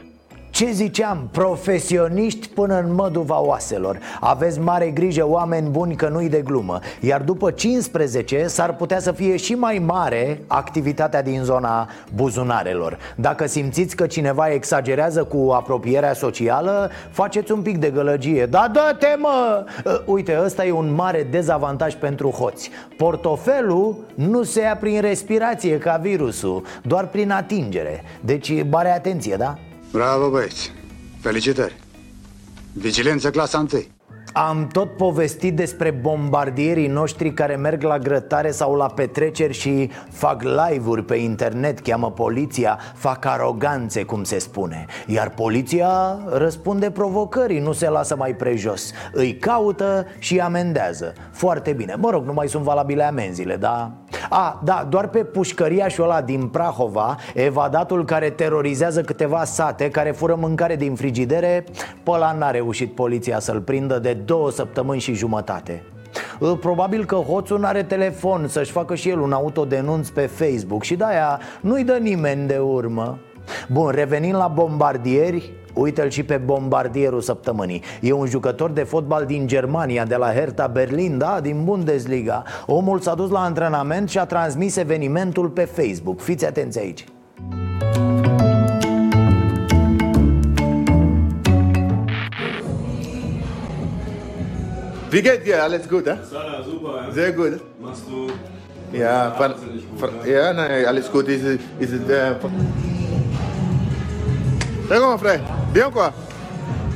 Ce 0.58 0.72
ziceam? 0.72 1.30
Profesioniști 1.32 2.48
până 2.48 2.80
în 2.80 2.94
măduva 2.94 3.42
oaselor 3.42 4.00
Aveți 4.20 4.60
mare 4.60 4.90
grijă, 4.90 5.28
oameni 5.28 5.70
buni, 5.70 5.96
că 5.96 6.08
nu-i 6.08 6.30
de 6.30 6.42
glumă 6.42 6.80
Iar 7.02 7.22
după 7.22 7.52
15 7.52 8.48
s-ar 8.48 8.76
putea 8.76 9.00
să 9.00 9.12
fie 9.12 9.36
și 9.36 9.54
mai 9.54 9.84
mare 9.86 10.42
activitatea 10.48 11.22
din 11.22 11.44
zona 11.44 11.90
buzunarelor 12.16 12.98
Dacă 13.16 13.48
simțiți 13.48 13.96
că 13.96 14.08
cineva 14.08 14.48
exagerează 14.50 15.24
cu 15.24 15.52
apropierea 15.52 16.14
socială 16.14 16.90
Faceți 17.10 17.52
un 17.52 17.62
pic 17.62 17.78
de 17.78 17.90
gălăgie 17.90 18.46
Da, 18.46 18.70
dă-te 18.74 19.16
mă! 19.18 19.66
Ă, 19.86 20.02
uite, 20.06 20.40
ăsta 20.44 20.66
e 20.66 20.72
un 20.72 20.94
mare 20.94 21.28
dezavantaj 21.32 21.94
pentru 21.96 22.30
hoți 22.30 22.70
Portofelul 22.98 24.06
nu 24.16 24.44
se 24.44 24.62
ia 24.62 24.76
prin 24.76 25.02
respirație 25.02 25.78
ca 25.78 26.00
virusul 26.02 26.64
Doar 26.82 27.08
prin 27.08 27.32
atingere 27.32 28.04
Deci, 28.22 28.64
bare 28.64 28.90
atenție, 28.90 29.36
da? 29.36 29.58
Bravo, 29.92 30.30
băieți! 30.30 30.72
Felicitări! 31.22 31.76
Vigilență 32.74 33.30
clasa 33.30 33.58
1 33.58 33.84
am 34.46 34.68
tot 34.68 34.98
povestit 34.98 35.56
despre 35.56 35.92
bombardierii 35.92 36.88
noștri 36.88 37.34
care 37.34 37.56
merg 37.56 37.84
la 37.84 38.00
grătare 38.00 38.52
sau 38.52 38.76
la 38.76 38.86
petreceri 38.86 39.54
și 39.54 39.92
fac 40.10 40.42
live-uri 40.44 41.04
pe 41.04 41.16
internet, 41.16 41.80
cheamă 41.80 42.12
poliția, 42.12 42.80
fac 42.96 43.26
aroganțe, 43.26 44.04
cum 44.04 44.24
se 44.24 44.40
spune. 44.40 44.86
Iar 45.08 45.30
poliția 45.30 46.20
răspunde 46.30 46.92
provocării, 46.92 47.60
nu 47.60 47.72
se 47.72 47.90
lasă 47.90 48.16
mai 48.16 48.36
prejos. 48.36 48.92
Îi 49.12 49.38
caută 49.38 50.06
și 50.20 50.40
amendează. 50.40 51.14
Foarte 51.32 51.74
bine, 51.74 51.96
mă 51.98 52.10
rog, 52.10 52.26
nu 52.26 52.34
mai 52.34 52.48
sunt 52.48 52.64
valabile 52.64 53.04
amenziile, 53.04 53.56
da? 53.56 53.92
A, 54.30 54.62
da, 54.64 54.88
doar 54.90 55.08
pe 55.08 55.24
pușcăriașul 55.24 56.04
ăla 56.04 56.22
din 56.22 56.48
Prahova 56.48 57.16
Evadatul 57.34 58.06
care 58.06 58.30
terorizează 58.30 59.02
câteva 59.02 59.44
sate 59.44 59.90
Care 59.90 60.12
fură 60.12 60.36
mâncare 60.36 60.76
din 60.76 60.96
frigidere 60.96 61.64
Pe 62.04 62.12
ăla 62.12 62.32
n-a 62.32 62.52
reușit 62.52 62.96
poliția 62.96 63.40
să-l 63.40 63.62
prindă 63.62 64.00
de 64.00 64.14
două 64.28 64.52
săptămâni 64.52 65.00
și 65.00 65.14
jumătate. 65.14 65.84
Probabil 66.60 67.06
că 67.06 67.16
hoțul 67.16 67.60
n-are 67.60 67.84
telefon 67.84 68.48
să-și 68.48 68.72
facă 68.72 68.96
și 68.96 69.10
el 69.10 69.20
un 69.20 69.32
autodenunț 69.32 70.10
pe 70.10 70.22
Facebook 70.22 70.84
Și 70.84 70.96
de-aia 70.96 71.40
nu-i 71.62 71.84
dă 71.84 71.98
nimeni 72.02 72.48
de 72.48 72.58
urmă. 72.58 73.18
Bun, 73.68 73.92
revenind 73.92 74.36
la 74.36 74.48
bombardieri 74.48 75.52
Uite-l 75.74 76.10
și 76.10 76.24
pe 76.24 76.38
bombardierul 76.38 77.22
săptămânii. 77.22 77.82
E 78.02 78.12
un 78.12 78.26
jucător 78.26 78.70
de 78.70 78.84
fotbal 78.84 79.26
din 79.26 79.48
Germania, 79.48 80.06
de 80.06 80.16
la 80.16 80.34
Hertha 80.34 80.68
Berlin, 80.68 81.18
da, 81.18 81.40
din 81.42 81.64
Bundesliga. 81.64 82.44
Omul 82.66 83.00
s-a 83.00 83.16
dus 83.16 83.30
la 83.30 83.40
antrenament 83.40 84.10
și 84.10 84.18
a 84.18 84.26
transmis 84.26 84.76
evenimentul 84.76 85.50
pe 85.50 85.66
Facebook. 85.66 86.20
Fiți 86.20 86.46
atenți 86.46 86.80
aici 86.80 87.06
Wie 95.10 95.22
geht 95.22 95.46
dir? 95.46 95.64
Alles 95.64 95.88
gut, 95.88 96.06
eh? 96.08 96.18
super. 96.64 97.12
Sehr 97.12 97.32
gut. 97.32 97.62
Machst 97.80 98.04
du? 98.10 98.28
Ja, 98.98 99.32
von, 99.32 99.54
von, 99.98 100.10
ja, 100.26 100.54
nein, 100.54 100.86
alles 100.86 101.12
gut. 101.12 101.28
Ist, 101.28 101.44
ist, 101.80 102.10
äh, 102.10 102.36
Frei. 105.18 105.40
Bem, 105.74 105.92
quoi? 105.92 106.10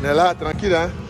Ne 0.02 0.14
la, 0.14 0.34
tranquila, 0.34 0.86
eh? 0.86 1.01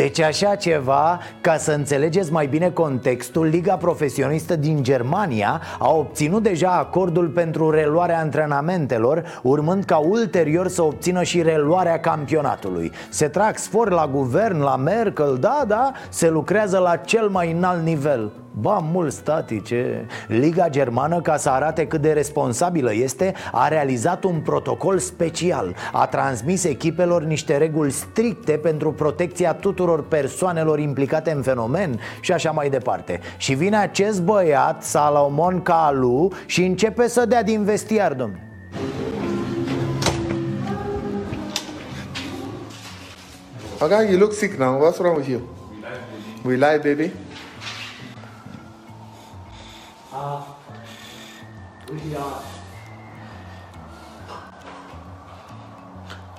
Deci 0.00 0.20
așa 0.20 0.54
ceva, 0.54 1.18
ca 1.40 1.56
să 1.56 1.72
înțelegeți 1.72 2.32
mai 2.32 2.46
bine 2.46 2.70
contextul, 2.70 3.46
Liga 3.46 3.76
Profesionistă 3.76 4.56
din 4.56 4.82
Germania 4.82 5.60
a 5.78 5.90
obținut 5.90 6.42
deja 6.42 6.70
acordul 6.70 7.28
pentru 7.28 7.70
reluarea 7.70 8.18
antrenamentelor, 8.18 9.40
urmând 9.42 9.84
ca 9.84 9.96
ulterior 9.96 10.68
să 10.68 10.82
obțină 10.82 11.22
și 11.22 11.42
reluarea 11.42 12.00
campionatului. 12.00 12.92
Se 13.08 13.28
trag 13.28 13.56
sfori 13.56 13.90
la 13.90 14.06
guvern, 14.06 14.60
la 14.60 14.76
Merkel, 14.76 15.36
da, 15.40 15.64
da, 15.66 15.92
se 16.08 16.28
lucrează 16.28 16.78
la 16.78 16.96
cel 16.96 17.28
mai 17.28 17.52
înalt 17.52 17.84
nivel 17.84 18.32
ba 18.60 18.78
mult 18.92 19.12
statice, 19.12 20.06
Liga 20.26 20.68
Germană, 20.68 21.20
ca 21.20 21.36
să 21.36 21.50
arate 21.50 21.86
cât 21.86 22.00
de 22.00 22.12
responsabilă 22.12 22.94
este, 22.94 23.34
a 23.52 23.68
realizat 23.68 24.24
un 24.24 24.40
protocol 24.40 24.98
special. 24.98 25.74
A 25.92 26.06
transmis 26.06 26.64
echipelor 26.64 27.22
niște 27.22 27.56
reguli 27.56 27.90
stricte 27.90 28.52
pentru 28.52 28.92
protecția 28.92 29.54
tuturor 29.54 30.04
persoanelor 30.04 30.78
implicate 30.78 31.30
în 31.30 31.42
fenomen 31.42 32.00
și 32.20 32.32
așa 32.32 32.50
mai 32.50 32.70
departe. 32.70 33.20
Și 33.36 33.54
vine 33.54 33.76
acest 33.76 34.22
băiat, 34.22 34.82
Salomon 34.82 35.62
Calu, 35.62 36.32
și 36.46 36.64
începe 36.64 37.08
să 37.08 37.26
dea 37.26 37.42
din 37.42 37.64
vestiar, 37.64 38.12
domnule. 38.12 38.44
Okay, 43.80 44.10
you 44.10 44.18
look 44.18 44.32
sick 44.32 44.58
now. 44.58 44.78
What's 44.78 45.00
wrong 45.00 45.16
with 45.16 45.28
you? 45.28 45.40
We 46.44 46.56
lie, 46.56 46.78
baby. 46.78 46.88
We 46.92 46.94
lie, 46.94 46.94
baby. 46.94 47.29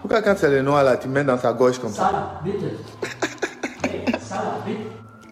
Pourquoi 0.02 0.22
quand 0.22 0.36
c'est 0.38 0.50
le 0.50 0.62
noir 0.62 0.84
là, 0.84 0.98
tu 0.98 1.08
mets 1.08 1.24
dans 1.24 1.38
sa 1.38 1.54
gauche 1.54 1.80
comme 1.80 1.92
ça 1.92 2.42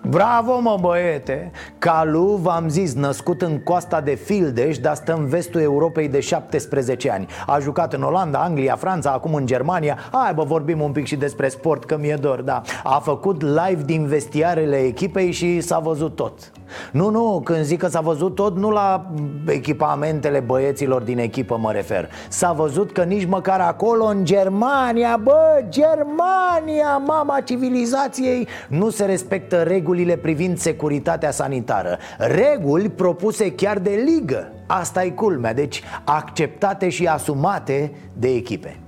Bravo, 0.10 0.60
mă, 0.60 0.78
băiete! 0.82 1.51
Calu, 1.78 2.39
v-am 2.41 2.70
zis, 2.70 2.93
născut 2.93 3.41
în 3.41 3.60
coasta 3.60 4.01
de 4.01 4.16
Fildeș, 4.16 4.78
dar 4.78 4.95
stă 4.95 5.14
în 5.14 5.28
vestul 5.28 5.62
Europei 5.62 6.07
de 6.07 6.20
17 6.20 7.12
ani. 7.12 7.28
A 7.45 7.60
jucat 7.60 7.93
în 7.93 8.01
Olanda, 8.01 8.39
Anglia, 8.39 8.76
Franța, 8.76 9.12
acum 9.12 9.34
în 9.34 9.45
Germania. 9.45 9.97
Hai, 10.12 10.34
bă, 10.34 10.43
vorbim 10.43 10.82
un 10.82 10.91
pic 10.91 11.05
și 11.05 11.16
despre 11.16 11.47
sport, 11.47 11.86
că 11.86 11.97
mi-e 11.97 12.18
dor, 12.22 12.41
da. 12.41 12.62
A 12.84 12.99
făcut 12.99 13.41
live 13.41 13.82
din 13.86 14.05
vestiarele 14.05 14.78
echipei 14.78 15.32
și 15.32 15.62
s-a 15.62 15.80
văzut 15.80 16.16
tot. 16.16 16.51
Nu, 16.91 17.10
nu, 17.10 17.41
când 17.43 17.64
zic 17.64 17.80
că 17.80 17.88
s-a 17.88 17.99
văzut 17.99 18.36
tot, 18.36 18.57
nu 18.57 18.70
la 18.72 19.12
echipamentele 19.47 20.39
băieților 20.39 21.01
din 21.01 21.18
echipă 21.18 21.57
mă 21.57 21.72
refer. 21.72 22.10
S-a 22.30 22.51
văzut 22.51 22.91
că 22.91 23.03
nici 23.03 23.26
măcar 23.26 23.60
acolo, 23.60 24.05
în 24.05 24.26
Germania, 24.26 25.20
bă, 25.24 25.64
Germania, 25.70 26.97
mama 27.05 27.39
civilizației 27.39 28.47
Nu 28.68 28.89
se 28.89 29.05
respectă 29.05 29.64
regulile 30.00 30.18
privind 30.18 30.58
securitatea 30.58 31.32
sanitară 31.32 31.97
Reguli 32.18 32.89
propuse 32.89 33.52
chiar 33.52 33.80
de 33.80 33.89
ligă 33.89 34.52
Asta 34.68 35.04
e 35.04 35.10
culmea, 35.10 35.54
deci 35.54 35.84
acceptate 36.04 36.89
și 36.89 37.08
asumate 37.08 37.91
de 38.14 38.28
echipe 38.30 38.80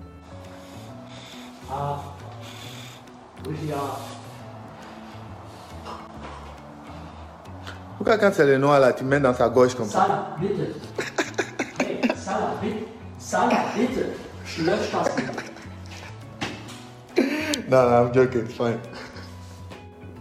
Pourquoi 7.97 8.17
quand 8.17 8.33
c'est 8.33 8.45
le 8.45 8.57
noir 8.57 8.79
là, 8.79 8.93
tu 8.93 9.03
mets 9.03 9.21
dans 9.21 9.35
sa 9.35 9.47
gauche 9.47 9.75
comme 9.75 9.89
ça 9.89 9.99
Sala, 9.99 10.35
bitte. 10.39 10.65
Hey, 11.77 11.99
Sala, 12.25 12.49
bitte. 12.61 12.83
Sala, 13.17 13.59
bitte. 13.77 14.03
Lösch 14.65 14.91
das 14.91 15.07
bitte. 15.15 15.43
No, 17.69 17.77
no, 17.89 17.95
I'm 18.01 18.11
joking, 18.13 18.41
it's 18.45 18.53
fine. 18.53 18.79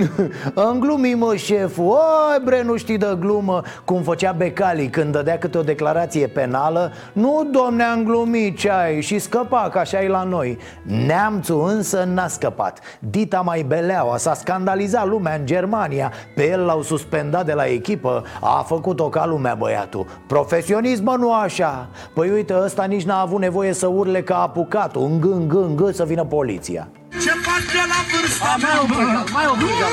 În 0.71 0.81
glumii, 0.81 1.15
mă, 1.15 1.35
șeful 1.37 1.85
Oi, 1.85 2.43
bre, 2.45 2.63
nu 2.63 2.77
știi 2.77 2.99
de 2.99 3.17
glumă 3.21 3.63
Cum 3.85 4.03
făcea 4.03 4.33
Becali 4.33 4.89
când 4.89 5.13
dădea 5.13 5.39
câte 5.39 5.59
o 5.59 5.63
declarație 5.63 6.27
penală 6.27 6.93
Nu, 7.13 7.49
domne, 7.53 7.83
am 7.83 8.05
glumit 8.05 8.59
ce 8.59 8.71
ai 8.71 9.01
Și 9.01 9.19
scăpa, 9.19 9.69
că 9.73 9.79
așa 9.79 10.03
e 10.03 10.09
la 10.09 10.23
noi. 10.23 10.59
Neamțul 11.07 11.69
însă 11.69 12.09
n-a 12.15 12.29
scăpat. 12.29 12.79
Dita 12.99 13.41
mai 13.41 13.63
beleaua 13.63 14.17
S-a 14.17 14.35
scandalizat 14.35 15.07
lumea 15.07 15.35
în 15.35 15.47
Germania. 15.47 16.13
Pe 16.35 16.49
el 16.49 16.61
l-au 16.61 16.83
suspendat 16.83 17.47
de 17.47 17.53
la 17.53 17.65
echipă. 17.65 18.25
A 18.41 18.65
făcut-o 18.67 19.09
ca 19.09 19.27
lumea 19.27 19.55
băiatul. 19.55 20.07
Profesionism, 20.27 21.05
mă, 21.05 21.17
nu 21.19 21.35
așa. 21.35 21.89
Păi 22.15 22.31
uite, 22.31 22.55
ăsta 22.63 22.85
nici 22.85 23.05
n-a 23.05 23.21
avut 23.21 23.41
nevoie 23.41 23.73
să 23.73 23.87
urle 23.87 24.23
ca 24.23 24.43
apucatul. 24.43 25.03
În 25.03 25.21
gând, 25.21 25.49
gând, 25.49 25.77
gând 25.77 25.95
să 25.95 26.05
vină 26.05 26.25
poliția 26.25 26.89
Ce 27.19 27.33
face 27.45 27.83
la 27.93 28.01
vârsta 28.11 28.57
mea? 28.63 28.81
Mai 28.81 28.85
obligat, 28.85 29.31
mai 29.37 29.47
obligat. 29.53 29.93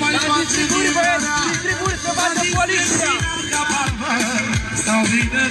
Mai 0.00 0.12
distriburi, 0.38 0.90
băieți, 0.96 1.28
distriburi, 1.48 1.98
să 2.04 2.10
vadă 2.18 2.42
poliția. 2.56 3.14
Sau 4.84 5.00
vină 5.10 5.44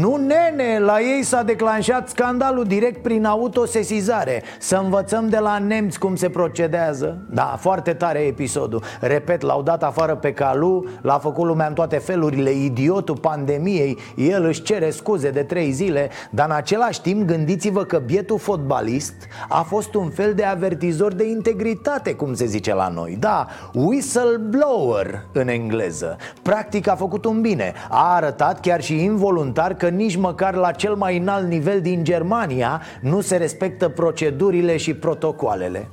Nu, 0.00 0.16
nene, 0.16 0.78
la 0.78 1.00
ei 1.00 1.22
s-a 1.22 1.42
declanșat 1.42 2.08
scandalul 2.08 2.64
direct 2.64 3.02
prin 3.02 3.24
autosesizare. 3.24 4.42
Să 4.58 4.76
învățăm 4.76 5.28
de 5.28 5.38
la 5.38 5.58
nemți 5.58 5.98
cum 5.98 6.16
se 6.16 6.28
procedează. 6.28 7.18
Da, 7.30 7.56
foarte 7.60 7.92
tare 7.92 8.18
episodul. 8.18 8.82
Repet, 9.00 9.42
l-au 9.42 9.62
dat 9.62 9.82
afară 9.82 10.14
pe 10.14 10.32
Calu 10.32 10.84
L-a 11.00 11.18
făcut 11.18 11.46
lumea 11.46 11.66
în 11.66 11.74
toate 11.74 11.96
felurile 11.96 12.50
Idiotul 12.50 13.16
pandemiei. 13.16 13.98
El 14.16 14.44
își 14.44 14.62
cere 14.62 14.90
scuze 14.90 15.30
de 15.30 15.42
trei 15.42 15.70
zile 15.70 16.10
Dar 16.30 16.48
în 16.48 16.56
același 16.56 17.00
timp 17.00 17.26
gândiți-vă 17.26 17.84
că 17.84 17.98
bietul 17.98 18.38
fotbalist 18.38 19.14
A 19.48 19.62
fost 19.62 19.94
un 19.94 20.10
fel 20.10 20.34
de 20.34 20.44
avertizor 20.44 21.12
de 21.12 21.24
integritate 21.28 22.14
Cum 22.14 22.34
se 22.34 22.46
zice 22.46 22.74
la 22.74 22.88
noi. 22.88 23.16
Da, 23.20 23.46
whistleblower 23.72 25.26
în 25.32 25.48
engleză. 25.48 26.16
Practic 26.42 26.88
a 26.88 26.94
făcut 26.94 27.24
un 27.24 27.40
bine. 27.40 27.72
A 27.88 28.14
arătat 28.14 28.60
chiar 28.60 28.82
și 28.82 29.04
involuntar 29.04 29.74
că 29.74 29.86
nici 29.88 30.16
măcar 30.16 30.54
la 30.54 30.70
cel 30.70 30.94
mai 30.94 31.18
înalt 31.18 31.48
nivel 31.48 31.80
din 31.80 32.04
Germania 32.04 32.82
nu 33.00 33.20
se 33.20 33.36
respectă 33.36 33.88
procedurile 33.88 34.76
și 34.76 34.94
protocoalele. 34.94 35.88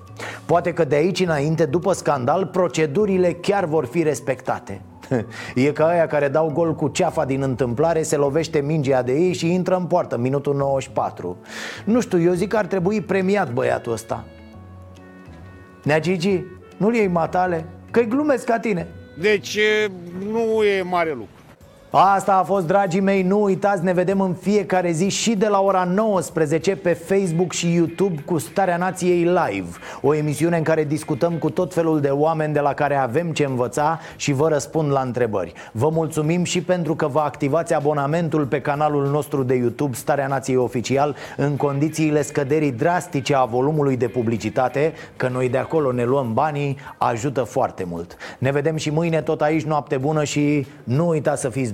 Poate 0.45 0.73
că 0.73 0.83
de 0.83 0.95
aici 0.95 1.19
înainte, 1.19 1.65
după 1.65 1.93
scandal, 1.93 2.45
procedurile 2.45 3.33
chiar 3.33 3.65
vor 3.65 3.85
fi 3.85 4.03
respectate. 4.03 4.81
E 5.55 5.71
ca 5.71 5.87
aia 5.87 6.07
care 6.07 6.27
dau 6.27 6.51
gol 6.53 6.75
cu 6.75 6.87
ceafa 6.87 7.25
din 7.25 7.41
întâmplare 7.41 8.01
Se 8.01 8.15
lovește 8.15 8.59
mingea 8.59 9.01
de 9.01 9.13
ei 9.13 9.33
și 9.33 9.53
intră 9.53 9.75
în 9.75 9.85
poartă 9.85 10.17
Minutul 10.17 10.55
94 10.55 11.37
Nu 11.83 12.01
știu, 12.01 12.21
eu 12.21 12.33
zic 12.33 12.49
că 12.49 12.57
ar 12.57 12.65
trebui 12.65 13.01
premiat 13.01 13.53
băiatul 13.53 13.91
ăsta 13.91 14.25
Nea 15.83 15.99
Gigi, 15.99 16.43
nu-l 16.77 16.95
iei 16.95 17.07
matale? 17.07 17.65
Că-i 17.91 18.07
glumesc 18.07 18.45
ca 18.45 18.59
tine 18.59 18.87
Deci 19.19 19.59
nu 20.31 20.63
e 20.63 20.81
mare 20.81 21.09
lucru. 21.09 21.34
Asta 21.97 22.35
a 22.35 22.43
fost, 22.43 22.67
dragii 22.67 22.99
mei, 22.99 23.21
nu 23.21 23.43
uitați, 23.43 23.83
ne 23.83 23.93
vedem 23.93 24.21
în 24.21 24.33
fiecare 24.33 24.91
zi 24.91 25.09
și 25.09 25.35
de 25.35 25.47
la 25.47 25.61
ora 25.61 25.83
19 25.83 26.75
pe 26.75 26.93
Facebook 26.93 27.51
și 27.51 27.73
YouTube 27.73 28.21
cu 28.25 28.37
Starea 28.37 28.77
Nației 28.77 29.23
Live 29.23 29.69
O 30.01 30.15
emisiune 30.15 30.57
în 30.57 30.63
care 30.63 30.83
discutăm 30.83 31.33
cu 31.33 31.49
tot 31.49 31.73
felul 31.73 32.01
de 32.01 32.07
oameni 32.07 32.53
de 32.53 32.59
la 32.59 32.73
care 32.73 32.95
avem 32.95 33.31
ce 33.31 33.45
învăța 33.45 33.99
și 34.15 34.31
vă 34.31 34.47
răspund 34.47 34.91
la 34.91 34.99
întrebări. 35.01 35.53
Vă 35.71 35.89
mulțumim 35.89 36.43
și 36.43 36.61
pentru 36.61 36.95
că 36.95 37.07
vă 37.07 37.19
activați 37.19 37.73
abonamentul 37.73 38.45
pe 38.45 38.61
canalul 38.61 39.05
nostru 39.05 39.43
de 39.43 39.55
YouTube 39.55 39.95
Starea 39.95 40.27
Nației 40.27 40.57
Oficial 40.57 41.15
În 41.37 41.55
condițiile 41.55 42.21
scăderii 42.21 42.71
drastice 42.71 43.35
a 43.35 43.43
volumului 43.43 43.97
de 43.97 44.07
publicitate 44.07 44.93
Că 45.15 45.27
noi 45.27 45.49
de 45.49 45.57
acolo 45.57 45.91
ne 45.91 46.03
luăm 46.03 46.33
banii, 46.33 46.77
ajută 46.97 47.43
foarte 47.43 47.85
mult. 47.89 48.17
Ne 48.39 48.51
vedem 48.51 48.75
și 48.75 48.89
mâine 48.89 49.21
tot 49.21 49.41
aici, 49.41 49.63
noapte 49.63 49.97
bună 49.97 50.23
și 50.23 50.67
nu 50.83 51.07
uitați 51.07 51.41
să 51.41 51.49
fiți 51.49 51.73